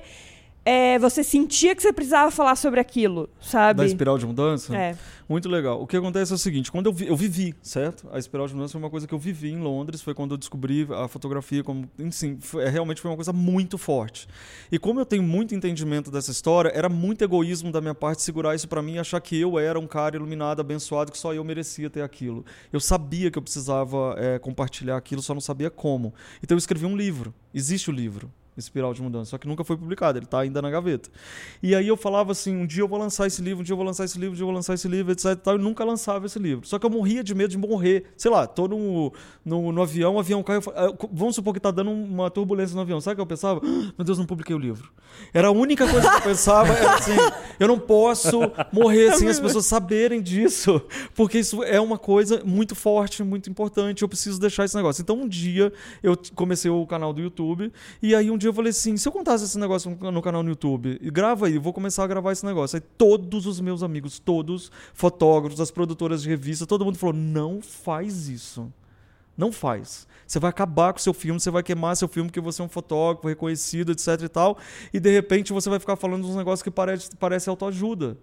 é, 0.65 0.97
você 0.99 1.23
sentia 1.23 1.75
que 1.75 1.81
você 1.81 1.91
precisava 1.91 2.31
falar 2.31 2.55
sobre 2.55 2.79
aquilo, 2.79 3.29
sabe? 3.41 3.77
Da 3.79 3.85
espiral 3.85 4.17
de 4.17 4.25
mudança? 4.25 4.75
É. 4.75 4.95
Muito 5.27 5.47
legal. 5.49 5.81
O 5.81 5.87
que 5.87 5.95
acontece 5.97 6.31
é 6.31 6.35
o 6.35 6.37
seguinte, 6.37 6.71
quando 6.71 6.87
eu, 6.87 6.93
vi, 6.93 7.07
eu 7.07 7.15
vivi, 7.15 7.55
certo? 7.61 8.07
A 8.11 8.19
espiral 8.19 8.45
de 8.47 8.53
mudança 8.53 8.73
foi 8.73 8.81
uma 8.81 8.89
coisa 8.89 9.07
que 9.07 9.13
eu 9.13 9.19
vivi 9.19 9.51
em 9.51 9.57
Londres, 9.59 10.01
foi 10.01 10.13
quando 10.13 10.31
eu 10.31 10.37
descobri 10.37 10.85
a 10.91 11.07
fotografia 11.07 11.63
como, 11.63 11.89
enfim, 11.97 12.37
foi- 12.41 12.63
é, 12.65 12.69
realmente 12.69 13.01
foi 13.01 13.09
uma 13.09 13.15
coisa 13.17 13.31
muito 13.33 13.77
forte. 13.77 14.27
E 14.71 14.77
como 14.77 14.99
eu 14.99 15.05
tenho 15.05 15.23
muito 15.23 15.55
entendimento 15.55 16.11
dessa 16.11 16.29
história, 16.31 16.69
era 16.75 16.89
muito 16.89 17.23
egoísmo 17.23 17.71
da 17.71 17.79
minha 17.81 17.95
parte 17.95 18.21
segurar 18.21 18.53
isso 18.53 18.67
pra 18.67 18.81
mim 18.81 18.93
e 18.95 18.99
achar 18.99 19.19
que 19.21 19.39
eu 19.39 19.57
era 19.57 19.79
um 19.79 19.87
cara 19.87 20.15
iluminado, 20.17 20.59
abençoado, 20.59 21.11
que 21.11 21.17
só 21.17 21.33
eu 21.33 21.43
merecia 21.43 21.89
ter 21.89 22.01
aquilo. 22.03 22.45
Eu 22.71 22.79
sabia 22.79 23.31
que 23.31 23.37
eu 23.37 23.41
precisava 23.41 24.15
é, 24.17 24.37
compartilhar 24.39 24.97
aquilo, 24.97 25.21
só 25.21 25.33
não 25.33 25.41
sabia 25.41 25.69
como. 25.69 26.13
Então 26.43 26.55
eu 26.55 26.59
escrevi 26.59 26.85
um 26.85 26.95
livro. 26.97 27.33
Existe 27.53 27.89
o 27.89 27.93
livro. 27.93 28.31
Espiral 28.57 28.93
de 28.93 29.01
Mudança, 29.01 29.31
só 29.31 29.37
que 29.37 29.47
nunca 29.47 29.63
foi 29.63 29.75
publicado, 29.77 30.17
ele 30.17 30.25
está 30.25 30.39
ainda 30.39 30.61
na 30.61 30.69
gaveta. 30.69 31.09
E 31.61 31.73
aí 31.75 31.87
eu 31.87 31.97
falava 31.97 32.31
assim, 32.31 32.55
um 32.55 32.65
dia 32.65 32.83
eu 32.83 32.87
vou 32.87 32.99
lançar 32.99 33.25
esse 33.27 33.41
livro, 33.41 33.61
um 33.61 33.63
dia 33.63 33.73
eu 33.73 33.77
vou 33.77 33.85
lançar 33.85 34.05
esse 34.05 34.17
livro, 34.17 34.31
um 34.33 34.35
dia 34.35 34.43
eu 34.43 34.47
vou 34.47 34.55
lançar 34.55 34.73
esse 34.73 34.87
livro, 34.87 35.11
etc 35.11 35.25
e 35.31 35.35
tal, 35.37 35.55
e 35.55 35.57
nunca 35.57 35.83
lançava 35.83 36.25
esse 36.25 36.37
livro. 36.39 36.67
Só 36.67 36.77
que 36.77 36.85
eu 36.85 36.89
morria 36.89 37.23
de 37.23 37.33
medo 37.33 37.49
de 37.49 37.57
morrer. 37.57 38.05
Sei 38.17 38.29
lá, 38.29 38.45
tô 38.47 38.67
no, 38.67 39.11
no, 39.43 39.71
no 39.71 39.81
avião, 39.81 40.15
o 40.15 40.19
avião 40.19 40.43
cai, 40.43 40.57
eu 40.57 40.61
fa- 40.61 40.73
ah, 40.75 40.93
vamos 41.11 41.35
supor 41.35 41.53
que 41.53 41.59
tá 41.59 41.71
dando 41.71 41.91
uma 41.91 42.29
turbulência 42.29 42.75
no 42.75 42.81
avião. 42.81 42.99
Sabe 43.01 43.13
o 43.13 43.15
que 43.17 43.21
eu 43.21 43.25
pensava? 43.25 43.61
Meu 43.97 44.05
Deus, 44.05 44.17
não 44.17 44.25
publiquei 44.25 44.55
o 44.55 44.59
livro. 44.59 44.91
Era 45.33 45.47
a 45.47 45.51
única 45.51 45.87
coisa 45.89 46.09
que 46.09 46.17
eu 46.17 46.21
pensava, 46.21 46.73
era 46.73 46.95
assim, 46.95 47.15
eu 47.63 47.67
não 47.67 47.79
posso 47.79 48.39
morrer 48.71 49.13
sem 49.17 49.29
as 49.29 49.39
pessoas 49.39 49.65
saberem 49.65 50.21
disso, 50.21 50.81
porque 51.15 51.39
isso 51.39 51.63
é 51.63 51.79
uma 51.79 51.97
coisa 51.97 52.43
muito 52.43 52.75
forte, 52.75 53.23
muito 53.23 53.49
importante, 53.49 54.01
eu 54.01 54.09
preciso 54.09 54.39
deixar 54.39 54.65
esse 54.65 54.75
negócio. 54.75 55.01
Então 55.01 55.15
um 55.15 55.27
dia 55.27 55.71
eu 56.01 56.17
comecei 56.35 56.69
o 56.69 56.85
canal 56.85 57.13
do 57.13 57.21
YouTube, 57.21 57.71
e 58.01 58.13
aí 58.13 58.29
um 58.29 58.37
dia 58.37 58.49
eu 58.49 58.53
falei 58.53 58.71
assim, 58.71 58.97
se 58.97 59.07
eu 59.07 59.11
contasse 59.13 59.45
esse 59.45 59.57
negócio 59.57 59.89
no 59.89 60.21
canal 60.21 60.43
no 60.43 60.49
YouTube, 60.49 60.99
grava 61.05 61.47
aí, 61.47 61.55
eu 61.55 61.61
vou 61.61 61.71
começar 61.71 62.03
a 62.03 62.07
gravar 62.07 62.33
esse 62.33 62.45
negócio. 62.45 62.75
Aí 62.75 62.81
todos 62.97 63.45
os 63.45 63.61
meus 63.61 63.81
amigos, 63.81 64.19
todos, 64.19 64.69
fotógrafos, 64.93 65.61
as 65.61 65.71
produtoras 65.71 66.21
de 66.21 66.29
revista, 66.29 66.65
todo 66.65 66.83
mundo 66.83 66.97
falou, 66.97 67.15
não 67.15 67.61
faz 67.61 68.27
isso. 68.27 68.69
Não 69.37 69.51
faz. 69.51 70.05
Você 70.27 70.39
vai 70.39 70.49
acabar 70.49 70.93
com 70.93 70.99
seu 70.99 71.13
filme, 71.13 71.39
você 71.39 71.51
vai 71.51 71.63
queimar 71.63 71.95
seu 71.95 72.07
filme 72.07 72.29
porque 72.29 72.41
você 72.41 72.61
é 72.61 72.65
um 72.65 72.69
fotógrafo 72.69 73.27
reconhecido, 73.27 73.91
etc 73.91 74.21
e 74.23 74.29
tal. 74.29 74.57
E 74.93 74.99
de 74.99 75.11
repente 75.11 75.53
você 75.53 75.69
vai 75.69 75.79
ficar 75.79 75.95
falando 75.95 76.25
uns 76.27 76.35
negócios 76.35 76.63
que 76.63 76.71
parece, 76.71 77.15
parece 77.17 77.49
autoajuda. 77.49 78.17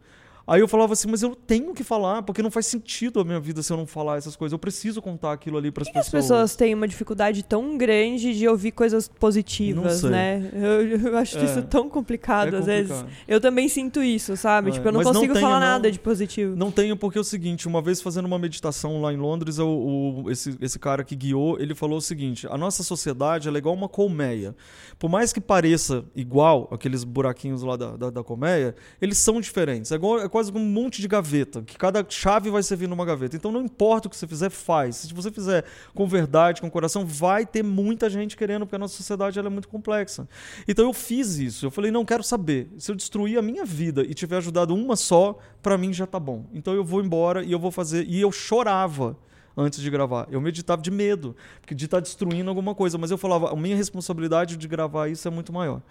Aí 0.51 0.61
eu 0.61 0.67
falava 0.67 0.93
assim, 0.95 1.09
mas 1.09 1.23
eu 1.23 1.37
tenho 1.37 1.73
que 1.73 1.85
falar, 1.85 2.23
porque 2.23 2.43
não 2.43 2.51
faz 2.51 2.67
sentido 2.67 3.21
a 3.21 3.25
minha 3.25 3.39
vida 3.39 3.63
se 3.63 3.73
eu 3.73 3.77
não 3.77 3.87
falar 3.87 4.19
essas 4.19 4.35
coisas. 4.35 4.53
Eu 4.53 4.59
preciso 4.59 5.01
contar 5.01 5.33
aquilo 5.33 5.57
ali 5.57 5.71
para 5.71 5.83
as 5.85 5.89
que 5.89 5.97
as 5.97 6.07
pessoas. 6.09 6.25
pessoas 6.25 6.57
têm 6.57 6.75
uma 6.75 6.89
dificuldade 6.89 7.45
tão 7.45 7.79
grande 7.79 8.37
de 8.37 8.49
ouvir 8.49 8.73
coisas 8.73 9.09
Não 9.09 9.15
positivas, 9.17 10.03
né? 10.03 10.51
Eu, 10.53 10.99
eu 11.13 11.17
acho 11.19 11.39
É. 11.39 11.45
isso 11.45 11.63
tão 11.63 11.89
complicado, 11.89 12.57
É 12.57 12.59
às 12.59 12.67
vezes. 12.67 12.91
complicado. 12.91 13.17
Eu 13.29 13.41
também 13.41 13.69
sinto 13.69 14.03
isso, 14.03 14.37
sabe? 14.37 14.71
É, 14.71 14.73
Tipo, 14.73 14.89
eu 14.89 14.93
não 14.93 14.99
mas 14.99 15.07
não 15.07 15.15
consigo 15.15 15.35
tenho, 15.35 15.47
falar 15.47 15.61
não. 15.61 15.67
nada 15.67 15.91
de 15.93 15.99
positivo. 16.01 16.57
Não 16.57 16.71
tenho, 16.73 16.97
porque 16.97 17.17
é 17.17 17.21
o 17.21 17.25
seguinte, 17.25 17.69
uma 17.69 17.81
vez 17.81 18.03
fazendo 18.03 18.25
uma 18.25 18.39
meditação 18.39 19.01
lá 19.01 19.13
em 19.13 19.17
Londres, 19.17 19.59
eu- 19.59 19.69
o- 19.69 20.31
esse, 20.31 20.57
esse 20.61 20.79
cara 20.81 21.05
que 21.05 21.15
guiou, 21.15 21.61
ele 21.61 21.77
falou 21.77 21.99
o 21.99 22.03
seguinte, 22.03 22.49
a 22.51 22.59
nossa 22.59 22.83
sociedade 22.83 23.49
é 23.49 23.53
igual 23.53 23.75
uma 23.75 23.89
colmeia. 23.89 24.55
Por 24.99 25.09
mais 25.09 25.33
que 25.33 25.41
pareça 25.41 26.05
igual, 26.15 26.67
aqueles 26.73 27.05
buraquinhos 27.05 27.63
lá 27.63 27.77
da, 27.77 27.97
da, 27.97 28.11
da 28.11 28.25
colmeia, 28.25 28.75
eles 29.01 29.17
são 29.19 29.41
diferentes. 29.41 29.93
É, 29.93 29.95
igual, 29.95 30.19
é 30.21 30.29
quase 30.41 30.51
um 30.53 30.59
monte 30.59 31.03
de 31.03 31.07
gaveta, 31.07 31.61
que 31.61 31.77
cada 31.77 32.05
chave 32.09 32.49
vai 32.49 32.63
servir 32.63 32.89
numa 32.89 33.05
gaveta. 33.05 33.37
Então 33.37 33.53
não 33.53 33.61
importa 33.61 34.09
o 34.09 34.11
que 34.11 34.17
você 34.17 34.27
fizer, 34.27 34.49
faz. 34.49 34.97
Se 34.97 35.13
você 35.13 35.31
fizer 35.31 35.65
com 35.95 36.07
verdade, 36.07 36.63
com 36.63 36.71
coração, 36.71 37.05
vai 37.05 37.45
ter 37.45 37.63
muita 37.63 38.09
gente 38.09 38.39
querendo, 38.39 38.65
porque 38.65 38.77
a 38.77 38.79
nossa 38.79 38.97
sociedade 38.97 39.39
ela 39.39 39.49
é 39.49 39.51
muito 39.51 39.69
complexa. 39.69 40.27
Então 40.67 40.87
eu 40.87 40.95
fiz 40.95 41.37
isso. 41.37 41.67
Eu 41.67 41.71
falei, 41.71 41.91
não 41.91 42.07
quero 42.07 42.23
saber. 42.23 42.71
Se 42.79 42.91
eu 42.91 42.97
destruir 42.97 43.39
a 43.39 43.43
minha 43.43 43.67
vida 43.67 44.03
e 44.03 44.15
tiver 44.15 44.39
ajudado 44.39 44.75
uma 44.75 44.97
só, 44.97 45.39
pra 45.63 45.77
mim 45.77 45.93
já 45.93 46.07
tá 46.07 46.19
bom. 46.19 46.47
Então 46.55 46.73
eu 46.73 46.83
vou 46.85 47.03
embora 47.03 47.45
e 47.45 47.53
eu 47.53 47.59
vou 47.59 47.71
fazer. 47.71 48.07
E 48.09 48.19
eu 48.19 48.33
chorava 48.33 49.15
antes 49.55 49.81
de 49.81 49.91
gravar. 49.91 50.27
Eu 50.31 50.41
meditava 50.41 50.81
de 50.81 50.91
medo, 50.91 51.37
de 51.71 51.85
estar 51.85 52.01
destruindo 52.01 52.49
alguma 52.49 52.75
coisa. 52.75 52.97
Mas 52.97 53.11
eu 53.11 53.19
falava, 53.19 53.53
a 53.53 53.57
minha 53.57 53.77
responsabilidade 53.77 54.57
de 54.57 54.67
gravar 54.67 55.09
isso 55.09 55.29
é 55.29 55.31
muito 55.31 55.53
maior. 55.53 55.83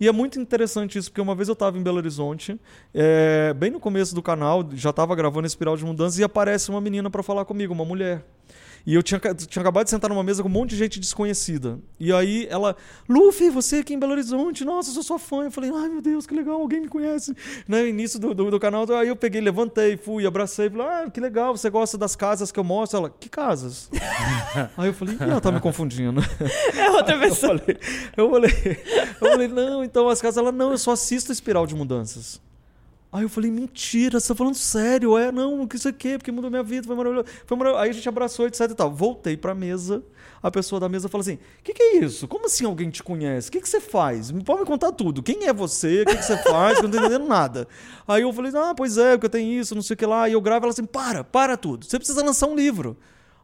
E 0.00 0.08
é 0.08 0.12
muito 0.12 0.40
interessante 0.40 0.98
isso, 0.98 1.10
porque 1.10 1.20
uma 1.20 1.34
vez 1.34 1.48
eu 1.48 1.52
estava 1.52 1.78
em 1.78 1.82
Belo 1.82 1.98
Horizonte, 1.98 2.58
é, 2.92 3.54
bem 3.54 3.70
no 3.70 3.78
começo 3.78 4.14
do 4.14 4.22
canal, 4.22 4.68
já 4.74 4.90
estava 4.90 5.14
gravando 5.14 5.46
Espiral 5.46 5.76
de 5.76 5.84
Mudança, 5.84 6.20
e 6.20 6.24
aparece 6.24 6.68
uma 6.70 6.80
menina 6.80 7.08
para 7.08 7.22
falar 7.22 7.44
comigo, 7.44 7.72
uma 7.72 7.84
mulher. 7.84 8.24
E 8.86 8.94
eu 8.94 9.02
tinha, 9.02 9.18
tinha 9.18 9.62
acabado 9.62 9.84
de 9.84 9.90
sentar 9.90 10.10
numa 10.10 10.22
mesa 10.22 10.42
com 10.42 10.48
um 10.48 10.52
monte 10.52 10.70
de 10.70 10.76
gente 10.76 11.00
desconhecida. 11.00 11.78
E 11.98 12.12
aí 12.12 12.46
ela, 12.50 12.76
Luffy, 13.08 13.48
você 13.48 13.76
aqui 13.76 13.94
em 13.94 13.98
Belo 13.98 14.12
Horizonte, 14.12 14.62
nossa, 14.64 14.90
eu 14.90 14.94
sou 14.94 15.02
sua 15.02 15.18
fã. 15.18 15.44
Eu 15.44 15.50
falei, 15.50 15.70
ai 15.74 15.88
meu 15.88 16.02
Deus, 16.02 16.26
que 16.26 16.34
legal, 16.34 16.60
alguém 16.60 16.82
me 16.82 16.88
conhece. 16.88 17.34
No 17.66 17.78
início 17.78 18.20
do, 18.20 18.34
do, 18.34 18.50
do 18.50 18.60
canal, 18.60 18.84
aí 18.92 19.08
eu 19.08 19.16
peguei, 19.16 19.40
levantei, 19.40 19.96
fui, 19.96 20.26
abracei, 20.26 20.68
falei, 20.68 20.86
ah, 20.86 21.10
que 21.10 21.18
legal, 21.18 21.56
você 21.56 21.70
gosta 21.70 21.96
das 21.96 22.14
casas 22.14 22.52
que 22.52 22.60
eu 22.60 22.64
mostro? 22.64 22.98
Ela, 22.98 23.10
que 23.10 23.28
casas? 23.28 23.88
aí 24.76 24.88
eu 24.88 24.94
falei, 24.94 25.16
ela 25.18 25.40
tá 25.40 25.50
me 25.50 25.60
confundindo. 25.60 26.20
É 26.76 26.90
outra 26.90 27.14
Eu 27.14 27.20
pessoa. 27.20 27.58
falei, 27.58 27.78
eu 28.16 28.30
falei, 28.30 28.78
eu 29.20 29.30
falei, 29.30 29.48
não, 29.48 29.84
então 29.84 30.08
as 30.08 30.20
casas, 30.20 30.36
ela, 30.36 30.52
não, 30.52 30.72
eu 30.72 30.78
só 30.78 30.92
assisto 30.92 31.32
Espiral 31.32 31.66
de 31.66 31.74
Mudanças. 31.74 32.40
Aí 33.14 33.22
eu 33.22 33.28
falei, 33.28 33.48
mentira, 33.48 34.18
você 34.18 34.26
tá 34.26 34.34
falando 34.34 34.56
sério? 34.56 35.16
É, 35.16 35.30
não, 35.30 35.68
que 35.68 35.76
isso 35.76 35.88
aqui, 35.88 36.18
porque 36.18 36.32
mudou 36.32 36.50
minha 36.50 36.64
vida, 36.64 36.84
foi 36.84 36.96
maravilhoso. 36.96 37.28
Foi 37.46 37.56
maravilhoso. 37.56 37.84
Aí 37.84 37.90
a 37.90 37.92
gente 37.92 38.08
abraçou, 38.08 38.44
etc 38.44 38.62
e 38.68 38.74
tal. 38.74 38.92
Voltei 38.92 39.36
pra 39.36 39.54
mesa, 39.54 40.02
a 40.42 40.50
pessoa 40.50 40.80
da 40.80 40.88
mesa 40.88 41.08
falou 41.08 41.20
assim, 41.20 41.38
que, 41.62 41.72
que 41.72 41.80
é 41.80 41.98
isso? 41.98 42.26
Como 42.26 42.46
assim 42.46 42.64
alguém 42.64 42.90
te 42.90 43.04
conhece? 43.04 43.50
O 43.50 43.52
que, 43.52 43.60
que 43.60 43.68
você 43.68 43.80
faz? 43.80 44.32
Pode 44.44 44.62
me 44.62 44.66
contar 44.66 44.90
tudo. 44.90 45.22
Quem 45.22 45.46
é 45.46 45.52
você? 45.52 46.02
O 46.02 46.06
que, 46.06 46.16
que 46.16 46.24
você 46.24 46.36
faz? 46.38 46.78
Eu 46.78 46.82
não 46.82 46.90
tô 46.90 46.98
entendendo 46.98 47.28
nada. 47.28 47.68
Aí 48.08 48.22
eu 48.22 48.32
falei, 48.32 48.50
ah, 48.56 48.74
pois 48.76 48.98
é, 48.98 49.12
porque 49.12 49.26
eu 49.26 49.30
tenho 49.30 49.60
isso, 49.60 49.76
não 49.76 49.82
sei 49.82 49.94
o 49.94 49.96
que 49.96 50.06
lá. 50.06 50.28
E 50.28 50.32
eu 50.32 50.40
gravo, 50.40 50.64
ela 50.64 50.72
assim, 50.72 50.84
para, 50.84 51.22
para 51.22 51.56
tudo. 51.56 51.86
Você 51.86 51.96
precisa 52.00 52.20
lançar 52.20 52.48
um 52.48 52.56
livro. 52.56 52.96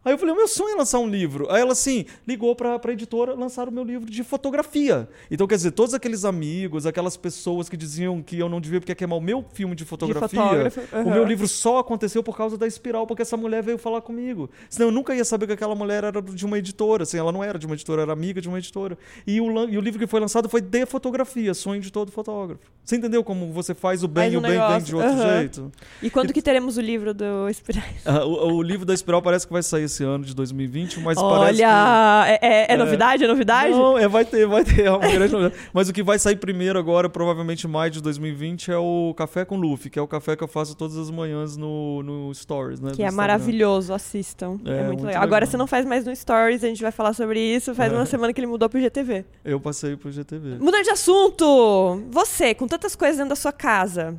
Aí 0.02 0.14
eu 0.14 0.18
falei, 0.18 0.32
o 0.32 0.36
meu 0.36 0.48
sonho 0.48 0.74
é 0.74 0.76
lançar 0.78 0.98
um 0.98 1.06
livro. 1.06 1.46
Aí 1.50 1.60
ela, 1.60 1.72
assim, 1.72 2.06
ligou 2.26 2.56
pra, 2.56 2.78
pra 2.78 2.92
editora 2.92 3.34
lançar 3.34 3.68
o 3.68 3.72
meu 3.72 3.84
livro 3.84 4.10
de 4.10 4.24
fotografia. 4.24 5.06
Então, 5.30 5.46
quer 5.46 5.56
dizer, 5.56 5.72
todos 5.72 5.92
aqueles 5.92 6.24
amigos, 6.24 6.86
aquelas 6.86 7.18
pessoas 7.18 7.68
que 7.68 7.76
diziam 7.76 8.22
que 8.22 8.38
eu 8.38 8.48
não 8.48 8.62
devia 8.62 8.80
porque 8.80 8.92
ia 8.92 8.96
queimar 8.96 9.18
o 9.18 9.20
meu 9.20 9.44
filme 9.52 9.74
de 9.74 9.84
fotografia, 9.84 10.40
fotógrafo, 10.40 10.80
o 10.80 10.96
aham. 11.00 11.10
meu 11.10 11.24
livro 11.24 11.46
só 11.46 11.80
aconteceu 11.80 12.22
por 12.22 12.34
causa 12.34 12.56
da 12.56 12.66
espiral, 12.66 13.06
porque 13.06 13.20
essa 13.20 13.36
mulher 13.36 13.62
veio 13.62 13.76
falar 13.76 14.00
comigo. 14.00 14.48
Senão 14.70 14.88
eu 14.88 14.92
nunca 14.92 15.14
ia 15.14 15.24
saber 15.24 15.46
que 15.46 15.52
aquela 15.52 15.74
mulher 15.74 16.02
era 16.02 16.22
de 16.22 16.46
uma 16.46 16.56
editora. 16.56 17.02
Assim, 17.02 17.18
ela 17.18 17.30
não 17.30 17.44
era 17.44 17.58
de 17.58 17.66
uma 17.66 17.74
editora, 17.74 18.00
era 18.00 18.12
amiga 18.12 18.40
de 18.40 18.48
uma 18.48 18.56
editora. 18.56 18.96
E 19.26 19.38
o, 19.38 19.68
e 19.68 19.76
o 19.76 19.80
livro 19.82 20.00
que 20.00 20.06
foi 20.06 20.18
lançado 20.18 20.48
foi 20.48 20.62
de 20.62 20.86
fotografia, 20.86 21.52
sonho 21.52 21.80
de 21.82 21.92
todo 21.92 22.10
fotógrafo. 22.10 22.62
Você 22.82 22.96
entendeu 22.96 23.22
como 23.22 23.52
você 23.52 23.74
faz 23.74 24.02
o 24.02 24.08
bem 24.08 24.32
e 24.32 24.36
um 24.36 24.38
o 24.38 24.42
bem 24.42 24.58
vem 24.58 24.80
de 24.82 24.96
outro 24.96 25.10
aham. 25.10 25.38
jeito? 25.38 25.72
E 26.02 26.08
quando 26.08 26.32
que 26.32 26.40
teremos 26.40 26.78
o 26.78 26.80
livro 26.80 27.12
do 27.12 27.48
Espirais? 27.50 28.00
Ah, 28.06 28.24
o, 28.24 28.54
o 28.54 28.62
livro 28.62 28.86
da 28.86 28.94
espiral 28.94 29.20
parece 29.20 29.46
que 29.46 29.52
vai 29.52 29.62
sair 29.62 29.89
esse 29.90 30.04
ano 30.04 30.24
de 30.24 30.34
2020, 30.34 31.00
mas 31.00 31.20
parece 31.20 31.58
que... 31.58 31.64
Olha, 31.64 32.24
é, 32.28 32.38
é- 32.40 32.66
é 32.70 32.74
É. 32.74 32.76
novidade? 32.76 33.24
É 33.24 33.26
novidade? 33.28 33.70
Não, 33.72 33.98
é, 33.98 34.06
vai 34.08 34.24
ter, 34.24 34.46
vai 34.46 34.64
ter. 34.64 34.86
É 34.86 34.90
uma 34.90 34.98
grande 35.00 35.32
novidade. 35.32 35.54
Mas 35.74 35.88
o 35.88 35.92
que 35.92 36.02
vai 36.02 36.18
sair 36.18 36.36
primeiro 36.36 36.78
agora, 36.78 37.08
provavelmente 37.08 37.66
em 37.66 37.70
maio 37.70 37.90
de 37.90 38.00
2020, 38.00 38.70
é 38.70 38.76
o 38.78 39.12
Café 39.16 39.44
com 39.44 39.56
Luffy, 39.56 39.90
que 39.90 39.98
é 39.98 40.02
o 40.02 40.06
café 40.06 40.36
que 40.36 40.42
eu 40.44 40.48
faço 40.48 40.74
todas 40.76 40.96
as 40.96 41.10
manhãs 41.10 41.56
no, 41.56 42.02
no 42.02 42.34
Stories, 42.34 42.80
né? 42.80 42.92
Que 42.94 43.02
é 43.02 43.10
maravilhoso, 43.10 43.92
assistam. 43.92 44.58
É, 44.64 44.70
É, 44.70 44.74
muito, 44.78 44.86
muito 44.88 45.06
legal. 45.06 45.22
Agora 45.22 45.40
legal. 45.44 45.50
você 45.50 45.56
não 45.56 45.66
faz 45.66 45.84
mais 45.84 46.04
no 46.06 46.14
Stories, 46.14 46.62
a 46.64 46.68
gente 46.68 46.82
vai 46.82 46.92
falar 46.92 47.12
sobre 47.12 47.40
isso. 47.40 47.74
Faz 47.74 47.92
É. 47.92 47.96
uma 47.96 48.06
semana 48.06 48.32
que 48.32 48.40
ele 48.40 48.46
mudou 48.46 48.68
pro 48.68 48.80
GTV. 48.80 49.24
Eu 49.44 49.60
passei 49.60 49.96
pro 49.96 50.10
GTV. 50.10 50.56
Mudando 50.60 50.84
de 50.84 50.90
assunto! 50.90 52.02
Você, 52.10 52.54
com 52.54 52.66
tantas 52.66 52.94
coisas 52.94 53.16
dentro 53.16 53.30
da 53.30 53.36
sua 53.36 53.52
casa. 53.52 54.14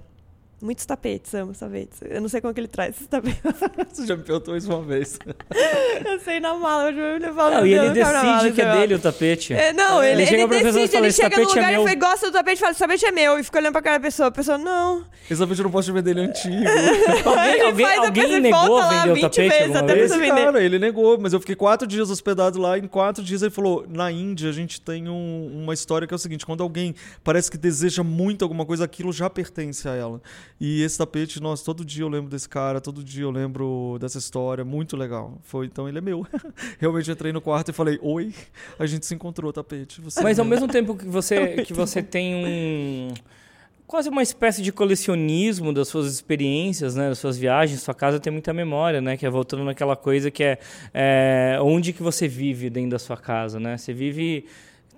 Muitos 0.61 0.85
tapetes, 0.85 1.33
amo 1.33 1.53
tapetes. 1.53 1.99
Eu 2.07 2.21
não 2.21 2.29
sei 2.29 2.39
como 2.39 2.53
que 2.53 2.59
ele 2.59 2.67
traz 2.67 2.95
esses 2.95 3.07
tapetes. 3.07 3.41
Você 3.91 4.05
já 4.05 4.15
me 4.15 4.23
perguntou 4.23 4.55
isso 4.55 4.69
uma 4.69 4.83
vez. 4.83 5.17
Eu 6.05 6.19
sei 6.19 6.39
na 6.39 6.53
mala, 6.53 6.91
eu 6.91 7.19
já 7.19 7.27
me 7.27 7.33
falo. 7.35 7.55
Não, 7.55 7.65
e 7.67 7.73
ele 7.73 7.89
decide 7.91 8.51
que 8.53 8.61
é 8.61 8.71
dele 8.77 8.95
o 8.95 8.99
tapete. 8.99 9.53
É, 9.53 9.71
não, 9.73 10.01
É, 10.01 10.11
ele, 10.11 10.21
ele 10.21 10.25
chega 10.29 10.43
ele 10.43 10.55
e 10.55 10.63
decide, 10.63 10.87
fala, 10.87 10.99
ele 10.99 11.07
"Esse 11.07 11.21
chega 11.21 11.35
no 11.37 11.43
é 11.43 11.45
lugar 11.45 11.71
e 11.73 11.75
meu." 11.75 11.83
fala, 11.83 11.95
gosta 11.95 12.27
do 12.27 12.33
tapete 12.33 12.57
e 12.57 12.59
fala, 12.59 12.71
esse 12.71 12.79
tapete 12.79 13.05
é 13.05 13.11
meu. 13.11 13.39
E 13.39 13.43
fica 13.43 13.59
olhando 13.59 13.73
pra 13.73 13.81
cara 13.81 13.97
da 13.97 14.03
pessoa. 14.03 14.27
A 14.27 14.31
pessoa, 14.31 14.57
não. 14.57 15.05
Esse 15.29 15.39
tapete 15.39 15.59
eu 15.59 15.63
não 15.63 15.71
posso 15.71 15.91
te 15.91 15.93
vender 15.93 16.11
ele 16.11 16.21
é 16.21 16.23
antigo. 16.25 16.55
Alguém, 17.25 17.61
alguém, 17.61 17.85
faz 17.85 17.99
a 17.99 18.01
alguém 18.05 18.33
e 18.33 18.39
negou 18.39 18.69
lá 18.75 18.89
vender 18.89 19.11
o 19.11 19.13
20 19.15 19.21
tapete 19.23 19.49
vezes 19.49 19.75
até 19.75 19.93
vez? 19.93 20.11
Esse 20.11 20.27
cara, 20.27 20.63
ele 20.63 20.79
negou, 20.79 21.17
mas 21.19 21.33
eu 21.33 21.39
fiquei 21.39 21.55
quatro 21.55 21.87
dias 21.87 22.09
hospedado 22.09 22.59
lá. 22.59 22.77
Em 22.77 22.87
quatro 22.87 23.23
dias 23.23 23.41
ele 23.41 23.51
falou: 23.51 23.85
na 23.87 24.11
Índia 24.11 24.49
a 24.49 24.53
gente 24.53 24.81
tem 24.81 25.07
um- 25.07 25.61
uma 25.63 25.73
história 25.73 26.07
que 26.07 26.13
é 26.13 26.15
o 26.15 26.19
seguinte: 26.19 26.45
quando 26.45 26.61
alguém 26.63 26.95
parece 27.23 27.49
que 27.51 27.57
deseja 27.57 28.03
muito 28.03 28.43
alguma 28.43 28.65
coisa, 28.65 28.83
aquilo 28.83 29.11
já 29.13 29.29
pertence 29.29 29.87
a 29.87 29.93
ela. 29.93 30.21
E 30.59 30.83
esse 30.83 30.97
tapete, 30.97 31.41
nossa, 31.41 31.65
todo 31.65 31.83
dia 31.83 32.03
eu 32.03 32.09
lembro 32.09 32.29
desse 32.29 32.47
cara, 32.47 32.79
todo 32.79 33.03
dia 33.03 33.23
eu 33.23 33.31
lembro 33.31 33.97
dessa 33.99 34.17
história, 34.17 34.63
muito 34.63 34.95
legal. 34.95 35.39
Foi, 35.41 35.65
então 35.65 35.89
ele 35.89 35.97
é 35.97 36.01
meu. 36.01 36.25
Realmente 36.79 37.09
entrei 37.09 37.33
no 37.33 37.41
quarto 37.41 37.69
e 37.69 37.73
falei: 37.73 37.99
Oi, 38.01 38.33
a 38.77 38.85
gente 38.85 39.05
se 39.05 39.15
encontrou, 39.15 39.51
tapete. 39.51 39.99
Você 40.01 40.21
Mas 40.21 40.39
ao 40.39 40.45
meu." 40.45 40.51
mesmo 40.61 40.67
tempo 40.67 40.95
que 40.95 41.05
você, 41.05 41.63
que 41.63 41.73
você 41.73 42.03
tem 42.03 42.35
um. 42.35 43.13
Quase 43.87 44.07
uma 44.07 44.23
espécie 44.23 44.61
de 44.61 44.71
colecionismo 44.71 45.73
das 45.73 45.89
suas 45.89 46.13
experiências, 46.13 46.95
né? 46.95 47.09
Das 47.09 47.19
suas 47.19 47.37
viagens. 47.37 47.81
Sua 47.81 47.93
casa 47.93 48.19
tem 48.19 48.31
muita 48.31 48.53
memória, 48.53 49.01
né? 49.01 49.17
Que 49.17 49.25
é 49.25 49.29
voltando 49.29 49.65
naquela 49.65 49.97
coisa 49.97 50.31
que 50.31 50.43
é, 50.43 50.59
é 50.93 51.57
onde 51.61 51.91
que 51.91 52.01
você 52.01 52.27
vive 52.27 52.69
dentro 52.69 52.91
da 52.91 52.99
sua 52.99 53.17
casa, 53.17 53.59
né? 53.59 53.77
Você 53.77 53.93
vive 53.93 54.45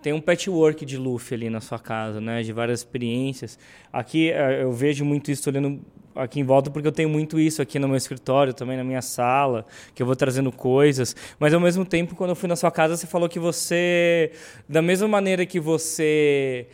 tem 0.03 0.11
um 0.11 0.19
patchwork 0.19 0.85
de 0.85 0.97
Luffy 0.97 1.33
ali 1.33 1.49
na 1.49 1.61
sua 1.61 1.79
casa, 1.79 2.19
né? 2.19 2.43
De 2.43 2.51
várias 2.51 2.81
experiências. 2.81 3.57
Aqui 3.91 4.29
eh, 4.29 4.61
eu 4.61 4.71
vejo 4.73 5.05
muito 5.05 5.31
isso 5.31 5.49
olhando 5.49 5.79
aqui 6.13 6.41
em 6.41 6.43
volta 6.43 6.69
porque 6.69 6.87
eu 6.87 6.91
tenho 6.91 7.09
muito 7.09 7.39
isso 7.39 7.61
aqui 7.61 7.79
no 7.79 7.87
meu 7.87 7.95
escritório, 7.95 8.53
também 8.53 8.77
na 8.77 8.83
minha 8.83 9.01
sala, 9.01 9.65
que 9.95 10.03
eu 10.03 10.05
vou 10.05 10.15
trazendo 10.15 10.51
coisas. 10.51 11.15
Mas 11.39 11.53
ao 11.53 11.59
mesmo 11.59 11.85
tempo, 11.85 12.15
quando 12.15 12.31
eu 12.31 12.35
fui 12.35 12.49
na 12.49 12.57
sua 12.57 12.69
casa, 12.69 12.97
você 12.97 13.07
falou 13.07 13.29
que 13.29 13.39
você, 13.39 14.31
da 14.67 14.81
mesma 14.81 15.07
maneira 15.07 15.45
que 15.45 15.59
você 15.59 16.67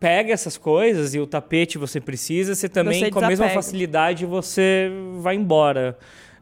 pega 0.00 0.32
essas 0.32 0.56
coisas 0.56 1.14
e 1.14 1.20
o 1.20 1.26
tapete 1.26 1.78
você 1.78 2.00
precisa, 2.00 2.54
você 2.54 2.68
também 2.68 3.00
Você 3.00 3.10
com 3.10 3.18
a 3.18 3.28
mesma 3.28 3.50
facilidade 3.50 4.24
você 4.24 4.90
vai 5.20 5.36
embora. 5.36 5.98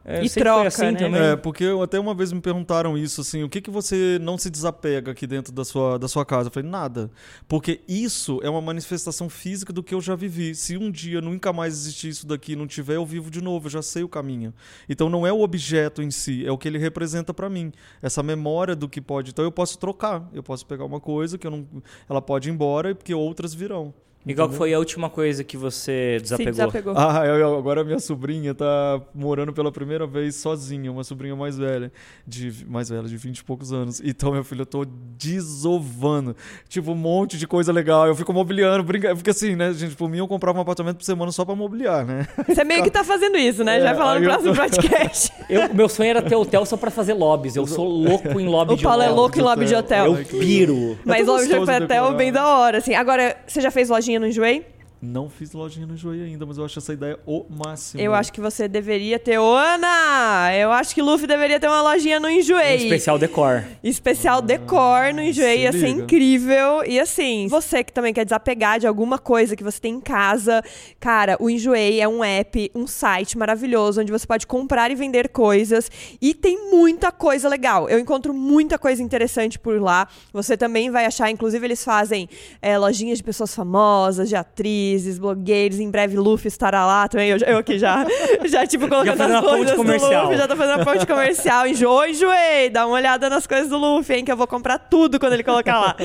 É, 0.07 0.23
E 0.23 0.29
troca, 0.29 0.67
assim 0.67 0.91
né? 0.91 0.93
também. 0.99 1.19
É, 1.19 1.35
porque 1.35 1.63
eu- 1.63 1.81
até 1.81 1.99
uma 1.99 2.13
vez 2.13 2.31
me 2.31 2.39
perguntaram 2.39 2.95
isso, 2.95 3.21
assim, 3.21 3.41
o 3.41 3.49
que, 3.49 3.59
que 3.59 3.71
você 3.71 4.19
não 4.21 4.37
se 4.37 4.51
desapega 4.51 5.11
aqui 5.11 5.25
dentro 5.25 5.51
da 5.51 5.65
sua, 5.65 5.97
da 5.97 6.07
sua 6.07 6.23
casa? 6.23 6.49
Eu 6.49 6.53
falei, 6.53 6.69
nada. 6.69 7.09
Porque 7.47 7.81
isso 7.87 8.39
é 8.43 8.49
uma 8.49 8.61
manifestação 8.61 9.27
física 9.29 9.73
do 9.73 9.81
que 9.81 9.95
eu 9.95 10.01
já 10.01 10.15
vivi. 10.15 10.53
Se 10.53 10.77
um 10.77 10.91
dia 10.91 11.21
nunca 11.21 11.51
mais 11.51 11.73
existir 11.73 12.09
isso 12.09 12.27
daqui 12.27 12.51
e 12.51 12.55
não 12.55 12.67
tiver, 12.67 12.97
eu 12.97 13.05
vivo 13.05 13.31
de 13.31 13.41
novo, 13.41 13.65
eu 13.65 13.71
já 13.71 13.81
sei 13.81 14.03
o 14.03 14.07
caminho. 14.07 14.53
Então 14.87 15.09
não 15.09 15.25
é 15.25 15.33
o 15.33 15.41
objeto 15.41 16.03
em 16.03 16.11
si, 16.11 16.45
é 16.45 16.51
o 16.51 16.57
que 16.57 16.67
ele 16.67 16.77
representa 16.77 17.33
pra 17.33 17.49
mim. 17.49 17.71
Essa 17.99 18.21
memória 18.21 18.75
do 18.75 18.87
que 18.87 19.01
pode. 19.01 19.31
Então 19.31 19.43
eu 19.43 19.51
posso 19.51 19.79
trocar, 19.79 20.29
eu 20.33 20.43
posso 20.43 20.67
pegar 20.67 20.85
uma 20.85 20.99
coisa 20.99 21.35
que 21.37 21.47
eu 21.47 21.51
não. 21.51 21.65
Ela 22.07 22.21
pode 22.21 22.47
ir 22.47 22.51
embora, 22.51 22.93
porque 22.93 23.13
outras 23.13 23.55
virão. 23.55 23.91
E 24.27 24.33
qual 24.33 24.49
que 24.49 24.55
foi 24.55 24.73
a 24.73 24.79
última 24.79 25.09
coisa 25.09 25.43
que 25.43 25.55
você 25.55 26.17
Se 26.19 26.23
desapegou? 26.23 26.51
desapegou. 26.51 26.93
Ah, 26.97 27.23
eu- 27.25 27.35
eu- 27.35 27.57
agora 27.57 27.83
minha 27.83 27.99
sobrinha 27.99 28.55
tá 28.55 28.99
morando 29.13 29.53
pela 29.53 29.71
primeira 29.71 30.07
vez 30.07 30.35
sozinha, 30.35 30.91
uma 30.91 31.03
sobrinha 31.03 31.35
mais 31.35 31.57
velha, 31.57 31.91
de 32.27 32.65
mais 32.67 32.89
velha, 32.89 33.03
de 33.03 33.15
20 33.17 33.37
e 33.39 33.43
poucos 33.43 33.71
anos. 33.71 34.01
Então, 34.03 34.31
meu 34.31 34.43
filho, 34.43 34.61
eu 34.61 34.65
tô 34.65 34.83
desovando. 34.85 36.35
Tipo, 36.67 36.91
um 36.91 36.95
monte 36.95 37.37
de 37.37 37.45
coisa 37.47 37.71
legal. 37.71 38.07
Eu 38.07 38.15
fico 38.15 38.33
mobiliando, 38.33 38.83
brinca, 38.83 39.13
porque 39.15 39.29
assim, 39.29 39.55
né, 39.55 39.71
gente, 39.73 39.95
por 39.95 40.09
mim 40.09 40.17
eu 40.19 40.27
comprava 40.27 40.57
um 40.57 40.61
apartamento 40.61 40.97
por 40.97 41.03
semana 41.03 41.31
só 41.31 41.43
pra 41.45 41.55
mobiliar, 41.55 42.05
né? 42.05 42.27
Você 42.47 42.63
meio 42.63 42.83
que 42.83 42.91
tá 42.91 43.03
fazendo 43.03 43.37
isso, 43.37 43.63
né? 43.63 43.79
Já 43.79 43.89
É, 43.89 43.93
vai 43.93 43.95
falar 43.95 44.19
no 44.19 44.25
próximo 44.25 44.55
tô- 44.55 44.61
podcast. 44.61 45.31
Eu, 45.47 45.71
meu 45.73 45.87
sonho 45.87 46.09
era 46.09 46.21
ter 46.23 46.35
hotel 46.35 46.65
só 46.65 46.75
pra 46.75 46.89
fazer 46.89 47.13
lobbies. 47.13 47.55
Eu 47.55 47.67
sou 47.67 47.87
louco 47.87 48.39
em 48.39 48.47
lobby 48.47 48.73
O 48.73 48.77
de 48.77 48.83
Paulo 48.83 49.01
é 49.03 49.05
hotel. 49.05 49.15
louco 49.15 49.37
em 49.37 49.41
lobby 49.43 49.65
de 49.65 49.75
hotel. 49.75 50.05
Eu 50.17 50.25
piro. 50.25 50.97
Mas 51.05 51.23
tão 51.23 51.35
lobby 51.35 51.47
de 51.47 51.53
hotel 51.55 51.79
decorar. 51.87 52.11
bem 52.13 52.31
da 52.31 52.47
hora, 52.47 52.79
assim. 52.79 52.95
Agora, 52.95 53.37
você 53.45 53.61
já 53.61 53.69
fez 53.69 53.89
lojinha 53.89 54.14
no 54.19 54.27
Enjoei? 54.27 54.74
Não 55.05 55.29
fiz 55.29 55.53
lojinha 55.53 55.85
no 55.85 55.95
Joia 55.95 56.23
ainda, 56.23 56.45
mas 56.45 56.57
eu 56.57 56.65
acho 56.65 56.79
essa 56.79 56.91
ideia 56.91 57.19
o 57.27 57.45
máximo. 57.47 58.01
Eu 58.01 58.13
acho 58.15 58.33
que 58.33 58.41
você 58.41 58.67
deveria 58.67 59.19
ter. 59.19 59.37
Ô, 59.37 59.55
Ana! 59.55 60.51
Eu 60.55 60.71
acho 60.71 60.95
que 60.95 61.01
Luffy 61.01 61.27
deveria 61.27 61.59
ter 61.59 61.67
uma 61.67 61.81
lojinha 61.81 62.19
no 62.19 62.27
Enjoei. 62.27 62.73
Um 62.73 62.83
especial 62.83 63.19
decor. 63.19 63.63
Especial 63.83 64.41
decor 64.41 65.13
no 65.13 65.21
Enjoei, 65.21 65.57
se 65.57 65.63
ia 65.63 65.71
ser 65.71 65.89
incrível. 65.89 66.83
E 66.85 66.99
assim, 66.99 67.47
você 67.47 67.83
que 67.83 67.93
também 67.93 68.13
quer 68.13 68.25
desapegar 68.25 68.79
de 68.79 68.87
alguma 68.87 69.19
coisa 69.19 69.55
que 69.55 69.63
você 69.63 69.79
tem 69.79 69.93
em 69.93 70.01
casa, 70.01 70.63
cara, 70.99 71.37
o 71.39 71.49
Enjoei 71.49 72.01
é 72.01 72.07
um 72.07 72.23
app, 72.23 72.71
um 72.73 72.87
site 72.87 73.37
maravilhoso, 73.37 74.01
onde 74.01 74.11
você 74.11 74.25
pode 74.25 74.47
comprar 74.47 74.89
e 74.89 74.95
vender 74.95 75.29
coisas. 75.29 75.91
E 76.19 76.33
tem 76.33 76.71
muita 76.71 77.11
coisa 77.11 77.47
legal. 77.47 77.87
Eu 77.87 77.99
encontro 77.99 78.33
muita 78.33 78.79
coisa 78.79 79.03
interessante 79.03 79.59
por 79.59 79.79
lá. 79.79 80.07
Você 80.33 80.57
também 80.57 80.89
vai 80.89 81.05
achar, 81.05 81.29
inclusive, 81.29 81.65
eles 81.65 81.83
fazem 81.83 82.27
é, 82.61 82.75
lojinhas 82.77 83.19
de 83.19 83.23
pessoas 83.23 83.53
famosas, 83.53 84.27
de 84.27 84.35
atrizes, 84.35 84.94
blogueiros. 85.17 85.79
Em 85.79 85.89
breve, 85.89 86.17
Luffy 86.17 86.47
estará 86.47 86.85
lá 86.85 87.07
também. 87.07 87.29
Eu, 87.29 87.37
eu 87.37 87.57
aqui 87.57 87.77
já, 87.77 88.05
já 88.45 88.65
tipo, 88.65 88.87
colocando 88.87 89.17
fazendo 89.17 89.37
as 89.37 89.45
coisas 89.45 89.71
do 89.71 89.77
comercial. 89.77 90.23
Luffy, 90.23 90.37
já 90.37 90.47
tô 90.47 90.55
fazendo 90.55 90.81
a 90.81 90.85
ponte 90.85 91.07
comercial. 91.07 91.67
Enjoei, 91.67 92.11
enjoei. 92.11 92.69
Dá 92.69 92.85
uma 92.85 92.95
olhada 92.95 93.29
nas 93.29 93.47
coisas 93.47 93.69
do 93.69 93.77
Luffy, 93.77 94.17
hein, 94.17 94.25
que 94.25 94.31
eu 94.31 94.37
vou 94.37 94.47
comprar 94.47 94.77
tudo 94.77 95.19
quando 95.19 95.33
ele 95.33 95.43
colocar 95.43 95.79
lá. 95.79 95.95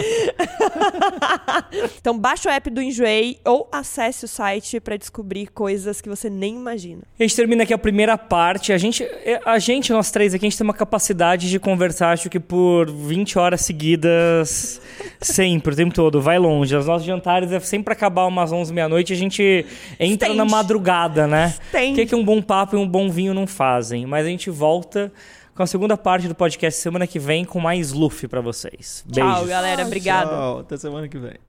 então, 1.99 2.19
baixa 2.19 2.49
o 2.49 2.53
app 2.53 2.71
do 2.71 2.81
Enjoei 2.83 3.39
ou 3.45 3.69
acesse 3.71 4.25
o 4.25 4.29
site 4.29 4.81
pra 4.81 4.97
descobrir 4.97 5.49
coisas 5.49 6.01
que 6.01 6.09
você 6.09 6.29
nem 6.29 6.57
imagina. 6.57 7.03
A 7.19 7.23
gente 7.23 7.37
termina 7.37 7.63
aqui 7.63 7.75
a 7.75 7.79
primeira 7.79 8.17
parte. 8.17 8.73
A 8.73 8.79
gente, 8.79 9.07
a 9.45 9.59
gente, 9.59 9.93
nós 9.93 10.11
três 10.11 10.35
aqui, 10.35 10.47
a 10.47 10.49
gente 10.49 10.59
tem 10.59 10.65
uma 10.65 10.75
capacidade 10.75 11.49
de 11.49 11.59
conversar, 11.59 12.13
acho 12.13 12.29
que 12.29 12.41
por 12.41 12.91
20 12.91 13.39
horas 13.39 13.61
seguidas, 13.61 14.81
sempre, 15.21 15.73
o 15.73 15.77
tempo 15.77 15.95
todo. 15.95 16.21
Vai 16.21 16.39
longe. 16.39 16.75
Os 16.75 16.87
nossos 16.87 17.07
jantares 17.07 17.53
é 17.53 17.61
sempre 17.61 17.93
acabar 17.93 18.27
umas 18.27 18.53
11, 18.53 18.73
meia-noite 18.81 19.13
a 19.13 19.17
gente 19.17 19.67
entra 19.99 20.29
Estende. 20.29 20.37
na 20.37 20.45
madrugada, 20.45 21.27
né? 21.27 21.55
Tem. 21.71 21.93
O 21.93 21.97
que, 21.97 22.07
que 22.07 22.15
um 22.15 22.25
bom 22.25 22.41
papo 22.41 22.77
e 22.77 22.79
um 22.79 22.89
bom 22.89 23.11
vinho 23.11 23.35
não 23.35 23.47
fazem? 23.47 24.07
Mas 24.07 24.27
a 24.27 24.29
gente 24.29 24.51
volta 24.51 25.13
com 25.55 25.63
a 25.63 25.67
segunda 25.67 25.97
parte 25.97 26.27
do 26.27 26.35
podcast 26.35 26.81
semana 26.81 27.07
que 27.07 27.19
vem 27.19 27.45
com 27.45 27.61
mais 27.61 27.93
Luffy 27.93 28.29
pra 28.29 28.41
vocês. 28.41 29.05
Beijos. 29.07 29.35
Tchau, 29.35 29.47
galera. 29.47 29.85
Obrigada. 29.85 30.31
Tchau, 30.31 30.59
até 30.61 30.77
semana 30.77 31.09
que 31.09 31.19
vem. 31.19 31.35